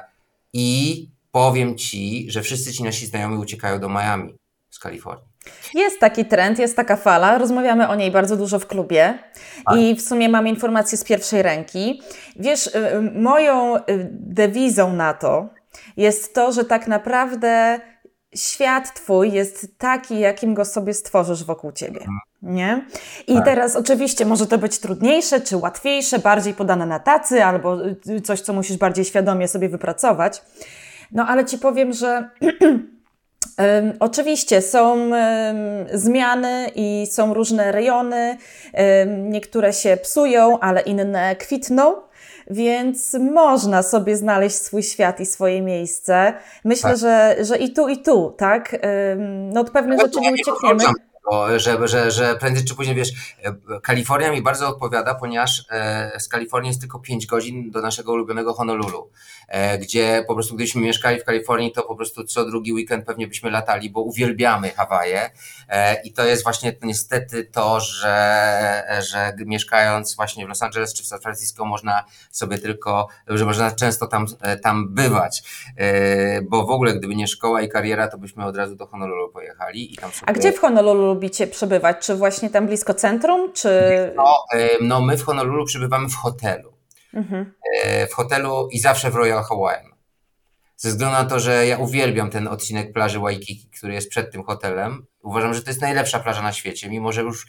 i 0.54 1.10
powiem 1.32 1.78
Ci, 1.78 2.32
że 2.32 2.42
wszyscy 2.42 2.74
ci 2.74 2.84
nasi 2.84 3.06
znajomi 3.06 3.38
uciekają 3.38 3.80
do 3.80 3.90
Miami 3.90 4.38
z 4.78 4.80
Kalifornii. 4.80 5.28
Jest 5.74 6.00
taki 6.00 6.26
trend, 6.26 6.60
jest 6.60 6.76
taka 6.76 6.96
fala, 6.96 7.38
rozmawiamy 7.38 7.88
o 7.88 7.96
niej 7.96 8.12
bardzo 8.12 8.38
dużo 8.38 8.60
w 8.60 8.68
klubie 8.68 9.20
tak. 9.66 9.78
i 9.78 9.96
w 9.96 10.02
sumie 10.02 10.30
mam 10.30 10.48
informacje 10.48 10.98
z 10.98 11.04
pierwszej 11.04 11.42
ręki. 11.42 12.02
Wiesz, 12.36 12.68
y, 12.68 12.96
y, 12.96 13.02
moją 13.02 13.78
y, 13.78 13.82
dewizą 14.12 14.94
na 14.94 15.14
to 15.14 15.50
jest 15.98 16.34
to, 16.34 16.52
że 16.52 16.66
tak 16.66 16.88
naprawdę 16.88 17.80
świat 18.36 18.94
Twój 18.94 19.32
jest 19.32 19.78
taki, 19.78 20.20
jakim 20.20 20.54
go 20.54 20.66
sobie 20.66 20.94
stworzysz 20.94 21.44
wokół 21.44 21.72
Ciebie. 21.72 22.00
Mhm. 22.00 22.20
Nie? 22.42 22.86
I 23.28 23.36
tak. 23.36 23.46
teraz 23.46 23.76
oczywiście 23.76 24.26
może 24.26 24.48
to 24.48 24.58
być 24.58 24.80
trudniejsze 24.80 25.42
czy 25.42 25.58
łatwiejsze, 25.58 26.20
bardziej 26.20 26.54
podane 26.54 26.86
na 26.86 27.00
tacy, 27.00 27.44
albo 27.44 27.78
coś, 28.24 28.42
co 28.42 28.54
musisz 28.54 28.78
bardziej 28.78 29.06
świadomie 29.06 29.48
sobie 29.48 29.70
wypracować. 29.70 30.42
No 31.12 31.28
ale 31.28 31.46
Ci 31.46 31.58
powiem, 31.58 31.94
że 31.94 32.30
oczywiście 34.00 34.62
są 34.62 35.12
zmiany 35.94 36.72
i 36.76 37.08
są 37.12 37.34
różne 37.34 37.72
rejony. 37.72 38.38
Niektóre 39.08 39.74
się 39.74 39.98
psują, 39.98 40.60
ale 40.60 40.82
inne 40.82 41.36
kwitną. 41.36 41.96
Więc 42.50 43.14
można 43.14 43.84
sobie 43.84 44.18
znaleźć 44.18 44.56
swój 44.56 44.84
świat 44.84 45.20
i 45.20 45.26
swoje 45.26 45.62
miejsce. 45.62 46.34
Myślę, 46.64 46.90
tak. 46.90 47.00
że, 47.00 47.36
że 47.40 47.58
i 47.58 47.74
tu, 47.74 47.88
i 47.88 47.98
tu, 47.98 48.36
tak? 48.38 48.80
No 49.54 49.62
od 49.62 49.70
pewnych 49.70 50.02
rzeczy 50.02 50.20
nie 50.20 50.32
uciekniemy. 50.32 50.84
Bo, 51.32 51.60
że, 51.60 51.88
że, 51.88 52.12
że 52.12 52.36
prędzej 52.36 52.66
czy 52.66 52.76
później, 52.76 52.96
wiesz, 52.96 53.10
e, 53.44 53.80
Kalifornia 53.82 54.32
mi 54.32 54.42
bardzo 54.42 54.68
odpowiada, 54.68 55.16
ponieważ 55.16 55.66
e, 55.72 56.20
z 56.20 56.28
Kalifornii 56.28 56.70
jest 56.70 56.82
tylko 56.82 57.00
5 57.00 57.26
godzin 57.26 57.72
do 57.72 57.82
naszego 57.82 58.14
ulubionego 58.14 58.54
Honolulu, 58.54 59.10
gdzie 59.82 60.24
po 60.28 60.34
prostu 60.34 60.56
gdybyśmy 60.56 60.82
mieszkali 60.82 61.20
w 61.20 61.24
Kalifornii, 61.24 61.72
to 61.72 61.84
po 61.84 61.96
prostu 61.96 62.24
co 62.24 62.46
drugi 62.46 62.74
weekend 62.74 63.06
pewnie 63.06 63.28
byśmy 63.28 63.52
latali, 63.52 63.90
bo 63.90 64.02
uwielbiamy 64.02 64.72
Hawaje 64.72 65.30
i 66.04 66.14
to 66.14 66.26
jest 66.26 66.44
właśnie 66.44 66.76
niestety 66.82 67.44
to, 67.44 67.80
że, 67.80 68.84
że 69.12 69.34
mieszkając 69.46 70.16
właśnie 70.16 70.46
w 70.46 70.50
Los 70.50 70.62
Angeles 70.62 70.94
czy 70.94 71.04
w 71.04 71.08
San 71.08 71.20
Francisco 71.20 71.66
można 71.66 72.04
sobie 72.32 72.58
tylko, 72.58 73.08
że 73.28 73.46
można 73.46 73.72
często 73.72 74.08
tam, 74.08 74.26
tam 74.64 74.94
bywać, 74.94 75.44
bo 76.44 76.66
w 76.66 76.70
ogóle 76.70 76.94
gdyby 76.94 77.16
nie 77.16 77.28
szkoła 77.28 77.62
i 77.62 77.70
kariera, 77.70 78.08
to 78.08 78.18
byśmy 78.18 78.46
od 78.46 78.58
razu 78.58 78.76
do 78.76 78.88
Honolulu 78.88 79.30
pojechali 79.30 79.94
i 79.94 79.98
tam 79.98 80.12
sobie... 80.12 80.30
A 80.30 80.34
gdzie 80.34 80.54
w 80.54 80.60
Honolulu 80.60 81.06
lubicie 81.06 81.48
przebywać? 81.48 81.98
Czy 82.06 82.16
właśnie 82.16 82.50
tam 82.50 82.68
blisko 82.68 82.94
centrum, 82.94 83.54
czy... 83.54 83.70
No, 84.16 84.46
no 84.82 85.02
my 85.02 85.18
w 85.18 85.24
Honolulu 85.24 85.66
przebywamy 85.66 86.10
w 86.10 86.16
hotelu. 86.16 86.77
Mhm. 87.14 87.54
E, 87.84 88.08
w 88.08 88.14
hotelu 88.14 88.70
i 88.72 88.80
zawsze 88.80 89.12
w 89.12 89.16
Royal 89.16 89.44
Hawaiian. 89.44 89.92
Ze 90.76 90.90
względu 90.90 91.16
na 91.16 91.26
to, 91.26 91.40
że 91.40 91.68
ja 91.68 91.78
uwielbiam 91.78 92.30
ten 92.30 92.48
odcinek 92.48 92.94
plaży 92.94 93.20
Waikiki, 93.20 93.70
który 93.78 93.94
jest 93.94 94.10
przed 94.10 94.32
tym 94.32 94.44
hotelem. 94.44 95.06
Uważam, 95.22 95.54
że 95.54 95.62
to 95.62 95.70
jest 95.70 95.82
najlepsza 95.82 96.20
plaża 96.20 96.42
na 96.42 96.52
świecie, 96.52 96.90
mimo 96.90 97.12
że 97.12 97.22
już 97.22 97.48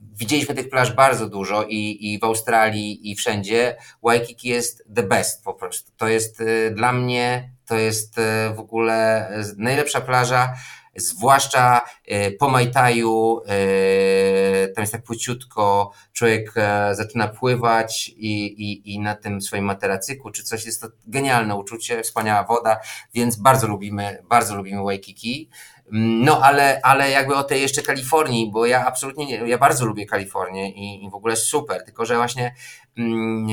widzieliśmy 0.00 0.54
tych 0.54 0.68
plaż 0.68 0.92
bardzo 0.92 1.28
dużo 1.28 1.64
i, 1.64 2.12
i 2.14 2.18
w 2.18 2.24
Australii 2.24 3.10
i 3.10 3.16
wszędzie. 3.16 3.76
Waikiki 4.02 4.48
jest 4.48 4.84
the 4.96 5.02
best 5.02 5.44
po 5.44 5.54
prostu. 5.54 5.92
To 5.96 6.08
jest 6.08 6.40
y, 6.40 6.70
dla 6.74 6.92
mnie, 6.92 7.52
to 7.66 7.76
jest 7.76 8.18
y, 8.18 8.22
w 8.54 8.60
ogóle 8.60 9.28
najlepsza 9.56 10.00
plaża 10.00 10.54
zwłaszcza 11.00 11.80
e, 12.06 12.30
po 12.30 12.48
Majtaju, 12.48 13.40
e, 13.46 14.68
tam 14.68 14.82
jest 14.82 14.92
tak 14.92 15.02
płyciutko, 15.02 15.92
człowiek 16.12 16.52
e, 16.56 16.94
zaczyna 16.94 17.28
pływać 17.28 18.08
i, 18.08 18.44
i, 18.46 18.94
i 18.94 19.00
na 19.00 19.14
tym 19.14 19.42
swoim 19.42 19.64
materacyku 19.64 20.30
czy 20.30 20.42
coś, 20.42 20.66
jest 20.66 20.80
to 20.80 20.88
genialne 21.06 21.56
uczucie, 21.56 22.02
wspaniała 22.02 22.44
woda, 22.44 22.80
więc 23.14 23.36
bardzo 23.36 23.68
lubimy, 23.68 24.22
bardzo 24.28 24.56
lubimy 24.56 24.82
Waikiki. 24.82 25.50
No, 25.92 26.40
ale, 26.42 26.80
ale 26.82 27.10
jakby 27.10 27.34
o 27.34 27.44
tej 27.44 27.62
jeszcze 27.62 27.82
Kalifornii, 27.82 28.50
bo 28.52 28.66
ja 28.66 28.86
absolutnie, 28.86 29.26
nie, 29.26 29.48
ja 29.48 29.58
bardzo 29.58 29.86
lubię 29.86 30.06
Kalifornię 30.06 30.70
i, 30.70 31.04
i 31.04 31.10
w 31.10 31.14
ogóle 31.14 31.36
super, 31.36 31.84
tylko 31.84 32.06
że 32.06 32.16
właśnie 32.16 32.54
mm, 32.98 33.46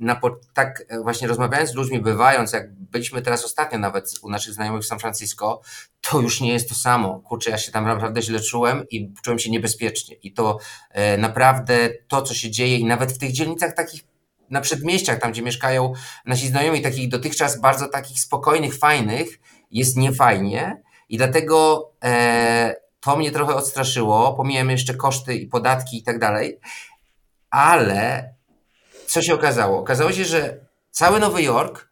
na, 0.00 0.20
tak 0.54 0.84
właśnie 1.02 1.28
rozmawiając 1.28 1.70
z 1.70 1.74
ludźmi, 1.74 2.00
bywając, 2.00 2.52
jak 2.52 2.74
byliśmy 2.74 3.22
teraz 3.22 3.44
ostatnio 3.44 3.78
nawet 3.78 4.10
u 4.22 4.30
naszych 4.30 4.54
znajomych 4.54 4.82
w 4.82 4.86
San 4.86 4.98
Francisco, 4.98 5.60
to 6.00 6.20
już 6.20 6.40
nie 6.40 6.52
jest 6.52 6.68
to 6.68 6.74
samo. 6.74 7.20
Kurczę, 7.20 7.50
ja 7.50 7.58
się 7.58 7.72
tam 7.72 7.84
naprawdę 7.84 8.22
źle 8.22 8.40
czułem 8.40 8.84
i 8.90 9.12
czułem 9.22 9.38
się 9.38 9.50
niebezpiecznie. 9.50 10.14
I 10.14 10.32
to 10.32 10.58
e, 10.90 11.16
naprawdę 11.16 11.90
to, 12.08 12.22
co 12.22 12.34
się 12.34 12.50
dzieje 12.50 12.78
i 12.78 12.84
nawet 12.84 13.12
w 13.12 13.18
tych 13.18 13.32
dzielnicach 13.32 13.74
takich 13.74 14.04
na 14.50 14.60
przedmieściach, 14.60 15.20
tam 15.20 15.32
gdzie 15.32 15.42
mieszkają 15.42 15.92
nasi 16.26 16.48
znajomi, 16.48 16.82
takich 16.82 17.08
dotychczas 17.08 17.60
bardzo 17.60 17.88
takich 17.88 18.20
spokojnych, 18.20 18.78
fajnych, 18.78 19.40
jest 19.70 19.96
niefajnie 19.96 20.82
i 21.08 21.16
dlatego 21.16 21.90
e, 22.04 22.74
to 23.00 23.16
mnie 23.16 23.30
trochę 23.30 23.54
odstraszyło. 23.54 24.34
Pomijam 24.34 24.70
jeszcze 24.70 24.94
koszty 24.94 25.34
i 25.34 25.46
podatki 25.46 25.98
i 25.98 26.02
tak 26.02 26.18
dalej, 26.18 26.60
ale 27.50 28.34
co 29.10 29.22
się 29.22 29.34
okazało? 29.34 29.78
Okazało 29.78 30.12
się, 30.12 30.24
że 30.24 30.66
cały 30.90 31.20
Nowy 31.20 31.42
Jork, 31.42 31.88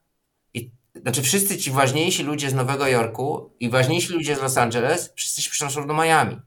i, 0.54 0.70
znaczy 1.02 1.22
wszyscy 1.22 1.58
ci 1.58 1.70
ważniejsi 1.70 2.22
ludzie 2.22 2.50
z 2.50 2.54
Nowego 2.54 2.86
Jorku 2.86 3.50
i 3.60 3.70
ważniejsi 3.70 4.12
ludzie 4.12 4.36
z 4.36 4.42
Los 4.42 4.56
Angeles, 4.56 5.12
wszyscy 5.14 5.42
się 5.42 5.50
przenoszą 5.50 5.86
do 5.86 5.94
Miami. 5.94 6.40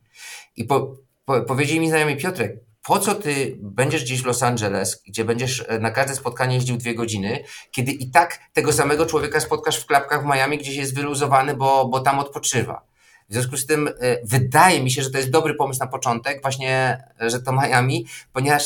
I 0.55 0.63
po, 0.63 0.97
po, 1.25 1.41
powiedzieli 1.41 1.79
mi 1.79 1.89
znajomi 1.89 2.17
Piotrek, 2.17 2.59
po 2.83 2.99
co 2.99 3.15
ty 3.15 3.57
będziesz 3.61 4.03
gdzieś 4.03 4.21
w 4.21 4.25
Los 4.25 4.43
Angeles, 4.43 5.03
gdzie 5.07 5.25
będziesz 5.25 5.65
e, 5.67 5.79
na 5.79 5.91
każde 5.91 6.15
spotkanie 6.15 6.55
jeździł 6.55 6.77
dwie 6.77 6.95
godziny, 6.95 7.43
kiedy 7.71 7.91
i 7.91 8.11
tak 8.11 8.39
tego 8.53 8.73
samego 8.73 9.05
człowieka 9.05 9.39
spotkasz 9.39 9.79
w 9.79 9.85
klapkach 9.85 10.23
w 10.23 10.25
Miami, 10.25 10.57
gdzieś 10.57 10.75
jest 10.75 10.95
wyluzowany, 10.95 11.55
bo, 11.55 11.87
bo 11.87 11.99
tam 11.99 12.19
odpoczywa. 12.19 12.85
W 13.29 13.33
związku 13.33 13.57
z 13.57 13.65
tym 13.65 13.87
y, 13.87 13.93
wydaje 14.23 14.83
mi 14.83 14.91
się, 14.91 15.03
że 15.03 15.11
to 15.11 15.17
jest 15.17 15.29
dobry 15.29 15.55
pomysł 15.55 15.79
na 15.79 15.87
początek, 15.87 16.41
właśnie, 16.41 17.03
że 17.19 17.41
to 17.41 17.51
Miami, 17.51 18.05
ponieważ 18.33 18.63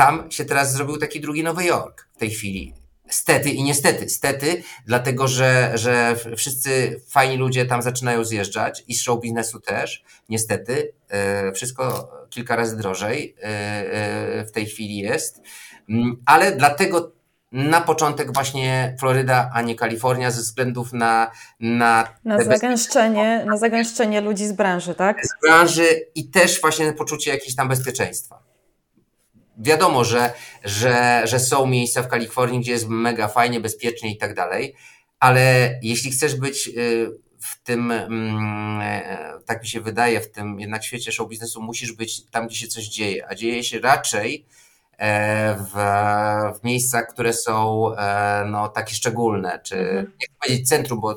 tam 0.00 0.30
się 0.30 0.44
teraz 0.44 0.72
zrobił 0.72 0.96
taki 0.96 1.20
drugi 1.20 1.42
Nowy 1.42 1.64
Jork 1.64 2.08
w 2.14 2.18
tej 2.18 2.30
chwili. 2.30 2.74
Stety 3.08 3.50
i 3.50 3.62
niestety. 3.62 4.08
Stety, 4.08 4.62
dlatego 4.86 5.28
że, 5.28 5.72
że 5.74 6.16
wszyscy 6.36 7.00
fajni 7.08 7.36
ludzie 7.36 7.66
tam 7.66 7.82
zaczynają 7.82 8.24
zjeżdżać 8.24 8.84
i 8.88 8.94
z 8.94 9.02
show 9.02 9.20
biznesu 9.20 9.60
też. 9.60 10.04
Niestety, 10.28 10.92
e, 11.08 11.52
wszystko 11.52 12.12
kilka 12.30 12.56
razy 12.56 12.76
drożej 12.76 13.36
e, 13.38 13.46
e, 13.46 14.44
w 14.44 14.52
tej 14.52 14.66
chwili 14.66 14.96
jest. 14.98 15.40
Mm, 15.88 16.16
ale 16.26 16.52
dlatego 16.52 17.12
na 17.52 17.80
początek 17.80 18.34
właśnie 18.34 18.96
Floryda, 19.00 19.50
a 19.54 19.62
nie 19.62 19.74
Kalifornia, 19.74 20.30
ze 20.30 20.40
względów 20.40 20.92
na. 20.92 21.30
Na, 21.60 22.08
na 22.24 22.44
zagęszczenie, 22.44 23.44
na 23.46 23.56
zagęszczenie 23.56 24.20
ludzi 24.20 24.46
z 24.46 24.52
branży, 24.52 24.94
tak? 24.94 25.26
Z 25.26 25.46
branży 25.46 26.06
i 26.14 26.30
też 26.30 26.60
właśnie 26.60 26.92
poczucie 26.92 27.30
jakiegoś 27.30 27.54
tam 27.54 27.68
bezpieczeństwa 27.68 28.49
wiadomo, 29.60 30.04
że, 30.04 30.32
że, 30.64 31.22
że 31.24 31.40
są 31.40 31.66
miejsca 31.66 32.02
w 32.02 32.08
Kalifornii, 32.08 32.60
gdzie 32.60 32.72
jest 32.72 32.88
mega 32.88 33.28
fajnie, 33.28 33.60
bezpiecznie 33.60 34.12
i 34.12 34.16
tak 34.18 34.34
dalej, 34.34 34.74
ale 35.20 35.78
jeśli 35.82 36.10
chcesz 36.10 36.34
być 36.34 36.68
y, 36.68 37.10
w 37.40 37.62
tym, 37.62 37.90
mm, 37.90 38.80
e, 38.80 39.32
tak 39.46 39.62
mi 39.62 39.68
się 39.68 39.80
wydaje, 39.80 40.20
w 40.20 40.30
tym 40.30 40.60
jednak 40.60 40.84
świecie 40.84 41.12
show 41.12 41.28
biznesu, 41.28 41.62
musisz 41.62 41.92
być 41.92 42.26
tam, 42.26 42.46
gdzie 42.46 42.56
się 42.56 42.66
coś 42.66 42.84
dzieje, 42.84 43.26
a 43.28 43.34
dzieje 43.34 43.64
się 43.64 43.80
raczej 43.80 44.46
w, 45.58 45.72
w 46.58 46.64
miejscach, 46.64 47.06
które 47.06 47.32
są 47.32 47.86
e, 47.96 48.44
no, 48.50 48.68
takie 48.68 48.94
szczególne, 48.94 49.60
czy 49.62 49.76
mhm. 49.78 50.12
nie 50.20 50.26
chcę 50.26 50.36
powiedzieć 50.40 50.68
centrum, 50.68 51.00
bo, 51.00 51.16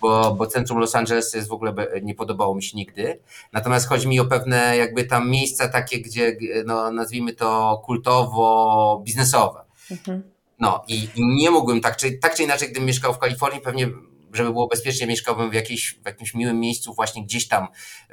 bo, 0.00 0.34
bo 0.34 0.46
centrum 0.46 0.78
Los 0.78 0.94
Angeles 0.94 1.34
jest 1.34 1.48
w 1.48 1.52
ogóle 1.52 1.74
nie 2.02 2.14
podobało 2.14 2.54
mi 2.54 2.62
się 2.62 2.76
nigdy. 2.76 3.20
Natomiast 3.52 3.88
chodzi 3.88 4.08
mi 4.08 4.20
o 4.20 4.24
pewne 4.24 4.76
jakby 4.76 5.04
tam 5.04 5.30
miejsca 5.30 5.68
takie, 5.68 6.00
gdzie 6.00 6.36
no, 6.66 6.90
nazwijmy 6.90 7.32
to 7.32 7.82
kultowo-biznesowe. 7.86 9.60
Mhm. 9.90 10.22
No 10.58 10.84
i, 10.88 11.08
i, 11.14 11.26
nie 11.36 11.50
mógłbym 11.50 11.80
tak 11.80 11.96
czy, 11.96 12.18
tak 12.18 12.34
czy 12.34 12.42
inaczej, 12.42 12.68
gdybym 12.68 12.86
mieszkał 12.86 13.14
w 13.14 13.18
Kalifornii, 13.18 13.60
pewnie 13.60 13.88
żeby 14.32 14.50
było 14.50 14.68
bezpiecznie, 14.68 15.06
mieszkałbym 15.06 15.50
w, 15.50 15.54
jakiejś, 15.54 15.98
w 16.02 16.06
jakimś 16.06 16.34
miłym 16.34 16.60
miejscu, 16.60 16.94
właśnie 16.94 17.24
gdzieś 17.24 17.48
tam, 17.48 17.68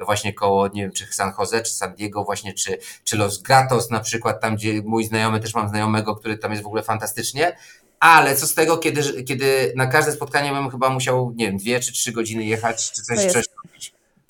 właśnie 0.06 0.34
koło, 0.34 0.68
nie 0.68 0.82
wiem, 0.82 0.92
czy 0.92 1.06
San 1.14 1.34
Jose, 1.40 1.62
czy 1.62 1.72
San 1.72 1.96
Diego, 1.96 2.24
właśnie, 2.24 2.54
czy, 2.54 2.78
czy 3.04 3.18
Los 3.18 3.42
Gatos 3.42 3.90
na 3.90 4.00
przykład, 4.00 4.42
tam 4.42 4.56
gdzie 4.56 4.82
mój 4.86 5.04
znajomy, 5.04 5.40
też 5.40 5.54
mam 5.54 5.70
znajomego, 5.70 6.16
który 6.16 6.38
tam 6.38 6.52
jest 6.52 6.64
w 6.64 6.68
ogóle 6.68 6.84
fantastycznie. 6.84 7.56
Ale 8.00 8.36
co 8.36 8.48
z 8.48 8.54
tego, 8.54 8.78
kiedy, 8.78 9.24
kiedy 9.24 9.74
na 9.76 9.88
każde 9.88 10.12
spotkanie 10.12 10.52
bym 10.52 10.70
chyba 10.70 10.90
musiał, 10.90 11.34
nie 11.36 11.46
wiem, 11.48 11.58
dwie 11.58 11.80
czy 11.80 11.92
trzy 11.92 12.12
godziny 12.12 12.44
jechać, 12.44 12.92
czy 12.92 13.02
coś, 13.04 13.26
coś 13.26 13.46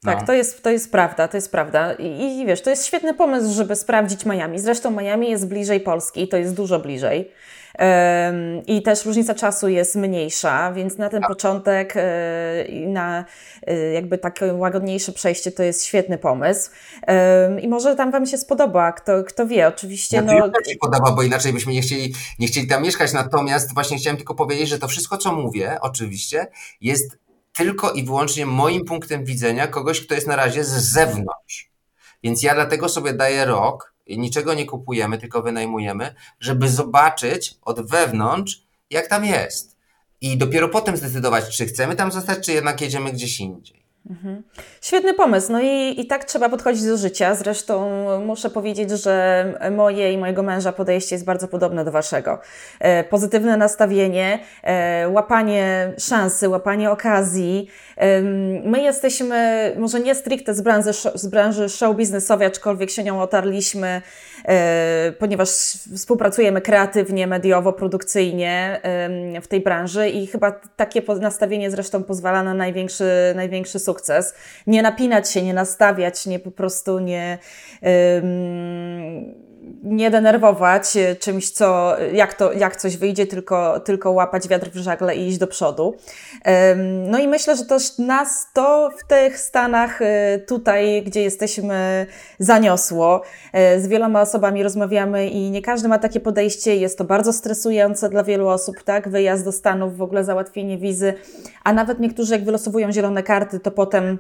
robić. 0.04 0.20
No. 0.20 0.20
Tak, 0.20 0.28
to 0.28 0.34
jest, 0.34 0.64
to 0.64 0.70
jest 0.70 0.92
prawda, 0.92 1.28
to 1.28 1.38
jest 1.38 1.52
prawda. 1.52 1.94
I, 1.94 2.40
I, 2.40 2.46
wiesz, 2.46 2.62
to 2.62 2.70
jest 2.70 2.86
świetny 2.86 3.14
pomysł, 3.14 3.54
żeby 3.54 3.76
sprawdzić 3.76 4.26
Miami. 4.26 4.60
Zresztą 4.60 4.92
Miami 4.92 5.30
jest 5.30 5.48
bliżej 5.48 5.80
Polski, 5.80 6.28
to 6.28 6.38
jest 6.38 6.56
dużo 6.56 6.80
bliżej. 6.80 7.32
I 8.68 8.82
też 8.82 9.06
różnica 9.06 9.36
czasu 9.36 9.68
jest 9.68 9.96
mniejsza, 9.96 10.72
więc 10.74 10.98
na 10.98 11.10
ten 11.10 11.22
tak. 11.22 11.30
początek 11.30 11.94
e, 11.96 12.66
i 12.66 12.88
na 12.88 13.26
e, 13.68 13.94
jakby 13.94 14.18
takie 14.18 14.54
łagodniejsze 14.54 15.12
przejście 15.12 15.52
to 15.52 15.64
jest 15.64 15.86
świetny 15.86 16.18
pomysł. 16.18 16.72
I 17.62 17.68
może 17.68 17.96
tam 17.96 18.12
Wam 18.12 18.26
się 18.26 18.38
spodoba, 18.38 18.92
kto, 18.92 19.24
kto 19.24 19.48
wie, 19.48 19.68
oczywiście. 19.68 20.22
No, 20.22 20.34
no... 20.34 20.46
się 20.46 20.78
podoba, 20.82 21.12
bo 21.12 21.24
inaczej 21.24 21.54
byśmy 21.54 21.74
nie 21.74 21.82
chcieli, 21.82 22.14
nie 22.40 22.48
chcieli 22.48 22.68
tam 22.68 22.84
mieszkać. 22.84 23.14
Natomiast 23.14 23.74
właśnie 23.74 23.98
chciałem 23.98 24.18
tylko 24.18 24.36
powiedzieć, 24.36 24.70
że 24.70 24.80
to 24.80 24.88
wszystko, 24.88 25.18
co 25.18 25.36
mówię, 25.36 25.78
oczywiście, 25.82 26.48
jest 26.82 27.18
tylko 27.60 27.92
i 27.92 28.04
wyłącznie 28.04 28.46
moim 28.46 28.86
punktem 28.86 29.26
widzenia 29.26 29.68
kogoś, 29.68 30.02
kto 30.02 30.16
jest 30.16 30.28
na 30.28 30.36
razie 30.36 30.64
z 30.64 30.70
zewnątrz. 30.70 31.70
Więc 32.24 32.44
ja 32.44 32.54
dlatego 32.54 32.90
sobie 32.90 33.14
daję 33.14 33.46
rok, 33.46 33.94
niczego 34.08 34.54
nie 34.54 34.66
kupujemy, 34.66 35.18
tylko 35.18 35.42
wynajmujemy, 35.42 36.16
żeby 36.40 36.70
zobaczyć 36.70 37.56
od 37.62 37.90
wewnątrz, 37.90 38.64
jak 38.90 39.08
tam 39.08 39.26
jest. 39.26 39.78
I 40.22 40.38
dopiero 40.38 40.70
potem 40.70 40.98
zdecydować, 40.98 41.58
czy 41.58 41.66
chcemy 41.66 41.96
tam 41.96 42.12
zostać, 42.12 42.46
czy 42.46 42.54
jednak 42.54 42.82
jedziemy 42.82 43.12
gdzieś 43.12 43.40
indziej. 43.40 43.79
Mhm. 44.10 44.44
Świetny 44.82 45.14
pomysł. 45.14 45.52
No 45.52 45.62
i, 45.62 46.02
i 46.02 46.08
tak 46.08 46.26
trzeba 46.26 46.50
podchodzić 46.50 46.86
do 46.86 46.98
życia. 46.98 47.36
Zresztą 47.36 47.90
muszę 48.26 48.50
powiedzieć, 48.50 48.90
że 48.90 49.46
moje 49.72 50.14
i 50.14 50.18
mojego 50.18 50.44
męża 50.44 50.72
podejście 50.72 51.16
jest 51.16 51.26
bardzo 51.26 51.48
podobne 51.48 51.86
do 51.86 51.92
waszego. 51.92 52.40
E, 52.80 53.04
pozytywne 53.04 53.58
nastawienie, 53.58 54.40
e, 54.64 55.10
łapanie 55.10 55.94
szansy, 55.98 56.50
łapanie 56.50 56.92
okazji. 56.92 57.68
My 58.64 58.82
jesteśmy, 58.82 59.72
może 59.78 60.00
nie 60.00 60.16
stricte 60.16 60.54
z 60.54 60.62
branży, 60.62 60.92
z 61.16 61.28
branży 61.28 61.70
show 61.70 61.96
biznesowej, 61.96 62.48
aczkolwiek 62.48 62.90
się 62.90 63.04
nią 63.04 63.22
otarliśmy, 63.22 64.02
e, 64.46 65.12
ponieważ 65.20 65.50
współpracujemy 65.96 66.62
kreatywnie, 66.62 67.28
mediowo, 67.28 67.74
produkcyjnie 67.74 68.82
w 69.42 69.48
tej 69.48 69.62
branży 69.62 70.10
i 70.10 70.28
chyba 70.28 70.52
takie 70.76 71.02
nastawienie 71.22 71.72
zresztą 71.72 72.04
pozwala 72.04 72.44
na 72.44 72.54
największy, 72.54 73.34
największy 73.36 73.80
sukces. 73.80 74.34
Nie 74.68 74.82
napinać 74.82 75.32
się, 75.32 75.42
nie 75.42 75.54
nastawiać, 75.54 76.26
nie 76.26 76.40
po 76.40 76.52
prostu 76.52 77.00
nie. 77.00 77.38
Yy, 77.82 79.49
nie 79.84 80.12
denerwować 80.12 80.98
czymś, 81.20 81.50
co, 81.50 81.96
jak, 82.14 82.34
to, 82.34 82.54
jak 82.54 82.76
coś 82.76 82.98
wyjdzie, 82.98 83.28
tylko, 83.28 83.80
tylko 83.80 84.12
łapać 84.12 84.48
wiatr 84.48 84.70
w 84.70 84.76
żagle 84.76 85.16
i 85.16 85.28
iść 85.28 85.38
do 85.38 85.48
przodu. 85.48 85.96
No 87.08 87.20
i 87.20 87.28
myślę, 87.28 87.56
że 87.56 87.66
to 87.66 87.78
nas 88.00 88.48
to 88.54 88.92
w 88.98 89.08
tych 89.08 89.40
Stanach, 89.40 90.02
y, 90.02 90.06
tutaj, 90.48 91.04
gdzie 91.04 91.22
jesteśmy, 91.22 92.06
zaniosło. 92.40 93.22
E, 93.54 93.80
z 93.80 93.88
wieloma 93.88 94.22
osobami 94.22 94.64
rozmawiamy 94.64 95.28
i 95.28 95.52
nie 95.52 95.62
każdy 95.62 95.88
ma 95.88 96.00
takie 96.00 96.20
podejście. 96.20 96.76
Jest 96.76 96.98
to 96.98 97.04
bardzo 97.04 97.34
stresujące 97.34 98.10
dla 98.10 98.24
wielu 98.24 98.48
osób, 98.48 98.84
tak? 98.84 99.10
Wyjazd 99.10 99.46
do 99.46 99.52
Stanów, 99.52 99.98
w 99.98 100.02
ogóle 100.02 100.24
załatwienie 100.24 100.78
wizy, 100.78 101.14
a 101.64 101.74
nawet 101.74 102.00
niektórzy, 102.00 102.34
jak 102.34 102.44
wylosowują 102.44 102.92
zielone 102.92 103.24
karty, 103.24 103.60
to 103.60 103.72
potem 103.72 104.18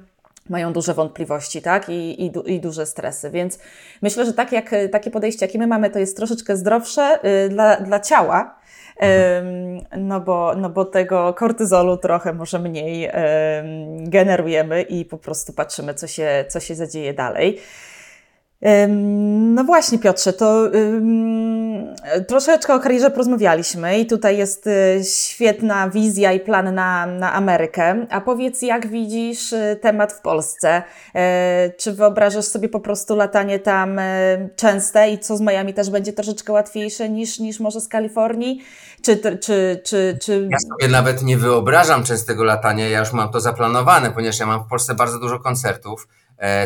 mają 0.49 0.73
duże 0.73 0.93
wątpliwości, 0.93 1.61
tak? 1.61 1.89
I, 1.89 2.25
i, 2.25 2.31
i, 2.45 2.59
duże 2.59 2.85
stresy. 2.85 3.29
Więc 3.29 3.59
myślę, 4.01 4.25
że 4.25 4.33
tak 4.33 4.51
jak, 4.51 4.75
takie 4.91 5.11
podejście, 5.11 5.45
jakie 5.45 5.59
my 5.59 5.67
mamy, 5.67 5.89
to 5.89 5.99
jest 5.99 6.17
troszeczkę 6.17 6.57
zdrowsze 6.57 7.19
y, 7.45 7.49
dla, 7.49 7.75
dla 7.75 7.99
ciała, 7.99 8.59
no 9.97 10.19
bo, 10.19 10.55
no 10.55 10.69
bo 10.69 10.85
tego 10.85 11.33
kortyzolu 11.33 11.97
trochę 11.97 12.33
może 12.33 12.59
mniej 12.59 13.09
generujemy 13.99 14.81
i 14.81 15.05
po 15.05 15.17
prostu 15.17 15.53
patrzymy, 15.53 15.93
co 15.93 16.07
się, 16.07 16.45
co 16.49 16.59
się 16.59 16.75
zadzieje 16.75 17.13
dalej. 17.13 17.59
No 18.61 19.63
właśnie, 19.63 19.99
Piotrze, 19.99 20.33
to 20.33 20.71
troszeczkę 22.27 22.73
o 22.73 22.79
karierze 22.79 23.11
porozmawialiśmy 23.11 23.99
i 23.99 24.05
tutaj 24.05 24.37
jest 24.37 24.67
y, 24.67 25.01
świetna 25.03 25.89
wizja 25.89 26.31
i 26.31 26.39
plan 26.39 26.75
na, 26.75 27.05
na 27.05 27.33
Amerykę. 27.33 28.07
A 28.09 28.21
powiedz, 28.21 28.61
jak 28.61 28.87
widzisz 28.87 29.53
y, 29.53 29.79
temat 29.81 30.13
w 30.13 30.21
Polsce? 30.21 30.83
E, 31.15 31.71
czy 31.77 31.93
wyobrażasz 31.93 32.45
sobie 32.45 32.69
po 32.69 32.79
prostu 32.79 33.15
latanie 33.15 33.59
tam 33.59 33.99
e, 33.99 34.49
częste 34.55 35.09
i 35.09 35.19
co 35.19 35.37
z 35.37 35.41
Miami 35.41 35.73
też 35.73 35.89
będzie 35.89 36.13
troszeczkę 36.13 36.53
łatwiejsze 36.53 37.09
niż, 37.09 37.39
niż 37.39 37.59
może 37.59 37.81
z 37.81 37.87
Kalifornii? 37.87 38.63
Czy, 39.01 39.17
czy, 39.17 39.81
czy, 39.83 40.17
czy... 40.21 40.47
Ja 40.51 40.57
sobie 40.59 40.91
nawet 40.91 41.23
nie 41.23 41.37
wyobrażam 41.37 42.03
częstego 42.03 42.43
latania, 42.43 42.89
ja 42.89 42.99
już 42.99 43.13
mam 43.13 43.31
to 43.31 43.39
zaplanowane, 43.39 44.11
ponieważ 44.11 44.39
ja 44.39 44.45
mam 44.45 44.63
w 44.63 44.67
Polsce 44.67 44.95
bardzo 44.95 45.19
dużo 45.19 45.39
koncertów 45.39 46.07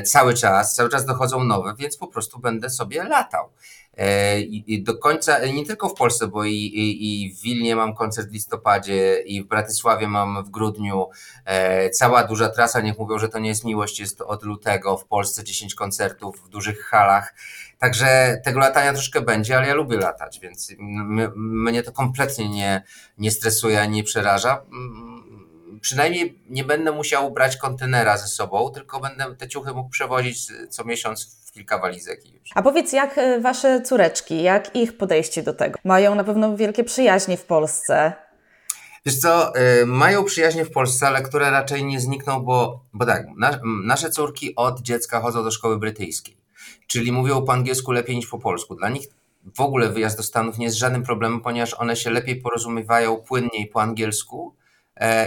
cały 0.06 0.34
czas, 0.34 0.76
cały 0.76 0.90
czas 0.90 1.06
dochodzą 1.06 1.44
nowe, 1.44 1.74
więc 1.78 1.98
po 1.98 2.08
prostu 2.08 2.40
będę 2.40 2.70
sobie 2.70 3.04
latał. 3.04 3.50
E, 3.98 4.40
I 4.42 4.84
do 4.84 4.98
końca, 4.98 5.46
nie 5.46 5.66
tylko 5.66 5.90
w 5.90 5.94
Polsce, 5.94 6.28
bo 6.28 6.46
i, 6.46 6.56
i, 6.56 7.26
i 7.26 7.34
w 7.34 7.42
Wilnie 7.42 7.76
mam 7.76 7.96
koncert 7.96 8.30
w 8.30 8.34
listopadzie, 8.34 9.22
i 9.26 9.44
w 9.44 9.48
Bratysławie 9.48 10.08
mam 10.08 10.44
w 10.44 10.50
grudniu. 10.50 11.10
E, 11.46 11.90
cała 11.90 12.24
duża 12.24 12.50
trasa, 12.50 12.82
niech 12.82 12.98
mówią, 12.98 13.20
że 13.20 13.30
to 13.30 13.40
nie 13.40 13.50
jest 13.50 13.66
miłość, 13.66 14.00
jest 14.00 14.22
od 14.22 14.44
lutego 14.44 14.98
w 14.98 15.06
Polsce 15.06 15.44
10 15.44 15.76
koncertów 15.76 16.42
w 16.46 16.50
dużych 16.50 16.86
halach. 16.86 17.34
Także 17.80 18.42
tego 18.46 18.60
latania 18.60 18.94
troszkę 18.94 19.22
będzie, 19.22 19.58
ale 19.58 19.68
ja 19.68 19.74
lubię 19.74 19.98
latać, 19.98 20.40
więc 20.40 20.74
mnie 21.36 21.84
to 21.84 21.92
kompletnie 21.92 22.50
nie, 22.50 22.84
nie 23.18 23.32
stresuje 23.32 23.82
ani 23.82 23.94
nie 23.96 24.04
przeraża 24.04 24.62
przynajmniej 25.84 26.40
nie 26.50 26.64
będę 26.64 26.92
musiał 26.92 27.32
brać 27.32 27.58
kontenera 27.58 28.18
ze 28.18 28.28
sobą, 28.28 28.72
tylko 28.72 29.00
będę 29.00 29.36
te 29.36 29.48
ciuchy 29.48 29.74
mógł 29.74 29.90
przewozić 29.90 30.48
co 30.70 30.84
miesiąc 30.84 31.44
w 31.46 31.52
kilka 31.52 31.80
walizek. 31.80 32.26
Już. 32.34 32.50
A 32.56 32.62
powiedz, 32.62 32.94
jak 32.94 33.18
e, 33.18 33.40
wasze 33.40 33.82
córeczki, 33.82 34.44
jak 34.44 34.76
ich 34.76 34.98
podejście 34.98 35.44
do 35.44 35.54
tego? 35.54 35.80
Mają 35.84 36.16
na 36.16 36.24
pewno 36.24 36.58
wielkie 36.58 36.84
przyjaźnie 36.84 37.38
w 37.38 37.46
Polsce. 37.46 38.14
Wiesz 39.06 39.20
co, 39.20 39.54
y, 39.82 39.86
mają 39.86 40.24
przyjaźnie 40.24 40.66
w 40.66 40.72
Polsce, 40.72 41.08
ale 41.08 41.22
które 41.22 41.52
raczej 41.52 41.86
nie 41.86 42.00
znikną, 42.00 42.40
bo, 42.40 42.86
bo 42.94 43.06
tak, 43.06 43.26
na, 43.38 43.60
nasze 43.86 44.10
córki 44.10 44.56
od 44.56 44.82
dziecka 44.82 45.22
chodzą 45.22 45.44
do 45.44 45.52
szkoły 45.52 45.80
brytyjskiej, 45.80 46.38
czyli 46.88 47.12
mówią 47.12 47.46
po 47.46 47.54
angielsku 47.54 47.92
lepiej 47.92 48.16
niż 48.16 48.28
po 48.28 48.40
polsku. 48.40 48.76
Dla 48.76 48.90
nich 48.90 49.08
w 49.56 49.62
ogóle 49.62 49.90
wyjazd 49.90 50.18
do 50.18 50.24
Stanów 50.24 50.58
nie 50.58 50.66
jest 50.66 50.78
żadnym 50.78 51.04
problemem, 51.04 51.42
ponieważ 51.42 51.74
one 51.74 51.96
się 51.96 52.10
lepiej 52.10 52.36
porozumiewają 52.36 53.18
płynniej 53.18 53.68
po 53.68 53.82
angielsku 53.82 54.56
E, 54.56 54.63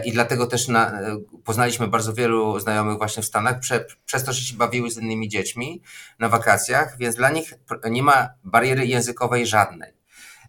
i 0.04 0.12
dlatego 0.12 0.46
też 0.46 0.68
na, 0.68 1.00
e, 1.00 1.16
poznaliśmy 1.44 1.88
bardzo 1.88 2.14
wielu 2.14 2.60
znajomych 2.60 2.98
właśnie 2.98 3.22
w 3.22 3.26
Stanach 3.26 3.60
prze, 3.60 3.84
przez 4.04 4.24
to, 4.24 4.32
że 4.32 4.40
się 4.40 4.56
bawiły 4.56 4.90
z 4.90 4.98
innymi 4.98 5.28
dziećmi 5.28 5.82
na 6.18 6.28
wakacjach, 6.28 6.98
więc 6.98 7.16
dla 7.16 7.30
nich 7.30 7.54
nie 7.90 8.02
ma 8.02 8.28
bariery 8.44 8.86
językowej 8.86 9.46
żadnej. 9.46 9.92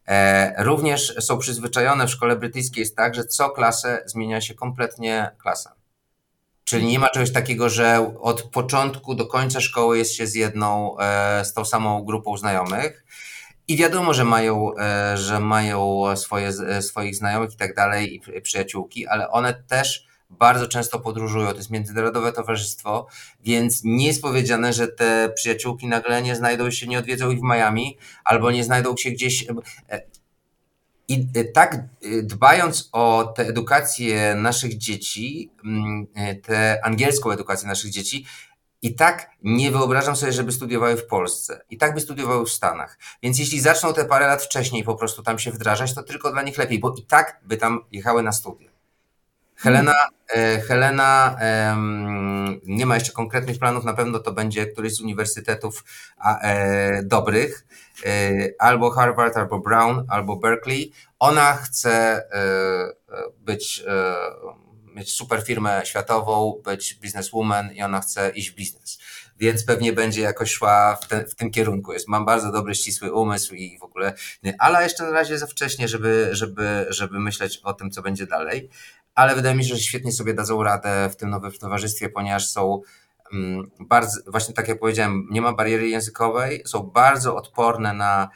E, 0.07 0.63
również 0.63 1.15
są 1.19 1.37
przyzwyczajone 1.37 2.07
w 2.07 2.11
szkole 2.11 2.35
brytyjskiej 2.35 2.81
jest 2.81 2.95
tak, 2.95 3.15
że 3.15 3.25
co 3.25 3.49
klasę 3.49 4.03
zmienia 4.05 4.41
się 4.41 4.53
kompletnie 4.53 5.31
klasa. 5.37 5.75
Czyli 6.63 6.85
nie 6.85 6.99
ma 6.99 7.09
czegoś 7.09 7.33
takiego, 7.33 7.69
że 7.69 8.13
od 8.21 8.41
początku 8.41 9.15
do 9.15 9.25
końca 9.25 9.61
szkoły 9.61 9.97
jest 9.97 10.13
się 10.13 10.27
z 10.27 10.35
jedną, 10.35 10.95
z 11.43 11.53
tą 11.53 11.65
samą 11.65 12.03
grupą 12.03 12.37
znajomych. 12.37 13.05
I 13.69 13.77
wiadomo, 13.77 14.13
że 14.13 14.23
mają, 14.23 14.77
e, 14.77 15.17
że 15.17 15.39
mają 15.39 16.03
swoje, 16.15 16.47
e, 16.47 16.81
swoich 16.81 17.15
znajomych 17.15 17.53
i 17.53 17.57
tak 17.57 17.75
dalej, 17.75 18.21
i 18.35 18.41
przyjaciółki, 18.41 19.07
ale 19.07 19.29
one 19.29 19.53
też 19.53 20.07
bardzo 20.29 20.67
często 20.67 20.99
podróżują. 20.99 21.51
To 21.51 21.57
jest 21.57 21.69
międzynarodowe 21.69 22.33
towarzystwo, 22.33 23.07
więc 23.43 23.83
nie 23.83 24.07
jest 24.07 24.21
powiedziane, 24.21 24.73
że 24.73 24.87
te 24.87 25.29
przyjaciółki 25.35 25.87
nagle 25.87 26.21
nie 26.21 26.35
znajdą 26.35 26.71
się, 26.71 26.87
nie 26.87 26.99
odwiedzą 26.99 27.31
ich 27.31 27.39
w 27.39 27.43
Miami, 27.43 27.97
albo 28.25 28.51
nie 28.51 28.63
znajdą 28.63 28.97
się 28.97 29.11
gdzieś. 29.11 29.45
E, 29.89 30.01
I 31.07 31.27
tak 31.53 31.83
dbając 32.23 32.89
o 32.91 33.33
tę 33.35 33.47
edukację 33.47 34.35
naszych 34.35 34.77
dzieci, 34.77 35.51
mm, 35.65 36.07
tę 36.43 36.79
angielską 36.83 37.31
edukację 37.31 37.67
naszych 37.67 37.91
dzieci, 37.91 38.25
i 38.81 38.95
tak 38.95 39.29
nie 39.43 39.71
wyobrażam 39.71 40.15
sobie, 40.15 40.31
żeby 40.31 40.51
studiowały 40.51 40.97
w 40.97 41.07
Polsce. 41.07 41.61
I 41.69 41.77
tak 41.77 41.93
by 41.93 42.01
studiowały 42.01 42.45
w 42.45 42.49
Stanach. 42.49 42.97
Więc 43.23 43.39
jeśli 43.39 43.59
zaczną 43.59 43.93
te 43.93 44.05
parę 44.05 44.27
lat 44.27 44.43
wcześniej 44.43 44.83
po 44.83 44.95
prostu 44.95 45.23
tam 45.23 45.39
się 45.39 45.51
wdrażać, 45.51 45.93
to 45.93 46.03
tylko 46.03 46.31
dla 46.31 46.41
nich 46.41 46.57
lepiej, 46.57 46.79
bo 46.79 46.93
i 46.97 47.05
tak 47.05 47.41
by 47.43 47.57
tam 47.57 47.79
jechały 47.91 48.23
na 48.23 48.31
studia. 48.31 48.77
Helena, 49.57 49.95
e, 50.35 50.61
Helena 50.61 51.37
nie 52.63 52.85
ma 52.85 52.95
jeszcze 52.95 53.11
konkretnych 53.11 53.59
planów, 53.59 53.83
na 53.83 53.93
pewno 53.93 54.19
to 54.19 54.31
będzie 54.31 54.65
któryś 54.65 54.95
z 54.95 55.01
uniwersytetów 55.01 55.83
e, 56.25 57.03
dobrych, 57.03 57.65
e, 58.05 58.09
albo 58.59 58.91
Harvard, 58.91 59.37
albo 59.37 59.59
Brown, 59.59 60.05
albo 60.09 60.35
Berkeley. 60.35 60.91
Ona 61.19 61.53
chce 61.53 62.23
być 63.39 63.83
mieć 64.97 65.13
super 65.13 65.43
firmę 65.43 65.81
światową, 65.85 66.61
być 66.65 66.93
bizneswoman 66.93 67.73
i 67.73 67.81
ona 67.81 68.01
chce 68.01 68.29
iść 68.29 68.51
w 68.51 68.55
biznes. 68.55 68.99
Więc 69.39 69.65
pewnie 69.65 69.93
będzie 69.93 70.21
jakoś 70.21 70.51
szła 70.51 70.95
w, 70.95 71.07
te, 71.07 71.25
w 71.25 71.35
tym 71.35 71.51
kierunku. 71.51 71.93
Jest, 71.93 72.07
mam 72.07 72.25
bardzo 72.25 72.51
dobry, 72.51 72.75
ścisły 72.75 73.13
umysł 73.13 73.55
i 73.55 73.77
w 73.79 73.83
ogóle, 73.83 74.13
ale 74.59 74.83
jeszcze 74.83 75.03
na 75.03 75.11
razie 75.11 75.37
za 75.37 75.47
wcześnie, 75.47 75.87
żeby, 75.87 76.29
żeby, 76.31 76.85
żeby 76.89 77.19
myśleć 77.19 77.57
o 77.63 77.73
tym, 77.73 77.91
co 77.91 78.01
będzie 78.01 78.27
dalej. 78.27 78.69
Ale 79.15 79.35
wydaje 79.35 79.55
mi 79.55 79.65
się, 79.65 79.75
że 79.75 79.81
świetnie 79.81 80.11
sobie 80.11 80.33
dadzą 80.33 80.63
radę 80.63 81.09
w 81.09 81.15
tym 81.15 81.29
nowym 81.29 81.51
towarzystwie, 81.51 82.09
ponieważ 82.09 82.47
są 82.47 82.81
mm, 83.33 83.71
bardzo, 83.79 84.31
właśnie 84.31 84.53
tak 84.53 84.67
jak 84.67 84.79
powiedziałem, 84.79 85.27
nie 85.31 85.41
ma 85.41 85.53
bariery 85.53 85.89
językowej, 85.89 86.63
są 86.65 86.83
bardzo 86.83 87.35
odporne 87.35 87.93
na 87.93 88.29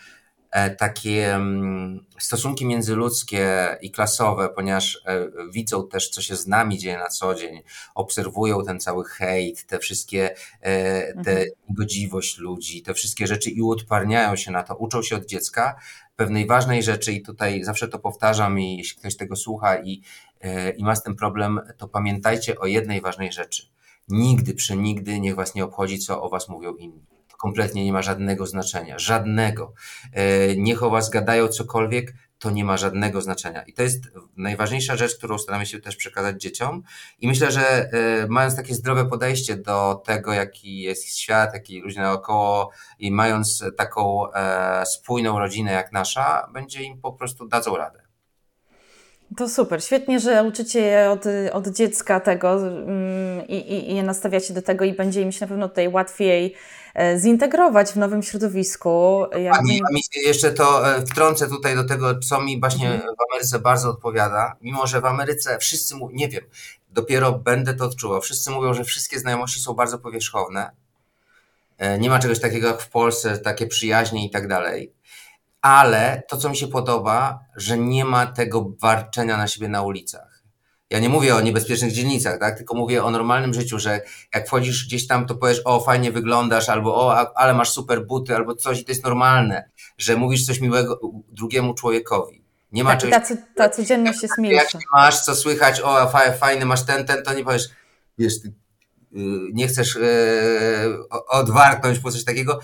takie 0.78 1.36
mm, 1.36 2.06
stosunki 2.20 2.66
międzyludzkie 2.66 3.78
i 3.82 3.92
klasowe, 3.92 4.50
ponieważ 4.50 5.02
e, 5.06 5.28
widzą 5.52 5.88
też, 5.88 6.10
co 6.10 6.22
się 6.22 6.36
z 6.36 6.48
nami 6.48 6.78
dzieje 6.78 6.98
na 6.98 7.08
co 7.08 7.36
dzień, 7.36 7.62
obserwują 7.96 8.64
ten 8.64 8.80
cały 8.80 9.06
hejt, 9.06 9.66
te 9.66 9.80
wszystkie, 9.80 10.36
e, 10.62 11.14
te 11.24 11.32
mhm. 11.32 11.48
godziwość 11.70 12.38
ludzi, 12.38 12.82
te 12.82 12.94
wszystkie 12.94 13.28
rzeczy 13.28 13.50
i 13.50 13.62
uodparniają 13.62 14.36
się 14.36 14.52
na 14.52 14.64
to, 14.64 14.76
uczą 14.76 15.02
się 15.02 15.16
od 15.16 15.26
dziecka 15.26 15.76
pewnej 16.16 16.48
ważnej 16.48 16.84
rzeczy 16.84 17.14
i 17.14 17.22
tutaj 17.22 17.64
zawsze 17.64 17.88
to 17.88 18.00
powtarzam 18.00 18.60
i 18.60 18.78
jeśli 18.78 19.00
ktoś 19.00 19.18
tego 19.18 19.36
słucha 19.36 19.82
i, 19.82 20.02
i 20.78 20.84
ma 20.84 20.96
z 20.96 21.04
tym 21.04 21.16
problem, 21.16 21.62
to 21.78 21.88
pamiętajcie 21.88 22.60
o 22.60 22.66
jednej 22.66 23.02
ważnej 23.02 23.32
rzeczy. 23.32 23.64
Nigdy, 24.08 24.54
przenigdy 24.54 25.20
niech 25.20 25.36
was 25.36 25.56
nie 25.56 25.64
obchodzi, 25.64 26.00
co 26.00 26.22
o 26.24 26.30
was 26.30 26.50
mówią 26.50 26.76
inni 26.76 27.06
kompletnie 27.41 27.86
nie 27.86 27.93
ma 27.93 28.01
żadnego 28.01 28.45
znaczenia. 28.45 28.99
Żadnego. 28.99 29.73
E, 30.13 30.56
niech 30.56 30.84
o 30.84 30.89
was 30.89 31.10
gadają 31.10 31.47
cokolwiek, 31.47 32.13
to 32.39 32.51
nie 32.51 32.65
ma 32.65 32.77
żadnego 32.77 33.21
znaczenia. 33.21 33.63
I 33.63 33.73
to 33.73 33.84
jest 33.84 34.04
najważniejsza 34.38 34.95
rzecz, 34.95 35.17
którą 35.17 35.38
staramy 35.38 35.65
się 35.65 35.80
też 35.80 35.95
przekazać 35.95 36.41
dzieciom. 36.41 36.84
I 37.19 37.27
myślę, 37.27 37.51
że 37.51 37.62
e, 37.62 38.27
mając 38.30 38.56
takie 38.56 38.75
zdrowe 38.75 39.06
podejście 39.06 39.58
do 39.58 40.01
tego, 40.06 40.34
jaki 40.34 40.82
jest 40.82 41.17
świat, 41.17 41.54
jaki 41.54 41.82
ludzie 41.82 41.99
naokoło 41.99 42.71
i 42.99 43.12
mając 43.12 43.63
taką 43.77 44.32
e, 44.34 44.86
spójną 44.86 45.39
rodzinę 45.39 45.71
jak 45.71 45.91
nasza, 45.91 46.49
będzie 46.54 46.84
im 46.84 47.01
po 47.01 47.13
prostu 47.13 47.47
dadzą 47.47 47.77
radę. 47.77 48.11
To 49.38 49.50
super, 49.50 49.84
świetnie, 49.84 50.20
że 50.20 50.44
uczycie 50.44 50.80
je 50.80 51.12
od, 51.12 51.24
od 51.52 51.67
dziecka 51.67 52.20
tego 52.20 52.54
mm, 52.54 53.48
i, 53.48 53.56
i, 53.56 53.91
i 53.91 53.96
je 53.96 54.04
nastawiacie 54.04 54.54
do 54.54 54.62
tego 54.62 54.86
i 54.86 54.94
będzie 54.94 55.22
im 55.22 55.32
się 55.32 55.46
na 55.46 55.48
pewno 55.48 55.70
tutaj 55.70 55.88
łatwiej 55.88 56.56
e, 56.96 57.20
zintegrować 57.20 57.91
w 57.91 57.96
nowym 57.96 58.24
środowisku. 58.24 59.26
Ja 59.32 59.52
a, 59.52 59.62
mi, 59.62 59.82
a 59.89 59.94
mi 59.94 60.02
jeszcze 60.26 60.52
to 60.52 60.96
e, 60.96 61.06
wtrącę 61.06 61.48
tutaj 61.48 61.76
do 61.76 61.84
tego, 61.84 62.20
co 62.20 62.41
mi 62.41 62.60
właśnie 62.60 62.91
mhm. 62.91 63.15
w 63.15 63.32
Ameryce 63.32 63.60
bardzo 63.60 63.89
odpowiada, 63.89 64.56
mimo 64.62 64.88
że 64.88 65.02
w 65.02 65.06
Ameryce 65.06 65.58
wszyscy, 65.58 65.96
nie 66.13 66.30
wiem, 66.30 66.44
dopiero 66.89 67.32
będę 67.32 67.74
to 67.74 67.86
odczuwał, 67.86 68.22
wszyscy 68.22 68.52
mówią, 68.52 68.74
że 68.74 68.84
wszystkie 68.84 69.20
znajomości 69.20 69.60
są 69.60 69.74
bardzo 69.74 70.00
powierzchowne, 70.00 70.72
e, 71.78 72.00
nie 72.00 72.10
ma 72.10 72.20
czegoś 72.20 72.39
takiego 72.39 72.67
jak 72.67 72.82
w 72.82 72.89
Polsce, 72.89 73.38
takie 73.38 73.67
przyjaźnie 73.67 74.26
i 74.26 74.30
tak 74.30 74.48
dalej 74.48 74.94
ale 75.62 76.24
to, 76.30 76.38
co 76.38 76.50
mi 76.50 76.58
się 76.58 76.67
podoba, 76.67 77.39
że 77.56 77.78
nie 77.78 78.06
ma 78.06 78.26
tego 78.26 78.74
warczenia 78.82 79.38
na 79.38 79.47
siebie 79.47 79.67
na 79.67 79.82
ulicach. 79.82 80.43
Ja 80.89 81.00
nie 81.00 81.10
mówię 81.10 81.36
o 81.36 81.41
niebezpiecznych 81.41 81.91
dzielnicach, 81.91 82.39
tak? 82.39 82.58
tylko 82.58 82.76
mówię 82.76 83.04
o 83.04 83.12
normalnym 83.12 83.54
życiu, 83.54 83.80
że 83.80 84.02
jak 84.34 84.47
wchodzisz 84.47 84.86
gdzieś 84.86 85.08
tam, 85.08 85.26
to 85.26 85.36
powiesz, 85.36 85.62
o, 85.65 85.80
fajnie 85.80 86.12
wyglądasz, 86.12 86.69
albo 86.69 86.95
o, 86.95 87.38
ale 87.38 87.54
masz 87.54 87.69
super 87.69 88.06
buty, 88.06 88.36
albo 88.36 88.56
coś 88.56 88.80
i 88.80 88.86
to 88.86 88.91
jest 88.91 89.04
normalne, 89.04 89.69
że 89.97 90.15
mówisz 90.15 90.45
coś 90.45 90.60
miłego 90.60 91.00
drugiemu 91.30 91.74
człowiekowi. 91.74 92.43
Nie 92.71 92.84
ma 92.84 92.89
tak, 92.89 93.00
czegoś... 93.00 93.30
Ta, 93.30 93.36
ta 93.56 93.69
codzienność 93.69 94.24
jest 94.24 94.38
milsza. 94.38 94.63
Jak 94.63 94.84
masz 94.93 95.19
co 95.19 95.36
słychać, 95.36 95.82
o, 95.82 96.12
fajny 96.39 96.65
masz 96.65 96.86
ten, 96.86 97.06
ten, 97.06 97.24
to 97.24 97.34
nie 97.34 97.43
powiesz, 97.43 97.69
wiesz, 98.17 98.34
y, 98.36 98.52
nie 99.54 99.67
chcesz 99.67 99.95
yy, 99.95 101.10
odwarknąć 101.28 102.00
po 102.00 102.12
coś 102.12 102.24
takiego 102.24 102.60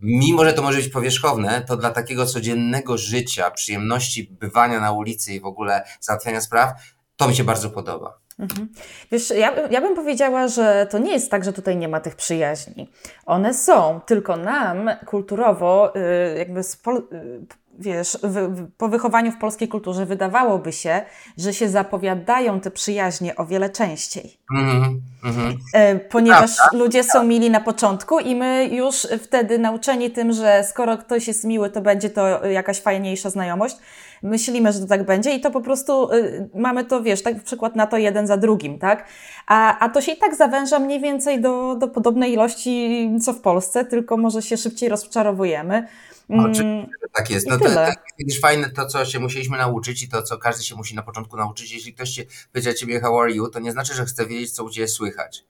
mimo 0.00 0.44
że 0.44 0.52
to 0.52 0.62
może 0.62 0.78
być 0.78 0.88
powierzchowne, 0.88 1.64
to 1.68 1.76
dla 1.76 1.90
takiego 1.90 2.26
codziennego 2.26 2.98
życia, 2.98 3.50
przyjemności 3.50 4.36
bywania 4.40 4.80
na 4.80 4.92
ulicy 4.92 5.32
i 5.32 5.40
w 5.40 5.46
ogóle 5.46 5.84
załatwiania 6.00 6.40
spraw, 6.40 6.72
to 7.16 7.28
mi 7.28 7.34
się 7.34 7.44
bardzo 7.44 7.70
podoba. 7.70 8.18
Mhm. 8.38 8.68
Wiesz, 9.12 9.30
ja, 9.30 9.68
ja 9.70 9.80
bym 9.80 9.94
powiedziała, 9.94 10.48
że 10.48 10.86
to 10.90 10.98
nie 10.98 11.12
jest 11.12 11.30
tak, 11.30 11.44
że 11.44 11.52
tutaj 11.52 11.76
nie 11.76 11.88
ma 11.88 12.00
tych 12.00 12.16
przyjaźni. 12.16 12.90
One 13.26 13.54
są, 13.54 14.00
tylko 14.06 14.36
nam 14.36 14.90
kulturowo, 15.06 15.92
y, 15.96 16.38
jakby 16.38 16.62
wiesz, 17.78 18.18
po 18.76 18.88
wychowaniu 18.88 19.32
w 19.32 19.38
polskiej 19.38 19.68
kulturze 19.68 20.06
wydawałoby 20.06 20.72
się, 20.72 21.00
że 21.38 21.54
się 21.54 21.68
zapowiadają 21.68 22.60
te 22.60 22.70
przyjaźnie 22.70 23.36
o 23.36 23.46
wiele 23.46 23.70
częściej. 23.70 24.38
Mm 24.54 25.00
-hmm. 25.24 25.98
Ponieważ 26.10 26.50
ludzie 26.72 27.04
są 27.04 27.24
mili 27.24 27.50
na 27.50 27.60
początku 27.60 28.18
i 28.18 28.36
my 28.36 28.68
już 28.72 29.06
wtedy 29.22 29.58
nauczeni 29.58 30.10
tym, 30.10 30.32
że 30.32 30.64
skoro 30.64 30.98
ktoś 30.98 31.28
jest 31.28 31.44
miły, 31.44 31.70
to 31.70 31.80
będzie 31.80 32.10
to 32.10 32.46
jakaś 32.46 32.80
fajniejsza 32.80 33.30
znajomość. 33.30 33.76
Myślimy, 34.22 34.72
że 34.72 34.80
to 34.80 34.86
tak 34.86 35.06
będzie 35.06 35.34
i 35.34 35.40
to 35.40 35.50
po 35.50 35.60
prostu 35.60 36.12
y, 36.12 36.48
mamy 36.54 36.84
to, 36.84 37.02
wiesz, 37.02 37.22
tak 37.22 37.42
przykład 37.42 37.76
na 37.76 37.86
to 37.86 37.96
jeden 37.96 38.26
za 38.26 38.36
drugim, 38.36 38.78
tak? 38.78 39.04
A, 39.46 39.78
a 39.78 39.88
to 39.88 40.00
się 40.00 40.12
i 40.12 40.16
tak 40.16 40.34
zawęża 40.34 40.78
mniej 40.78 41.00
więcej 41.00 41.40
do, 41.40 41.74
do 41.74 41.88
podobnej 41.88 42.32
ilości 42.32 43.10
co 43.22 43.32
w 43.32 43.40
Polsce, 43.40 43.84
tylko 43.84 44.16
może 44.16 44.42
się 44.42 44.56
szybciej 44.56 44.88
rozczarowujemy. 44.88 45.86
Oczywiście, 46.28 46.88
tak 47.12 47.30
jest. 47.30 47.46
No 47.46 47.58
to, 47.58 47.64
to 47.64 47.92
jest 48.18 48.40
fajne 48.40 48.70
to, 48.70 48.86
co 48.86 49.04
się 49.04 49.18
musieliśmy 49.18 49.58
nauczyć 49.58 50.02
i 50.02 50.08
to, 50.08 50.22
co 50.22 50.38
każdy 50.38 50.64
się 50.64 50.76
musi 50.76 50.94
na 50.94 51.02
początku 51.02 51.36
nauczyć. 51.36 51.72
Jeśli 51.72 51.94
ktoś 51.94 52.10
się 52.10 52.24
pyta 52.52 52.74
ciebie 52.74 53.00
how 53.00 53.20
are 53.20 53.32
you, 53.32 53.48
to 53.48 53.58
nie 53.58 53.72
znaczy, 53.72 53.94
że 53.94 54.04
chce 54.04 54.26
wiedzieć, 54.26 54.50
co 54.50 54.64
u 54.64 54.70
ciebie 54.70 54.88
słychać. 54.88 55.44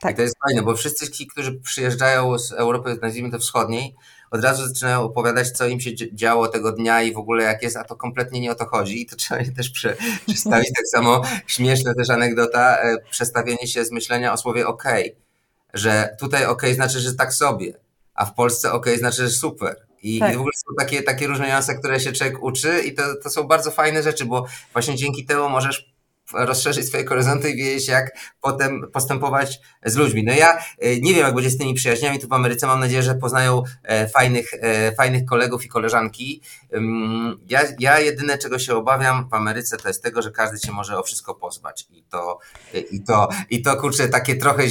Tak. 0.00 0.12
I 0.12 0.16
to 0.16 0.22
jest 0.22 0.36
fajne, 0.46 0.62
bo 0.62 0.76
wszyscy 0.76 1.10
ci, 1.10 1.26
którzy 1.26 1.52
przyjeżdżają 1.52 2.38
z 2.38 2.52
Europy, 2.52 2.98
nazwijmy 3.02 3.30
to 3.30 3.38
wschodniej, 3.38 3.94
od 4.30 4.44
razu 4.44 4.66
zaczynają 4.68 5.02
opowiadać, 5.02 5.50
co 5.50 5.66
im 5.66 5.80
się 5.80 5.90
działo 6.14 6.48
tego 6.48 6.72
dnia 6.72 7.02
i 7.02 7.12
w 7.12 7.18
ogóle 7.18 7.44
jak 7.44 7.62
jest, 7.62 7.76
a 7.76 7.84
to 7.84 7.96
kompletnie 7.96 8.40
nie 8.40 8.50
o 8.50 8.54
to 8.54 8.66
chodzi 8.66 9.02
i 9.02 9.06
to 9.06 9.16
trzeba 9.16 9.40
też 9.56 9.70
prze, 9.70 9.96
przestawić. 10.26 10.72
tak 10.76 10.86
samo 10.88 11.22
śmieszna 11.46 11.94
też 11.94 12.10
anegdota, 12.10 12.78
e, 12.82 12.96
przestawienie 13.10 13.66
się 13.66 13.84
z 13.84 13.90
myślenia 13.90 14.32
o 14.32 14.36
słowie 14.36 14.66
ok, 14.66 14.84
że 15.74 16.16
tutaj 16.20 16.46
ok 16.46 16.62
znaczy, 16.74 17.00
że 17.00 17.14
tak 17.14 17.34
sobie, 17.34 17.74
a 18.14 18.24
w 18.24 18.34
Polsce 18.34 18.72
ok 18.72 18.86
znaczy, 18.98 19.22
że 19.22 19.30
super. 19.30 19.86
I, 20.04 20.18
tak. 20.18 20.32
I 20.32 20.36
w 20.36 20.40
ogóle 20.40 20.52
są 20.56 20.74
takie, 20.78 21.02
takie 21.02 21.26
różne 21.26 21.48
niuanse, 21.48 21.74
które 21.74 22.00
się 22.00 22.12
człowiek 22.12 22.42
uczy 22.42 22.82
i 22.86 22.94
to, 22.94 23.02
to 23.22 23.30
są 23.30 23.44
bardzo 23.44 23.70
fajne 23.70 24.02
rzeczy, 24.02 24.24
bo 24.24 24.46
właśnie 24.72 24.96
dzięki 24.96 25.24
temu 25.24 25.48
możesz 25.48 25.94
rozszerzyć 26.32 26.86
swoje 26.86 27.06
horyzonty 27.06 27.50
i 27.50 27.56
wiedzieć, 27.56 27.88
jak 27.88 28.10
potem 28.40 28.86
postępować 28.92 29.60
z 29.84 29.96
ludźmi. 29.96 30.24
No 30.24 30.32
ja 30.32 30.58
e, 30.78 31.00
nie 31.00 31.14
wiem, 31.14 31.26
jak 31.26 31.34
będzie 31.34 31.50
z 31.50 31.58
tymi 31.58 31.74
przyjaźniami 31.74 32.18
tu 32.18 32.28
w 32.28 32.32
Ameryce. 32.32 32.66
Mam 32.66 32.80
nadzieję, 32.80 33.02
że 33.02 33.14
poznają 33.14 33.62
e, 33.82 34.08
fajnych, 34.08 34.54
e, 34.54 34.94
fajnych 34.94 35.24
kolegów 35.24 35.64
i 35.64 35.68
koleżanki. 35.68 36.42
Ja, 37.48 37.60
ja 37.78 38.00
jedyne, 38.00 38.38
czego 38.38 38.58
się 38.58 38.74
obawiam 38.74 39.28
w 39.28 39.34
Ameryce, 39.34 39.76
to 39.76 39.88
jest 39.88 40.02
tego, 40.02 40.22
że 40.22 40.30
każdy 40.30 40.58
cię 40.58 40.72
może 40.72 40.98
o 40.98 41.02
wszystko 41.02 41.34
pozwać. 41.34 41.86
I 41.90 42.02
to, 42.02 42.38
i 42.90 43.04
to, 43.04 43.28
i 43.50 43.62
to 43.62 43.76
kurczę, 43.76 44.08
takie 44.08 44.36
trochę, 44.36 44.62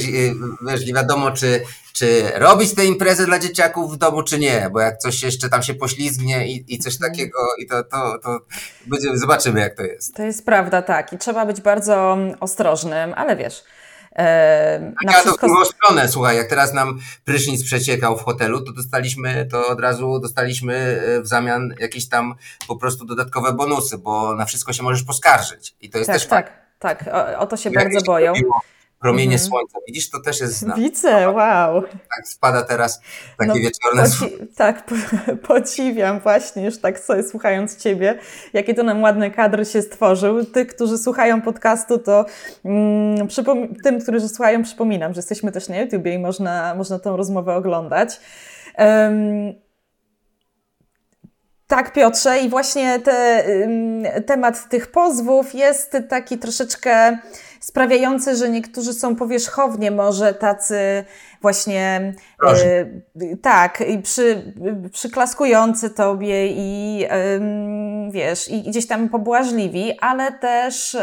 wiesz, 0.66 0.86
nie 0.86 0.94
wiadomo, 0.94 1.30
czy, 1.30 1.62
czy 1.92 2.32
robić 2.34 2.74
tę 2.74 2.84
imprezę 2.84 3.26
dla 3.26 3.38
dzieciaków 3.38 3.94
w 3.94 3.96
domu, 3.96 4.22
czy 4.22 4.38
nie, 4.38 4.70
bo 4.72 4.80
jak 4.80 4.98
coś 4.98 5.22
jeszcze 5.22 5.48
tam 5.48 5.62
się 5.62 5.74
poślizgnie 5.74 6.48
i, 6.48 6.74
i 6.74 6.78
coś 6.78 6.94
mhm. 6.94 7.12
takiego, 7.12 7.38
i 7.58 7.66
to, 7.66 7.84
to, 7.84 8.18
to 8.22 8.40
będziemy, 8.86 9.18
zobaczymy, 9.18 9.60
jak 9.60 9.76
to 9.76 9.82
jest. 9.82 10.14
To 10.14 10.22
jest 10.22 10.44
prawda, 10.44 10.82
tak. 10.82 11.12
I 11.12 11.18
trzeba 11.18 11.46
być 11.46 11.60
bardzo 11.60 12.18
ostrożnym, 12.40 13.14
ale 13.16 13.36
wiesz. 13.36 13.64
E, 14.16 14.92
na 15.04 15.12
ja 15.12 15.20
wszystko... 15.20 15.46
drugą 15.46 15.64
stronę, 15.64 16.08
słuchaj, 16.08 16.36
jak 16.36 16.48
teraz 16.48 16.72
nam 16.72 16.98
prysznic 17.24 17.64
przeciekał 17.64 18.16
w 18.18 18.22
hotelu, 18.22 18.60
to 18.60 18.72
dostaliśmy, 18.72 19.46
to 19.50 19.66
od 19.66 19.80
razu 19.80 20.20
dostaliśmy 20.20 20.74
e, 20.74 21.20
w 21.20 21.26
zamian 21.26 21.74
jakieś 21.78 22.08
tam 22.08 22.34
po 22.68 22.76
prostu 22.76 23.04
dodatkowe 23.04 23.52
bonusy, 23.52 23.98
bo 23.98 24.34
na 24.34 24.44
wszystko 24.44 24.72
się 24.72 24.82
możesz 24.82 25.02
poskarżyć. 25.02 25.74
I 25.80 25.90
to 25.90 25.98
jest 25.98 26.10
tak, 26.10 26.16
też 26.16 26.26
Tak, 26.26 26.52
tak, 26.78 27.04
o, 27.12 27.38
o 27.38 27.46
to 27.46 27.56
się 27.56 27.70
bardzo 27.70 28.00
boją. 28.00 28.32
Robiło, 28.32 28.60
promienie 29.04 29.34
mhm. 29.34 29.48
słońca. 29.48 29.78
Widzisz, 29.86 30.10
to 30.10 30.20
też 30.20 30.40
jest 30.40 30.58
znak. 30.58 30.76
Widzę, 30.76 31.30
wow. 31.30 31.82
Tak, 31.82 32.28
spada 32.28 32.62
teraz 32.62 33.00
takie 33.38 33.48
no, 33.48 33.54
wieczorne 33.54 34.02
poci- 34.02 34.46
Tak, 34.56 34.86
po, 34.86 34.94
podziwiam 35.48 36.20
właśnie, 36.20 36.64
już 36.64 36.78
tak 36.78 36.98
sobie 36.98 37.22
słuchając 37.22 37.76
Ciebie, 37.76 38.18
jakie 38.52 38.74
to 38.74 38.82
nam 38.82 39.02
ładny 39.02 39.30
kadr 39.30 39.66
się 39.66 39.82
stworzył. 39.82 40.44
Tych, 40.44 40.66
którzy 40.66 40.98
słuchają 40.98 41.42
podcastu, 41.42 41.98
to 41.98 42.26
mm, 42.64 43.28
tym, 43.84 44.00
którzy 44.00 44.28
słuchają, 44.28 44.62
przypominam, 44.62 45.14
że 45.14 45.18
jesteśmy 45.18 45.52
też 45.52 45.68
na 45.68 45.76
YouTubie 45.76 46.14
i 46.14 46.18
można, 46.18 46.74
można 46.74 46.98
tą 46.98 47.16
rozmowę 47.16 47.54
oglądać. 47.54 48.20
Um, 48.78 49.54
tak, 51.66 51.92
Piotrze, 51.92 52.38
i 52.38 52.48
właśnie 52.48 53.00
te, 53.00 53.44
temat 54.26 54.68
tych 54.68 54.90
pozwów 54.90 55.54
jest 55.54 55.96
taki 56.08 56.38
troszeczkę 56.38 57.18
sprawiający, 57.64 58.36
że 58.36 58.50
niektórzy 58.50 58.92
są 58.92 59.16
powierzchownie 59.16 59.90
może 59.90 60.34
tacy 60.34 61.04
właśnie 61.42 62.14
e, 62.46 63.36
tak, 63.36 63.84
i 63.88 63.98
przy, 63.98 64.54
przyklaskujący 64.92 65.90
tobie 65.90 66.46
i 66.48 67.06
wiesz, 68.10 68.48
i 68.48 68.62
gdzieś 68.62 68.86
tam 68.86 69.08
pobłażliwi, 69.08 69.98
ale 70.00 70.32
też 70.32 70.96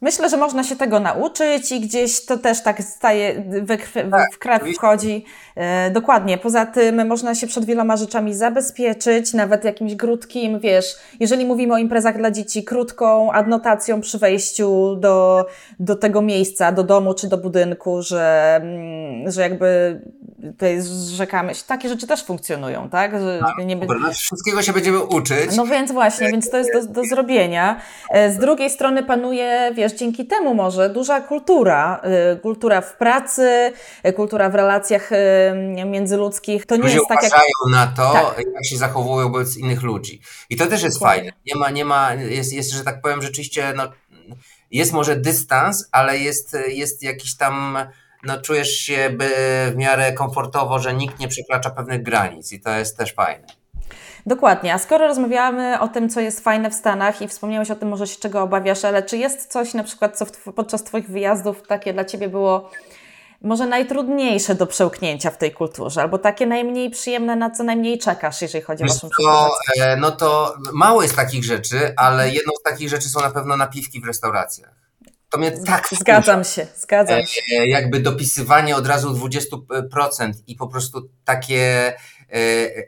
Myślę, 0.00 0.28
że 0.28 0.36
można 0.36 0.64
się 0.64 0.76
tego 0.76 1.00
nauczyć 1.00 1.72
i 1.72 1.80
gdzieś 1.80 2.24
to 2.24 2.38
też 2.38 2.62
tak 2.62 2.82
staje, 2.82 3.44
we 3.62 3.78
tak, 4.10 4.34
w 4.34 4.38
krew 4.38 4.62
wchodzi. 4.76 5.24
E, 5.56 5.90
dokładnie. 5.90 6.38
Poza 6.38 6.66
tym 6.66 7.06
można 7.06 7.34
się 7.34 7.46
przed 7.46 7.64
wieloma 7.64 7.96
rzeczami 7.96 8.34
zabezpieczyć, 8.34 9.32
nawet 9.32 9.64
jakimś 9.64 9.96
krótkim, 9.96 10.60
wiesz, 10.60 10.96
jeżeli 11.20 11.46
mówimy 11.46 11.74
o 11.74 11.78
imprezach 11.78 12.18
dla 12.18 12.30
dzieci, 12.30 12.64
krótką 12.64 13.32
adnotacją 13.32 14.00
przy 14.00 14.18
wejściu 14.18 14.96
do, 14.96 15.46
do 15.80 15.96
tego 15.96 16.22
miejsca, 16.22 16.72
do 16.72 16.82
domu 16.82 17.14
czy 17.14 17.28
do 17.28 17.38
budynku, 17.38 18.02
że, 18.02 18.54
mm, 18.62 19.30
że 19.30 19.42
jakby 19.42 20.00
tutaj 20.52 20.80
zrzekamy 20.80 21.54
się. 21.54 21.62
Takie 21.66 21.88
rzeczy 21.88 22.06
też 22.06 22.24
funkcjonują, 22.24 22.88
tak? 22.88 23.20
Że 23.20 23.40
tak, 23.40 23.66
nie 23.66 23.76
będzie... 23.76 23.94
Wszystkiego 24.12 24.62
się 24.62 24.72
będziemy 24.72 25.04
uczyć. 25.04 25.56
No 25.56 25.66
więc 25.66 25.92
właśnie, 25.92 26.30
więc 26.30 26.50
to 26.50 26.58
jest 26.58 26.72
do, 26.72 26.86
do 26.86 27.04
zrobienia. 27.04 27.80
E, 28.10 28.30
z 28.30 28.38
drugiej 28.38 28.70
strony 28.70 29.02
panuje, 29.02 29.72
wiesz, 29.74 29.92
dzięki 29.92 30.26
temu 30.26 30.54
może 30.54 30.90
duża 30.90 31.20
kultura. 31.20 32.00
Y, 32.34 32.40
kultura 32.40 32.80
w 32.80 32.96
pracy, 32.96 33.72
y, 34.06 34.12
kultura 34.12 34.50
w 34.50 34.54
relacjach 34.54 35.12
y, 35.12 35.16
międzyludzkich. 35.86 36.66
To 36.66 36.76
nie 36.76 36.82
Ludzie 36.82 36.94
jest 36.94 37.08
tak 37.08 37.22
jak... 37.22 37.32
na 37.70 37.86
to, 37.86 38.12
tak. 38.12 38.38
jak 38.38 38.66
się 38.66 38.76
zachowują 38.76 39.32
wobec 39.32 39.56
innych 39.56 39.82
ludzi. 39.82 40.20
I 40.50 40.56
to 40.56 40.66
też 40.66 40.82
jest 40.82 40.96
Dokładnie. 40.96 41.22
fajne. 41.22 41.36
Nie 41.46 41.60
ma, 41.60 41.70
nie 41.70 41.84
ma, 41.84 42.14
jest, 42.14 42.52
jest, 42.52 42.72
że 42.72 42.84
tak 42.84 43.00
powiem, 43.00 43.22
rzeczywiście, 43.22 43.72
no, 43.76 43.92
jest 44.70 44.92
może 44.92 45.16
dystans, 45.16 45.88
ale 45.92 46.18
jest, 46.18 46.56
jest 46.68 47.02
jakiś 47.02 47.36
tam 47.36 47.78
no, 48.24 48.40
czujesz 48.40 48.70
się 48.70 49.10
by 49.10 49.30
w 49.72 49.76
miarę 49.76 50.12
komfortowo, 50.12 50.78
że 50.78 50.94
nikt 50.94 51.18
nie 51.18 51.28
przekracza 51.28 51.70
pewnych 51.70 52.02
granic 52.02 52.52
i 52.52 52.60
to 52.60 52.70
jest 52.70 52.96
też 52.96 53.14
fajne. 53.14 53.46
Dokładnie. 54.26 54.74
A 54.74 54.78
skoro 54.78 55.06
rozmawiamy 55.06 55.80
o 55.80 55.88
tym, 55.88 56.08
co 56.08 56.20
jest 56.20 56.40
fajne 56.40 56.70
w 56.70 56.74
Stanach 56.74 57.22
i 57.22 57.28
wspomniałeś 57.28 57.70
o 57.70 57.74
tym, 57.74 57.88
może 57.88 58.06
się 58.06 58.18
czego 58.18 58.42
obawiasz, 58.42 58.84
ale 58.84 59.02
czy 59.02 59.16
jest 59.16 59.52
coś 59.52 59.74
na 59.74 59.84
przykład, 59.84 60.18
co 60.18 60.24
w, 60.24 60.30
podczas 60.54 60.84
Twoich 60.84 61.10
wyjazdów 61.10 61.62
takie 61.66 61.92
dla 61.92 62.04
Ciebie 62.04 62.28
było 62.28 62.70
może 63.42 63.66
najtrudniejsze 63.66 64.54
do 64.54 64.66
przełknięcia 64.66 65.30
w 65.30 65.38
tej 65.38 65.52
kulturze, 65.52 66.02
albo 66.02 66.18
takie 66.18 66.46
najmniej 66.46 66.90
przyjemne, 66.90 67.36
na 67.36 67.50
co 67.50 67.64
najmniej 67.64 67.98
czekasz, 67.98 68.42
jeżeli 68.42 68.64
chodzi 68.64 68.84
o 68.84 68.86
Waszą 68.86 69.08
to, 69.22 69.56
e, 69.80 69.96
No 69.96 70.10
to 70.10 70.54
mało 70.72 71.02
jest 71.02 71.16
takich 71.16 71.44
rzeczy, 71.44 71.94
ale 71.96 72.30
jedną 72.30 72.52
z 72.60 72.62
takich 72.62 72.88
rzeczy 72.88 73.08
są 73.08 73.20
na 73.20 73.30
pewno 73.30 73.56
napiwki 73.56 74.00
w 74.00 74.04
restauracjach. 74.04 74.74
To 75.30 75.38
mnie 75.38 75.52
tak 75.66 75.88
Zgadzam 75.92 76.44
się, 76.44 76.66
zgadzam 76.76 77.18
e, 77.18 77.26
się. 77.26 77.40
Jakby 77.66 78.00
dopisywanie 78.00 78.76
od 78.76 78.86
razu 78.86 79.10
20% 79.10 80.32
i 80.46 80.56
po 80.56 80.68
prostu 80.68 81.08
takie 81.24 81.92
E, 82.23 82.23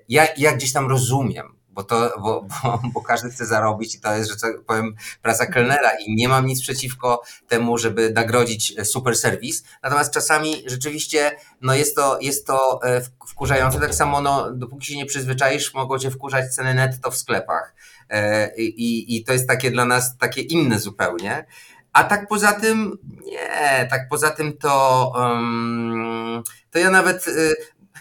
ja, 0.09 0.27
ja 0.37 0.53
gdzieś 0.53 0.73
tam 0.73 0.89
rozumiem, 0.89 1.57
bo, 1.77 1.85
to, 1.85 2.13
bo, 2.21 2.47
bo, 2.63 2.83
bo, 2.95 3.01
każdy 3.01 3.31
chce 3.31 3.47
zarobić 3.47 3.95
i 3.95 4.01
to 4.01 4.17
jest, 4.17 4.31
że 4.31 4.37
tak 4.37 4.65
powiem, 4.67 4.95
praca 5.23 5.47
kelnera 5.47 5.91
i 6.07 6.15
nie 6.15 6.29
mam 6.29 6.47
nic 6.47 6.63
przeciwko 6.63 7.23
temu, 7.49 7.79
żeby 7.79 8.11
nagrodzić 8.11 8.75
super 8.85 9.17
serwis. 9.17 9.65
Natomiast 9.83 10.15
czasami 10.15 10.63
rzeczywiście 10.67 11.37
no 11.61 11.75
jest, 11.75 11.97
to, 11.97 12.19
jest 12.21 12.47
to 12.47 12.81
e, 12.85 13.03
wkurzające. 13.27 13.81
Tak 13.81 13.95
samo, 13.95 14.21
no, 14.21 14.53
dopóki 14.53 14.87
się 14.87 14.97
nie 14.97 15.07
przyzwyczaisz, 15.07 15.75
mogą 15.75 15.99
cię 15.99 16.11
wkurzać 16.11 16.55
ceny 16.55 16.75
netto 16.75 17.11
w 17.11 17.17
sklepach. 17.17 17.75
E, 18.11 18.57
I, 18.57 19.17
I 19.17 19.25
to 19.25 19.33
jest 19.33 19.49
takie 19.49 19.71
dla 19.71 19.85
nas 19.85 20.19
takie 20.19 20.41
inne 20.41 20.81
zupełnie. 20.81 21.47
A 21.93 22.05
tak 22.05 22.29
poza 22.29 22.53
tym, 22.53 22.99
nie, 23.25 23.87
tak 23.91 24.09
poza 24.09 24.31
tym 24.31 24.59
to, 24.59 25.13
um, 25.17 26.43
to 26.71 26.79
ja 26.79 26.91
nawet 26.91 27.29
y, 27.29 27.55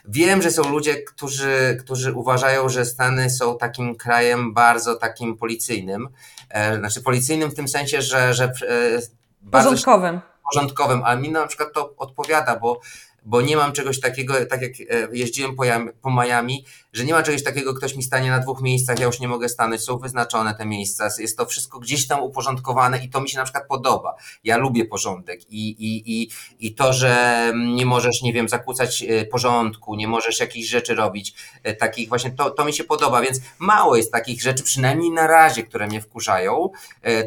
Wiem, 0.08 0.42
że 0.42 0.52
są 0.52 0.70
ludzie, 0.70 0.96
którzy, 0.96 1.78
którzy 1.84 2.14
uważają, 2.14 2.70
że 2.70 2.86
Stany 2.86 3.30
są 3.30 3.58
takim 3.58 3.96
krajem 3.96 4.54
bardzo 4.54 4.96
takim 4.96 5.38
policyjnym. 5.38 6.10
E, 6.50 6.78
znaczy 6.78 7.02
policyjnym 7.02 7.52
w 7.52 7.56
tym 7.56 7.68
sensie, 7.68 8.02
że, 8.02 8.34
że 8.34 8.44
e, 8.46 9.52
porządkowym. 9.52 10.22
Porządkowym, 10.54 11.02
a 11.06 11.16
mi 11.16 11.32
na 11.32 11.48
przykład 11.48 11.74
to 11.74 11.96
odpowiada, 11.98 12.56
bo 12.56 12.80
bo 13.26 13.42
nie 13.42 13.58
mam 13.58 13.72
czegoś 13.72 14.00
takiego, 14.00 14.46
tak 14.46 14.62
jak 14.62 14.72
e, 14.72 15.08
jeździłem 15.12 15.56
po, 15.56 15.64
po 16.02 16.12
Miami, 16.12 16.66
że 16.94 17.06
nie 17.06 17.14
ma 17.14 17.24
czegoś 17.24 17.44
takiego, 17.44 17.74
ktoś 17.74 17.96
mi 17.96 18.04
stanie 18.04 18.30
na 18.30 18.40
dwóch 18.40 18.62
miejscach, 18.62 19.00
ja 19.00 19.06
już 19.06 19.20
nie 19.20 19.28
mogę 19.28 19.50
stanąć, 19.50 19.82
są 19.82 19.98
wyznaczone 19.98 20.56
te 20.56 20.66
miejsca, 20.66 21.10
jest 21.20 21.38
to 21.38 21.46
wszystko 21.46 21.80
gdzieś 21.80 22.08
tam 22.08 22.24
uporządkowane 22.24 23.06
i 23.06 23.10
to 23.10 23.22
mi 23.22 23.30
się 23.30 23.38
na 23.38 23.44
przykład 23.44 23.68
podoba. 23.68 24.16
Ja 24.44 24.58
lubię 24.58 24.86
porządek 24.86 25.52
i, 25.52 25.70
i, 25.70 26.22
i, 26.22 26.30
i 26.60 26.76
to, 26.76 26.94
że 26.94 27.54
nie 27.76 27.86
możesz, 27.86 28.22
nie 28.22 28.34
wiem, 28.34 28.50
zakłócać 28.50 29.04
e, 29.04 29.26
porządku, 29.26 29.96
nie 29.96 30.08
możesz 30.08 30.40
jakichś 30.40 30.70
rzeczy 30.70 30.96
robić, 30.96 31.34
e, 31.64 31.74
takich 31.74 32.10
właśnie, 32.10 32.32
to, 32.32 32.50
to 32.50 32.66
mi 32.66 32.74
się 32.74 32.84
podoba, 32.84 33.22
więc 33.22 33.42
mało 33.60 33.96
jest 33.96 34.12
takich 34.12 34.42
rzeczy, 34.42 34.64
przynajmniej 34.64 35.12
na 35.12 35.28
razie, 35.28 35.64
które 35.64 35.88
mnie 35.88 36.02
wkurzają. 36.02 36.70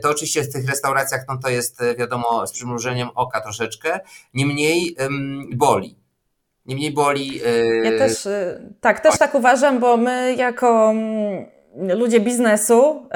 To 0.03 0.11
oczywiście 0.11 0.43
w 0.43 0.53
tych 0.53 0.69
restauracjach, 0.69 1.25
no 1.29 1.39
to 1.39 1.49
jest 1.49 1.79
wiadomo 1.99 2.47
z 2.47 2.53
przymrużeniem 2.53 3.09
oka 3.15 3.41
troszeczkę, 3.41 4.01
niemniej 4.35 4.97
um, 5.01 5.49
boli. 5.55 5.88
Niemniej 6.69 6.93
boli. 6.93 7.37
Yy... 7.37 7.81
Ja 7.85 7.99
też, 7.99 8.27
y, 8.27 8.61
tak, 8.81 9.01
też 9.01 9.19
tak 9.19 9.35
uważam, 9.35 9.79
bo 9.79 9.97
my 9.97 10.35
jako 10.35 10.91
mm, 10.91 11.47
ludzie 11.99 12.21
biznesu, 12.21 13.07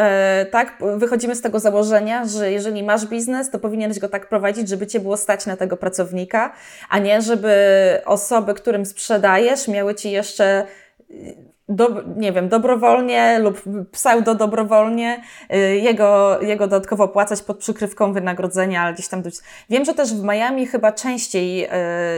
y, 0.42 0.46
tak, 0.46 0.78
wychodzimy 0.96 1.34
z 1.34 1.40
tego 1.40 1.60
założenia, 1.60 2.24
że 2.24 2.52
jeżeli 2.52 2.82
masz 2.82 3.06
biznes, 3.06 3.50
to 3.50 3.58
powinieneś 3.58 3.98
go 3.98 4.08
tak 4.08 4.28
prowadzić, 4.28 4.68
żeby 4.68 4.86
cię 4.86 5.00
było 5.00 5.16
stać 5.16 5.46
na 5.46 5.56
tego 5.56 5.76
pracownika, 5.76 6.52
a 6.90 6.98
nie 6.98 7.22
żeby 7.22 7.54
osoby, 8.04 8.54
którym 8.54 8.86
sprzedajesz, 8.86 9.68
miały 9.68 9.94
ci 9.94 10.10
jeszcze 10.10 10.66
do, 11.68 12.02
nie 12.16 12.32
wiem, 12.32 12.48
dobrowolnie 12.48 13.38
lub 13.38 13.62
pseudo-dobrowolnie 13.90 15.22
y, 15.54 15.56
jego, 15.76 16.40
jego 16.40 16.66
dodatkowo 16.66 17.04
opłacać 17.04 17.42
pod 17.42 17.58
przykrywką 17.58 18.12
wynagrodzenia, 18.12 18.82
ale 18.82 18.94
gdzieś 18.94 19.08
tam... 19.08 19.22
Wiem, 19.70 19.84
że 19.84 19.94
też 19.94 20.14
w 20.14 20.22
Miami 20.24 20.66
chyba 20.66 20.92
częściej 20.92 21.64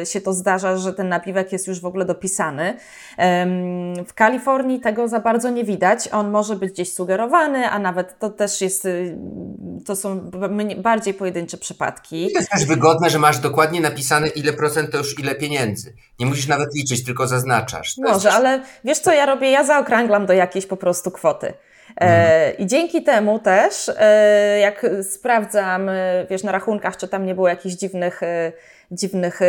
y, 0.02 0.06
się 0.06 0.20
to 0.20 0.32
zdarza, 0.32 0.76
że 0.76 0.92
ten 0.92 1.08
napiwek 1.08 1.52
jest 1.52 1.66
już 1.66 1.80
w 1.80 1.86
ogóle 1.86 2.04
dopisany. 2.04 2.76
W 4.06 4.14
Kalifornii 4.14 4.80
tego 4.80 5.08
za 5.08 5.20
bardzo 5.20 5.50
nie 5.50 5.64
widać. 5.64 6.08
On 6.12 6.30
może 6.30 6.56
być 6.56 6.72
gdzieś 6.72 6.92
sugerowany, 6.92 7.70
a 7.70 7.78
nawet 7.78 8.18
to 8.18 8.30
też 8.30 8.60
jest, 8.60 8.84
y, 8.84 9.18
to 9.86 9.96
są 9.96 10.30
bardziej 10.76 11.14
pojedyncze 11.14 11.56
przypadki. 11.56 12.32
To 12.32 12.38
jest 12.38 12.50
też 12.50 12.66
wygodne, 12.66 13.10
że 13.10 13.18
masz 13.18 13.38
dokładnie 13.38 13.80
napisane 13.80 14.28
ile 14.28 14.52
procent 14.52 14.90
to 14.90 14.98
już 14.98 15.18
ile 15.18 15.34
pieniędzy. 15.34 15.94
Nie 16.18 16.26
musisz 16.26 16.46
nawet 16.46 16.74
liczyć, 16.74 17.04
tylko 17.04 17.26
zaznaczasz. 17.26 17.94
To 17.94 18.02
może, 18.02 18.32
ale 18.32 18.62
wiesz 18.84 18.98
co 18.98 19.12
ja 19.12 19.26
robię? 19.34 19.50
Ja 19.50 19.64
zaokrąglam 19.64 20.26
do 20.26 20.32
jakiejś 20.32 20.66
po 20.66 20.76
prostu 20.76 21.10
kwoty. 21.10 21.54
E, 22.00 22.04
mhm. 22.04 22.58
I 22.58 22.66
dzięki 22.66 23.02
temu 23.02 23.38
też, 23.38 23.90
e, 23.98 24.58
jak 24.58 24.86
sprawdzam, 25.02 25.88
e, 25.88 26.26
wiesz, 26.30 26.42
na 26.42 26.52
rachunkach, 26.52 26.96
czy 26.96 27.08
tam 27.08 27.26
nie 27.26 27.34
było 27.34 27.48
jakichś 27.48 27.74
dziwnych 27.74 28.20
dziwnych 28.90 29.40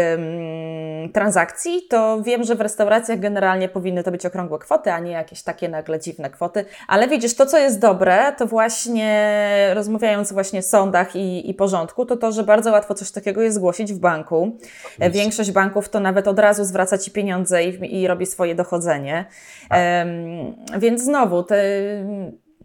transakcji, 1.14 1.82
to 1.90 2.22
wiem, 2.22 2.44
że 2.44 2.56
w 2.56 2.62
restauracjach 2.62 3.20
generalnie 3.20 3.70
powinny 3.70 4.04
to 4.04 4.12
być 4.12 4.26
okrągłe 4.26 4.60
kwoty, 4.60 4.92
a 4.92 5.00
nie 5.00 5.12
jakieś 5.12 5.44
takie 5.44 5.70
nagle 5.70 6.00
dziwne 6.00 6.30
kwoty. 6.30 6.66
Ale 6.88 7.08
widzisz, 7.08 7.36
to 7.36 7.46
co 7.46 7.58
jest 7.58 7.80
dobre, 7.80 8.34
to 8.38 8.48
właśnie 8.48 9.72
rozmawiając 9.74 10.34
właśnie 10.34 10.60
o 10.60 10.64
sądach 10.64 11.16
i, 11.16 11.50
i 11.50 11.54
porządku, 11.54 12.06
to 12.06 12.18
to, 12.18 12.32
że 12.32 12.44
bardzo 12.44 12.72
łatwo 12.72 12.94
coś 12.94 13.12
takiego 13.12 13.42
jest 13.42 13.56
zgłosić 13.56 13.94
w 13.94 14.00
banku. 14.00 14.58
Większość 15.00 15.52
banków 15.52 15.90
to 15.90 16.00
nawet 16.00 16.28
od 16.28 16.40
razu 16.40 16.64
zwraca 16.64 16.98
Ci 16.98 17.12
pieniądze 17.12 17.64
i, 17.64 18.02
i 18.02 18.08
robi 18.08 18.26
swoje 18.26 18.56
dochodzenie. 18.56 19.26
Um, 19.72 20.80
więc 20.80 21.04
znowu, 21.04 21.44
te 21.44 21.58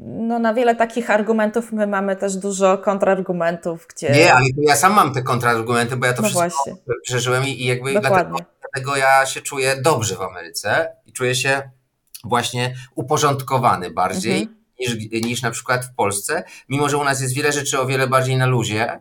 no, 0.03 0.39
na 0.39 0.55
wiele 0.55 0.77
takich 0.77 1.11
argumentów 1.11 1.73
my 1.73 1.87
mamy 1.87 2.17
też 2.17 2.37
dużo 2.37 2.79
kontrargumentów, 2.79 3.87
gdzie... 3.95 4.11
Nie, 4.11 4.35
ale 4.35 4.47
ja 4.57 4.77
sam 4.77 4.93
mam 4.95 5.15
te 5.15 5.23
kontrargumenty, 5.23 5.97
bo 5.97 6.07
ja 6.07 6.13
to 6.13 6.23
no 6.23 6.29
wszystko 6.29 6.49
właśnie. 6.49 6.75
przeżyłem 7.03 7.45
i 7.45 7.65
jakby 7.65 7.93
dlatego, 7.93 8.37
dlatego 8.61 8.97
ja 8.97 9.27
się 9.27 9.41
czuję 9.41 9.77
dobrze 9.83 10.17
w 10.17 10.23
Ameryce 10.23 10.93
i 11.07 11.13
czuję 11.13 11.35
się 11.35 11.71
właśnie 12.25 12.75
uporządkowany 12.95 13.91
bardziej 13.91 14.43
mhm. 14.43 14.57
niż, 14.81 15.23
niż 15.25 15.43
na 15.43 15.51
przykład 15.51 15.85
w 15.85 15.95
Polsce, 15.95 16.45
mimo 16.69 16.89
że 16.89 16.97
u 16.97 17.05
nas 17.05 17.21
jest 17.21 17.35
wiele 17.35 17.53
rzeczy 17.53 17.81
o 17.81 17.87
wiele 17.87 18.07
bardziej 18.07 18.37
na 18.37 18.47
luzie, 18.47 19.01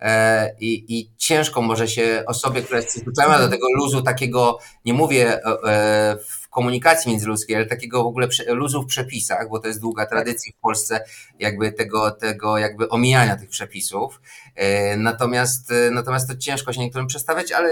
e, 0.00 0.54
i, 0.60 0.98
I 0.98 1.10
ciężko 1.16 1.62
może 1.62 1.88
się 1.88 2.24
osobie, 2.26 2.62
która 2.62 2.78
jest 2.78 2.90
przyzwyczajona 2.90 3.38
do 3.38 3.44
mhm. 3.44 3.60
tego 3.60 3.66
luzu, 3.76 4.02
takiego, 4.02 4.58
nie 4.84 4.94
mówię 4.94 5.40
e, 5.44 6.16
w 6.16 6.37
komunikacji 6.50 7.10
międzyludzkiej, 7.10 7.56
ale 7.56 7.66
takiego 7.66 8.04
w 8.04 8.06
ogóle 8.06 8.28
luzu 8.46 8.82
w 8.82 8.86
przepisach, 8.86 9.48
bo 9.48 9.58
to 9.58 9.68
jest 9.68 9.80
długa 9.80 10.06
tradycja 10.06 10.52
w 10.58 10.60
Polsce 10.60 11.00
jakby 11.38 11.72
tego, 11.72 12.10
tego 12.10 12.58
jakby 12.58 12.88
omijania 12.88 13.36
tych 13.36 13.48
przepisów. 13.48 14.20
E, 14.54 14.96
natomiast, 14.96 15.72
e, 15.72 15.90
natomiast 15.90 16.28
to 16.28 16.36
ciężko 16.36 16.72
się 16.72 16.80
niektórym 16.80 17.06
przestawiać, 17.06 17.52
ale 17.52 17.70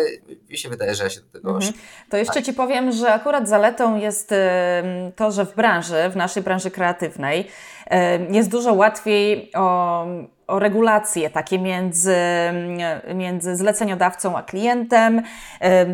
mi 0.51 0.59
się 0.59 0.68
wydaje, 0.68 0.95
że 0.95 1.05
ja 1.05 1.11
się 1.11 1.20
do 1.20 1.27
tego 1.27 1.55
mhm. 1.55 1.72
To 2.11 2.16
jeszcze 2.16 2.43
Ci 2.43 2.53
powiem, 2.53 2.93
że 2.93 3.12
akurat 3.12 3.49
zaletą 3.49 3.97
jest 3.97 4.35
to, 5.16 5.31
że 5.31 5.47
w 5.47 5.55
branży, 5.55 6.11
w 6.11 6.16
naszej 6.16 6.43
branży 6.43 6.70
kreatywnej 6.70 7.47
jest 8.31 8.49
dużo 8.49 8.74
łatwiej 8.74 9.51
o 9.55 10.07
o 10.47 10.59
regulacje 10.59 11.30
takie 11.30 11.59
między, 11.59 12.16
między 13.14 13.57
zleceniodawcą 13.57 14.36
a 14.36 14.42
klientem. 14.42 15.22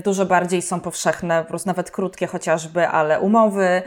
Dużo 0.04 0.26
bardziej 0.26 0.62
są 0.62 0.80
powszechne, 0.80 1.42
po 1.42 1.48
prostu 1.48 1.68
nawet 1.68 1.90
krótkie 1.90 2.26
chociażby, 2.26 2.88
ale 2.88 3.20
umowy, 3.20 3.82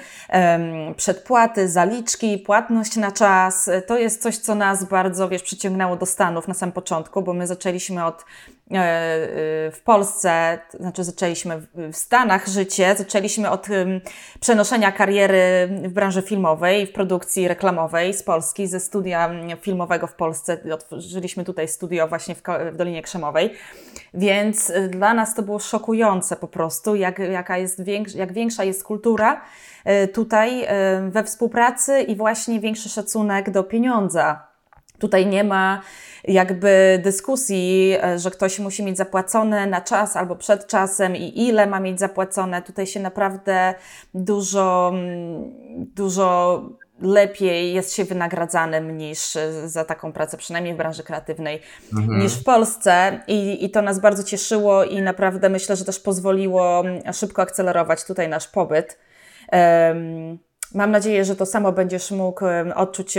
przedpłaty, 0.98 1.70
zaliczki, 1.70 2.38
płatność 2.38 2.96
na 2.96 3.12
czas. 3.12 3.70
To 3.88 3.98
jest 3.98 4.22
coś, 4.22 4.38
co 4.38 4.56
nas 4.56 4.84
bardzo, 4.84 5.30
wiesz, 5.30 5.44
przyciągnęło 5.44 5.96
do 5.96 6.06
Stanów 6.06 6.48
na 6.48 6.54
samym 6.54 6.74
początku, 6.74 7.22
bo 7.22 7.34
my 7.34 7.48
zaczęliśmy 7.48 8.06
od 8.06 8.26
w 9.72 9.82
Polsce, 9.84 10.60
znaczy 10.80 11.04
zaczęliśmy 11.04 11.62
w 11.76 11.96
Stanach 11.96 12.48
życie, 12.48 12.96
zaczęliśmy 12.98 13.50
od 13.50 13.68
przenoszenia 14.40 14.92
kariery 14.92 15.70
w 15.84 15.94
branży 15.94 16.22
filmowej, 16.22 16.88
w 16.88 16.92
produkcji 16.92 17.48
reklamowej 17.48 18.14
z 18.14 18.24
Polski, 18.24 18.68
ze 18.68 18.80
studia 18.80 19.32
filmowego 19.62 20.08
w 20.08 20.14
Polsce. 20.14 20.58
Otworzyliśmy 20.74 21.44
tutaj 21.44 21.68
studio 21.68 22.08
właśnie 22.08 22.36
w, 22.36 22.42
Dolinie 22.76 23.02
Krzemowej, 23.02 23.54
więc 24.14 24.70
e, 24.70 24.88
dla 24.88 25.14
nas 25.14 25.36
to 25.36 25.44
było 25.44 25.60
szokujące 25.60 26.36
po 26.36 26.48
prostu, 26.48 26.96
jak, 26.96 27.20
jaka 27.20 27.58
jest 27.58 27.84
większa, 27.84 28.18
jak 28.18 28.34
większa 28.34 28.64
jest 28.64 28.84
kultura 28.84 29.42
tutaj 30.14 30.68
we 31.10 31.24
współpracy 31.24 32.02
i 32.02 32.16
właśnie 32.16 32.60
większy 32.60 32.90
szacunek 32.90 33.50
do 33.50 33.64
pieniądza. 33.64 34.55
Tutaj 35.00 35.26
nie 35.26 35.44
ma 35.44 35.82
jakby 36.28 37.02
dyskusji, 37.04 37.98
e, 38.04 38.20
że 38.20 38.32
ktoś 38.32 38.60
musi 38.60 38.84
mieć 38.84 38.98
zapłacone 38.98 39.68
na 39.68 39.82
czas 39.82 40.16
albo 40.16 40.36
przed 40.36 40.68
czasem 40.68 41.16
i 41.16 41.48
ile 41.48 41.68
ma 41.68 41.80
mieć 41.80 42.00
zapłacone. 42.00 42.62
Tutaj 42.62 42.88
się 42.88 43.00
naprawdę 43.00 43.74
dużo, 44.14 44.92
mm, 44.94 45.52
dużo 45.96 46.62
lepiej 47.02 47.74
jest 47.74 47.94
się 47.94 48.06
wynagradzanym 48.06 48.98
niż 48.98 49.36
e, 49.36 49.70
za 49.70 49.86
taką 49.86 50.14
pracę, 50.14 50.38
przynajmniej 50.38 50.74
w 50.74 50.78
branży 50.78 51.04
kreatywnej, 51.04 51.62
mhm. 51.94 52.20
niż 52.20 52.34
w 52.34 52.44
Polsce. 52.44 53.20
I, 53.28 53.66
I 53.66 53.70
to 53.70 53.82
nas 53.82 54.00
bardzo 54.00 54.24
cieszyło 54.24 54.84
i 54.84 55.02
naprawdę 55.02 55.50
myślę, 55.50 55.76
że 55.76 55.86
też 55.86 56.00
pozwoliło 56.00 56.80
mm, 56.80 57.14
szybko 57.14 57.42
akcelerować 57.42 58.06
tutaj 58.06 58.30
nasz 58.30 58.48
pobyt. 58.48 59.00
Um, 59.52 60.40
Mam 60.76 60.92
nadzieję, 60.92 61.26
że 61.26 61.36
to 61.36 61.46
samo 61.46 61.72
będziesz 61.72 62.12
mógł 62.12 62.46
odczuć 62.76 63.18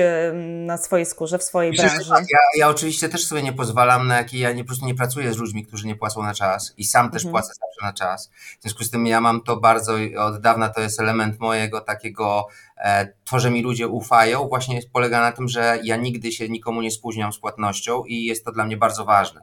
na 0.66 0.78
swojej 0.78 1.06
skórze, 1.06 1.38
w 1.38 1.42
swojej 1.42 1.70
Myślę, 1.70 1.88
branży. 1.88 2.10
Tak. 2.10 2.24
Ja, 2.32 2.38
ja, 2.56 2.68
oczywiście 2.68 3.08
też 3.08 3.26
sobie 3.26 3.42
nie 3.42 3.52
pozwalam 3.52 4.06
na 4.06 4.16
jakie, 4.16 4.38
ja 4.38 4.52
nie, 4.52 4.64
po 4.64 4.66
prostu 4.66 4.86
nie 4.86 4.94
pracuję 4.94 5.32
z 5.32 5.36
ludźmi, 5.36 5.66
którzy 5.66 5.86
nie 5.86 5.96
płacą 5.96 6.22
na 6.22 6.34
czas 6.34 6.74
i 6.76 6.84
sam 6.84 7.10
też 7.10 7.22
mhm. 7.22 7.32
płacę 7.32 7.48
zawsze 7.48 7.86
na 7.86 7.92
czas. 7.92 8.30
W 8.58 8.62
związku 8.62 8.84
z 8.84 8.90
tym 8.90 9.06
ja 9.06 9.20
mam 9.20 9.40
to 9.40 9.56
bardzo, 9.56 9.94
od 10.18 10.40
dawna 10.40 10.68
to 10.68 10.80
jest 10.80 11.00
element 11.00 11.40
mojego 11.40 11.80
takiego, 11.80 12.46
e, 12.76 13.06
to, 13.24 13.40
że 13.40 13.50
mi 13.50 13.62
ludzie 13.62 13.88
ufają, 13.88 14.48
właśnie 14.48 14.80
polega 14.92 15.20
na 15.20 15.32
tym, 15.32 15.48
że 15.48 15.78
ja 15.82 15.96
nigdy 15.96 16.32
się 16.32 16.48
nikomu 16.48 16.82
nie 16.82 16.90
spóźniam 16.90 17.32
z 17.32 17.38
płatnością 17.38 18.04
i 18.04 18.24
jest 18.24 18.44
to 18.44 18.52
dla 18.52 18.64
mnie 18.64 18.76
bardzo 18.76 19.04
ważne. 19.04 19.40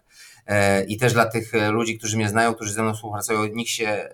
E, 0.47 0.83
I 0.83 0.97
też 0.97 1.13
dla 1.13 1.25
tych 1.25 1.55
e, 1.55 1.71
ludzi, 1.71 1.97
którzy 1.97 2.17
mnie 2.17 2.29
znają, 2.29 2.53
którzy 2.53 2.73
ze 2.73 2.83
mną 2.83 2.93
współpracują, 2.93 3.45
nikt 3.45 3.71
się 3.71 4.09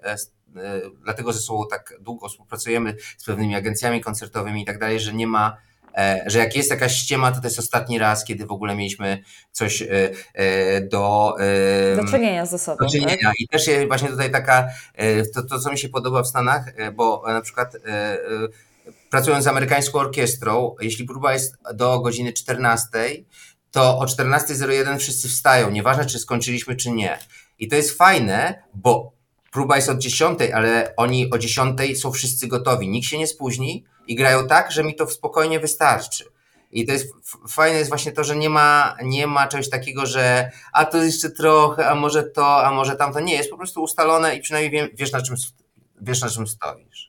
dlatego 1.03 1.33
ze 1.33 1.39
sobą 1.39 1.67
tak 1.69 1.93
długo 2.01 2.29
współpracujemy 2.29 2.95
z 3.17 3.25
pewnymi 3.25 3.55
agencjami 3.55 4.01
koncertowymi 4.01 4.61
i 4.61 4.65
tak 4.65 4.79
dalej, 4.79 4.99
że 4.99 5.13
nie 5.13 5.27
ma 5.27 5.57
e, 5.97 6.23
że 6.27 6.39
jak 6.39 6.55
jest 6.55 6.69
jakaś 6.69 6.95
ściema, 6.95 7.31
to 7.31 7.41
to 7.41 7.47
jest 7.47 7.59
ostatni 7.59 7.99
raz, 7.99 8.25
kiedy 8.25 8.45
w 8.45 8.51
ogóle 8.51 8.75
mieliśmy 8.75 9.23
coś 9.51 9.81
e, 9.81 9.87
do, 10.81 11.35
do 11.97 12.11
czynienia 12.11 12.45
ze 12.45 12.59
sobą. 12.59 12.77
Do 12.85 12.91
czynienia. 12.91 13.17
Tak? 13.23 13.39
I 13.39 13.47
też 13.47 13.67
jest 13.67 13.87
właśnie 13.87 14.09
tutaj 14.09 14.31
taka, 14.31 14.67
to, 15.33 15.43
to 15.43 15.59
co 15.59 15.71
mi 15.71 15.77
się 15.77 15.89
podoba 15.89 16.23
w 16.23 16.27
Stanach, 16.27 16.65
bo 16.93 17.23
na 17.27 17.41
przykład 17.41 17.73
pracując 19.09 19.43
z 19.43 19.47
amerykańską 19.47 19.99
orkiestrą, 19.99 20.75
jeśli 20.81 21.05
próba 21.05 21.33
jest 21.33 21.55
do 21.73 21.99
godziny 21.99 22.33
14, 22.33 22.87
to 23.71 23.99
o 23.99 24.05
14.01 24.05 24.97
wszyscy 24.97 25.29
wstają, 25.29 25.69
nieważne 25.69 26.05
czy 26.05 26.19
skończyliśmy, 26.19 26.75
czy 26.75 26.91
nie. 26.91 27.19
I 27.59 27.67
to 27.67 27.75
jest 27.75 27.97
fajne, 27.97 28.63
bo 28.73 29.18
próba 29.51 29.75
jest 29.75 29.89
od 29.89 29.97
10, 29.97 30.39
ale 30.53 30.93
oni 30.97 31.31
o 31.31 31.37
10 31.37 31.79
są 32.01 32.11
wszyscy 32.11 32.47
gotowi. 32.47 32.89
Nikt 32.89 33.07
się 33.07 33.17
nie 33.17 33.27
spóźni 33.27 33.85
i 34.07 34.15
grają 34.15 34.47
tak, 34.47 34.71
że 34.71 34.83
mi 34.83 34.95
to 34.95 35.07
spokojnie 35.07 35.59
wystarczy. 35.59 36.25
I 36.71 36.85
to 36.85 36.93
jest 36.93 37.13
fajne 37.49 37.77
jest 37.77 37.89
właśnie 37.89 38.11
to, 38.11 38.23
że 38.23 38.35
nie 38.35 38.49
ma, 38.49 38.97
nie 39.03 39.27
ma 39.27 39.47
czegoś 39.47 39.69
takiego, 39.69 40.05
że 40.05 40.51
a 40.73 40.85
to 40.85 41.03
jeszcze 41.03 41.29
trochę, 41.29 41.89
a 41.89 41.95
może 41.95 42.23
to, 42.23 42.65
a 42.65 42.71
może 42.71 42.95
tamto. 42.95 43.19
Nie, 43.19 43.35
jest 43.35 43.49
po 43.49 43.57
prostu 43.57 43.83
ustalone 43.83 44.35
i 44.35 44.41
przynajmniej 44.41 44.91
wiesz 44.93 45.11
na 45.11 45.21
czym, 45.21 45.35
wiesz, 46.01 46.21
na 46.21 46.29
czym 46.29 46.47
stoisz. 46.47 47.08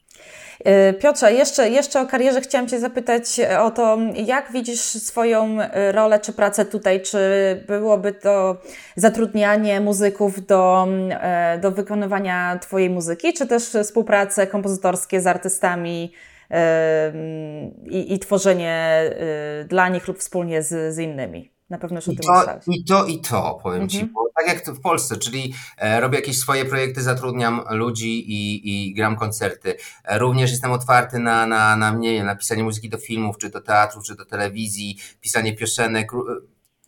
E, 0.64 0.92
Piotrze, 0.92 1.32
jeszcze, 1.32 1.70
jeszcze 1.70 2.00
o 2.00 2.06
karierze 2.06 2.40
chciałam 2.40 2.68
Cię 2.68 2.80
zapytać 2.80 3.24
o 3.60 3.70
to, 3.70 3.98
jak 4.14 4.52
widzisz 4.52 4.80
swoją 4.80 5.60
e, 5.60 5.92
rolę 5.92 6.20
czy 6.20 6.32
pracę 6.32 6.64
tutaj? 6.64 7.02
Czy 7.02 7.18
byłoby 7.66 8.12
to 8.12 8.56
zatrudnianie 8.96 9.80
muzyków 9.80 10.46
do, 10.46 10.86
e, 11.10 11.58
do 11.58 11.70
wykonywania 11.70 12.58
Twojej 12.58 12.90
muzyki, 12.90 13.32
czy 13.32 13.46
też 13.46 13.62
współprace 13.62 14.46
kompozytorskie 14.46 15.20
z 15.20 15.26
artystami 15.26 16.12
i, 17.90 18.14
i 18.14 18.18
tworzenie 18.18 19.02
dla 19.68 19.88
nich 19.88 20.08
lub 20.08 20.18
wspólnie 20.18 20.62
z, 20.62 20.94
z 20.94 20.98
innymi? 20.98 21.59
Na 21.70 21.78
pewno 21.78 21.98
już 21.98 22.08
o 22.08 22.12
tym 22.12 22.20
to, 22.20 22.44
I 22.66 22.84
to, 22.84 23.06
i 23.06 23.20
to, 23.20 23.60
powiem 23.62 23.82
mhm. 23.82 23.88
Ci. 23.88 24.06
Bo 24.06 24.20
tak 24.36 24.48
jak 24.48 24.76
w 24.76 24.80
Polsce, 24.80 25.16
czyli 25.16 25.54
e, 25.78 26.00
robię 26.00 26.18
jakieś 26.18 26.38
swoje 26.38 26.64
projekty, 26.64 27.02
zatrudniam 27.02 27.64
ludzi 27.70 28.32
i, 28.32 28.60
i 28.88 28.94
gram 28.94 29.16
koncerty. 29.16 29.74
E, 30.04 30.18
również 30.18 30.50
jestem 30.50 30.72
otwarty 30.72 31.18
na, 31.18 31.46
na, 31.46 31.76
na, 31.76 31.90
nie 31.90 32.12
wiem, 32.12 32.26
na 32.26 32.36
pisanie 32.36 32.64
muzyki 32.64 32.88
do 32.88 32.98
filmów, 32.98 33.38
czy 33.38 33.50
do 33.50 33.60
teatru, 33.60 34.02
czy 34.02 34.16
do 34.16 34.24
telewizji, 34.24 34.98
pisanie 35.20 35.56
piosenek 35.56 36.12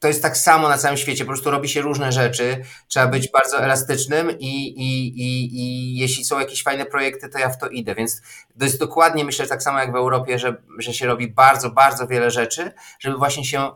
to 0.02 0.08
jest 0.08 0.22
tak 0.22 0.36
samo 0.36 0.68
na 0.68 0.78
całym 0.78 0.96
świecie, 0.96 1.24
po 1.24 1.28
prostu 1.28 1.50
robi 1.50 1.68
się 1.68 1.80
różne 1.80 2.12
rzeczy, 2.12 2.64
trzeba 2.88 3.06
być 3.06 3.30
bardzo 3.30 3.64
elastycznym 3.64 4.38
i, 4.38 4.66
i, 4.66 5.08
i, 5.08 5.56
i 5.60 5.96
jeśli 5.98 6.24
są 6.24 6.40
jakieś 6.40 6.62
fajne 6.62 6.86
projekty, 6.86 7.28
to 7.28 7.38
ja 7.38 7.48
w 7.48 7.58
to 7.58 7.68
idę, 7.68 7.94
więc 7.94 8.22
to 8.58 8.64
jest 8.64 8.78
dokładnie, 8.78 9.24
myślę, 9.24 9.46
tak 9.46 9.62
samo 9.62 9.78
jak 9.78 9.92
w 9.92 9.96
Europie, 9.96 10.38
że, 10.38 10.56
że 10.78 10.94
się 10.94 11.06
robi 11.06 11.28
bardzo, 11.28 11.70
bardzo 11.70 12.06
wiele 12.06 12.30
rzeczy, 12.30 12.72
żeby 13.00 13.16
właśnie 13.16 13.44
się 13.44 13.70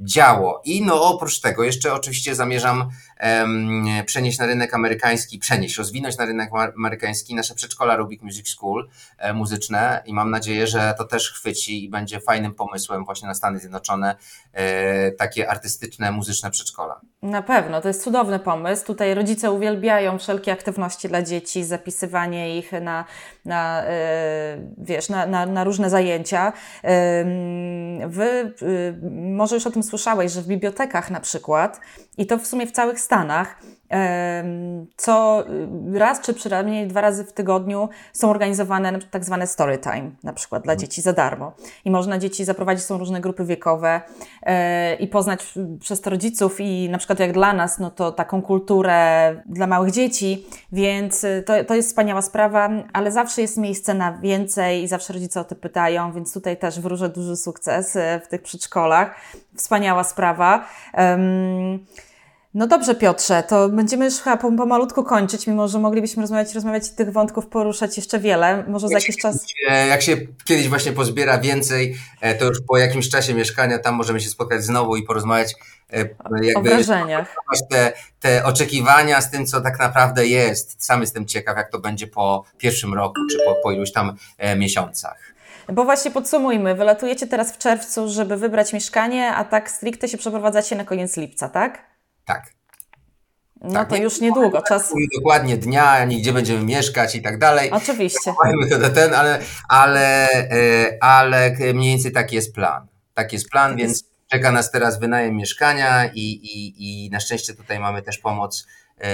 działo. 0.00 0.62
I 0.64 0.82
no 0.82 1.02
oprócz 1.02 1.40
tego 1.40 1.64
jeszcze 1.64 1.92
oczywiście 1.92 2.34
zamierzam 2.34 2.90
przenieść 4.06 4.38
na 4.38 4.46
rynek 4.46 4.74
amerykański, 4.74 5.38
przenieść, 5.38 5.76
rozwinąć 5.76 6.18
na 6.18 6.24
rynek 6.24 6.50
amerykański 6.76 7.34
nasze 7.34 7.54
przedszkola 7.54 7.96
Rubik 7.96 8.22
Music 8.22 8.48
School 8.48 8.88
e, 9.18 9.32
muzyczne 9.32 10.02
i 10.06 10.14
mam 10.14 10.30
nadzieję, 10.30 10.66
że 10.66 10.94
to 10.98 11.04
też 11.04 11.32
chwyci 11.32 11.84
i 11.84 11.88
będzie 11.88 12.20
fajnym 12.20 12.54
pomysłem 12.54 13.04
właśnie 13.04 13.28
na 13.28 13.34
Stany 13.34 13.58
Zjednoczone 13.58 14.16
e, 14.52 15.12
takie 15.12 15.50
artystyczne, 15.50 16.12
muzyczne 16.12 16.50
przedszkola. 16.50 17.00
Na 17.22 17.42
pewno, 17.42 17.80
to 17.80 17.88
jest 17.88 18.04
cudowny 18.04 18.38
pomysł. 18.38 18.86
Tutaj 18.86 19.14
rodzice 19.14 19.50
uwielbiają 19.50 20.18
wszelkie 20.18 20.52
aktywności 20.52 21.08
dla 21.08 21.22
dzieci, 21.22 21.64
zapisywanie 21.64 22.58
ich 22.58 22.72
na, 22.72 23.04
na 23.44 23.82
e, 23.84 24.58
wiesz, 24.78 25.08
na, 25.08 25.26
na, 25.26 25.46
na 25.46 25.64
różne 25.64 25.90
zajęcia. 25.90 26.52
Wy 28.06 28.54
może 29.12 29.54
już 29.54 29.66
o 29.66 29.70
tym 29.70 29.82
słyszałeś, 29.82 30.32
że 30.32 30.42
w 30.42 30.46
bibliotekach 30.46 31.10
na 31.10 31.20
przykład, 31.20 31.80
i 32.18 32.26
to 32.26 32.38
w 32.38 32.46
sumie 32.46 32.66
w 32.66 32.72
całych 32.72 33.00
Stanach, 33.00 33.56
co 34.96 35.44
raz 35.92 36.20
czy 36.20 36.34
przynajmniej 36.34 36.88
dwa 36.88 37.00
razy 37.00 37.24
w 37.24 37.32
tygodniu 37.32 37.88
są 38.12 38.30
organizowane 38.30 38.98
tak 39.10 39.24
zwane 39.24 39.46
story 39.46 39.78
time, 39.78 40.10
na 40.22 40.32
przykład 40.32 40.62
dla 40.62 40.72
mhm. 40.72 40.80
dzieci 40.88 41.02
za 41.02 41.12
darmo. 41.12 41.52
I 41.84 41.90
można 41.90 42.18
dzieci 42.18 42.44
zaprowadzić, 42.44 42.84
są 42.84 42.98
różne 42.98 43.20
grupy 43.20 43.44
wiekowe 43.44 44.00
e, 44.42 44.94
i 44.94 45.08
poznać 45.08 45.54
przez 45.80 46.00
to 46.00 46.10
rodziców 46.10 46.60
i 46.60 46.88
na 46.88 46.98
przykład 46.98 47.20
jak 47.20 47.32
dla 47.32 47.52
nas, 47.52 47.78
no 47.78 47.90
to 47.90 48.12
taką 48.12 48.42
kulturę 48.42 49.34
dla 49.46 49.66
małych 49.66 49.90
dzieci, 49.90 50.46
więc 50.72 51.24
e, 51.24 51.42
to, 51.42 51.64
to 51.64 51.74
jest 51.74 51.88
wspaniała 51.88 52.22
sprawa, 52.22 52.70
ale 52.92 53.12
zawsze 53.12 53.42
jest 53.42 53.58
miejsce 53.58 53.94
na 53.94 54.18
więcej 54.18 54.82
i 54.82 54.88
zawsze 54.88 55.12
rodzice 55.12 55.40
o 55.40 55.44
to 55.44 55.54
pytają, 55.54 56.12
więc 56.12 56.34
tutaj 56.34 56.56
też 56.56 56.80
wróżę 56.80 57.08
duży 57.08 57.36
sukces 57.36 57.96
e, 57.96 58.20
w 58.24 58.28
tych 58.28 58.42
przedszkolach. 58.42 59.14
Wspaniała 59.56 60.04
sprawa. 60.04 60.64
Um, 60.94 61.86
no 62.54 62.66
dobrze, 62.66 62.94
Piotrze, 62.94 63.42
to 63.42 63.68
będziemy 63.68 64.04
już 64.04 64.14
chyba 64.14 64.36
pomalutku 64.36 65.04
kończyć, 65.04 65.46
mimo 65.46 65.68
że 65.68 65.78
moglibyśmy 65.78 66.22
rozmawiać, 66.22 66.54
rozmawiać 66.54 66.88
i 66.88 66.96
tych 66.96 67.12
wątków 67.12 67.46
poruszać 67.46 67.96
jeszcze 67.96 68.18
wiele. 68.18 68.64
Może 68.68 68.88
za 68.88 68.94
jakiś 68.94 69.16
czas. 69.16 69.46
Jak 69.88 70.02
się 70.02 70.16
kiedyś 70.44 70.68
właśnie 70.68 70.92
pozbiera 70.92 71.38
więcej, 71.38 71.96
e, 72.20 72.34
to 72.34 72.44
już 72.44 72.58
po 72.68 72.78
jakimś 72.78 73.08
czasie 73.08 73.34
mieszkania 73.34 73.78
tam 73.78 73.94
możemy 73.94 74.20
się 74.20 74.28
spotkać 74.28 74.64
znowu 74.64 74.96
i 74.96 75.02
porozmawiać 75.02 75.54
e, 75.92 75.98
jakby, 76.42 76.54
o 76.54 76.62
wrażeniach. 76.62 77.36
Te, 77.70 77.92
te 78.20 78.44
oczekiwania 78.44 79.20
z 79.20 79.30
tym, 79.30 79.46
co 79.46 79.60
tak 79.60 79.78
naprawdę 79.78 80.26
jest. 80.26 80.84
Sam 80.84 81.00
jestem 81.00 81.26
ciekaw, 81.26 81.56
jak 81.56 81.70
to 81.70 81.78
będzie 81.78 82.06
po 82.06 82.44
pierwszym 82.58 82.94
roku, 82.94 83.20
czy 83.30 83.38
po, 83.44 83.54
po 83.62 83.72
iluś 83.72 83.92
tam 83.92 84.16
e, 84.38 84.56
miesiącach. 84.56 85.18
Bo 85.72 85.84
właśnie 85.84 86.10
podsumujmy, 86.10 86.74
wylatujecie 86.74 87.26
teraz 87.26 87.52
w 87.52 87.58
czerwcu, 87.58 88.08
żeby 88.08 88.36
wybrać 88.36 88.72
mieszkanie, 88.72 89.34
a 89.34 89.44
tak 89.44 89.70
stricte 89.70 90.08
się 90.08 90.18
przeprowadzacie 90.18 90.76
na 90.76 90.84
koniec 90.84 91.16
lipca, 91.16 91.48
tak? 91.48 91.89
Tak. 92.24 92.54
No 93.60 93.72
tak, 93.72 93.88
to 93.88 93.96
nie, 93.96 94.02
już 94.02 94.20
niedługo, 94.20 94.62
czas. 94.62 94.92
Dokładnie 95.16 95.56
dnia, 95.56 96.06
gdzie 96.06 96.32
będziemy 96.32 96.64
mieszkać 96.64 97.14
i 97.14 97.22
tak 97.22 97.38
dalej. 97.38 97.70
Oczywiście. 97.70 98.34
To 98.80 98.90
ten, 98.90 99.14
ale, 99.14 99.40
ale, 99.68 100.28
e, 100.30 100.98
ale 101.00 101.56
mniej 101.74 101.90
więcej 101.94 102.12
taki 102.12 102.36
jest 102.36 102.54
plan. 102.54 102.86
Taki 103.14 103.36
jest 103.36 103.50
plan, 103.50 103.76
więc 103.76 104.04
czeka 104.26 104.52
nas 104.52 104.70
teraz 104.70 105.00
wynajem 105.00 105.36
mieszkania 105.36 106.10
i, 106.14 106.20
i, 106.20 106.74
i 107.06 107.10
na 107.10 107.20
szczęście 107.20 107.54
tutaj 107.54 107.78
mamy 107.78 108.02
też 108.02 108.18
pomoc. 108.18 108.66
E, 108.98 109.10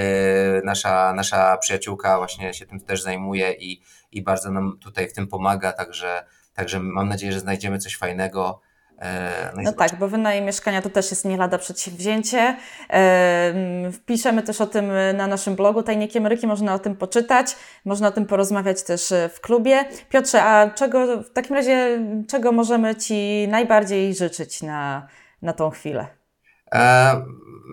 nasza, 0.64 1.12
nasza 1.12 1.56
przyjaciółka 1.56 2.18
właśnie 2.18 2.54
się 2.54 2.66
tym 2.66 2.80
też 2.80 3.02
zajmuje 3.02 3.52
i, 3.52 3.82
i 4.12 4.22
bardzo 4.22 4.50
nam 4.50 4.78
tutaj 4.80 5.08
w 5.08 5.12
tym 5.12 5.28
pomaga, 5.28 5.72
także, 5.72 6.24
także 6.54 6.80
mam 6.80 7.08
nadzieję, 7.08 7.32
że 7.32 7.40
znajdziemy 7.40 7.78
coś 7.78 7.96
fajnego 7.96 8.60
no, 9.56 9.62
no 9.62 9.72
tak, 9.72 9.98
bo 9.98 10.08
wynajem 10.08 10.44
mieszkania 10.44 10.82
to 10.82 10.90
też 10.90 11.10
jest 11.10 11.24
nie 11.24 11.36
lada 11.36 11.58
przedsięwzięcie. 11.58 12.56
Wpiszemy 13.92 14.42
też 14.42 14.60
o 14.60 14.66
tym 14.66 14.90
na 15.14 15.26
naszym 15.26 15.56
blogu 15.56 15.82
Tajniki 15.82 16.18
Ameryki, 16.18 16.46
można 16.46 16.74
o 16.74 16.78
tym 16.78 16.96
poczytać, 16.96 17.56
można 17.84 18.08
o 18.08 18.12
tym 18.12 18.26
porozmawiać 18.26 18.82
też 18.82 19.12
e, 19.12 19.28
w 19.28 19.40
klubie. 19.40 19.84
Piotrze, 20.08 20.42
a 20.42 20.70
czego 20.70 21.22
w 21.22 21.32
takim 21.32 21.56
razie, 21.56 21.98
czego 22.28 22.52
możemy 22.52 22.96
Ci 22.96 23.48
najbardziej 23.48 24.14
życzyć 24.14 24.62
na, 24.62 25.06
na 25.42 25.52
tą 25.52 25.70
chwilę? 25.70 26.06
E, 26.74 27.16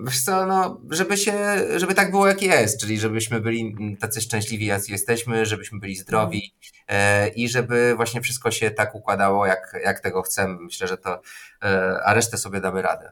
wiesz 0.05 0.23
co, 0.23 0.45
no, 0.45 0.81
żeby 0.89 1.17
się, 1.17 1.33
żeby 1.75 1.93
tak 1.93 2.11
było 2.11 2.27
jak 2.27 2.41
jest, 2.41 2.81
czyli 2.81 2.99
żebyśmy 2.99 3.41
byli 3.41 3.75
tacy 3.99 4.21
szczęśliwi, 4.21 4.65
jak 4.65 4.89
jesteśmy, 4.89 5.45
żebyśmy 5.45 5.79
byli 5.79 5.95
zdrowi 5.95 6.53
e, 6.87 7.27
i 7.27 7.49
żeby 7.49 7.93
właśnie 7.95 8.21
wszystko 8.21 8.51
się 8.51 8.71
tak 8.71 8.95
układało, 8.95 9.45
jak, 9.45 9.75
jak 9.83 9.99
tego 9.99 10.21
chcemy. 10.21 10.57
Myślę, 10.59 10.87
że 10.87 10.97
to, 10.97 11.21
e, 11.63 11.99
a 12.05 12.13
resztę 12.13 12.37
sobie 12.37 12.61
damy 12.61 12.81
radę. 12.81 13.11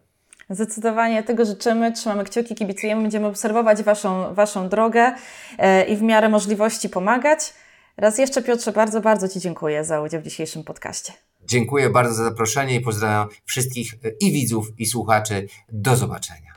Zdecydowanie 0.50 1.24
tego 1.24 1.46
życzymy, 1.46 1.92
trzymamy 1.92 2.24
kciuki, 2.24 2.56
kibicujemy, 2.56 3.02
będziemy 3.02 3.28
obserwować 3.28 3.84
Waszą, 3.84 4.34
waszą 4.34 4.70
drogę 4.70 5.14
e, 5.58 5.84
i 5.84 5.98
w 5.98 6.02
miarę 6.02 6.30
możliwości 6.30 6.90
pomagać. 6.90 7.54
Raz 7.98 8.18
jeszcze 8.18 8.42
Piotrze, 8.42 8.72
bardzo, 8.72 9.02
bardzo 9.02 9.28
Ci 9.28 9.40
dziękuję 9.40 9.84
za 9.84 10.02
udział 10.02 10.22
w 10.22 10.24
dzisiejszym 10.24 10.64
podcaście. 10.64 11.14
Dziękuję 11.46 11.90
bardzo 11.90 12.14
za 12.14 12.24
zaproszenie 12.24 12.76
i 12.76 12.82
pozdrawiam 12.82 13.28
wszystkich 13.46 13.94
i 14.20 14.32
widzów, 14.32 14.68
i 14.78 14.86
słuchaczy. 14.86 15.48
Do 15.70 15.96
zobaczenia. 15.96 16.51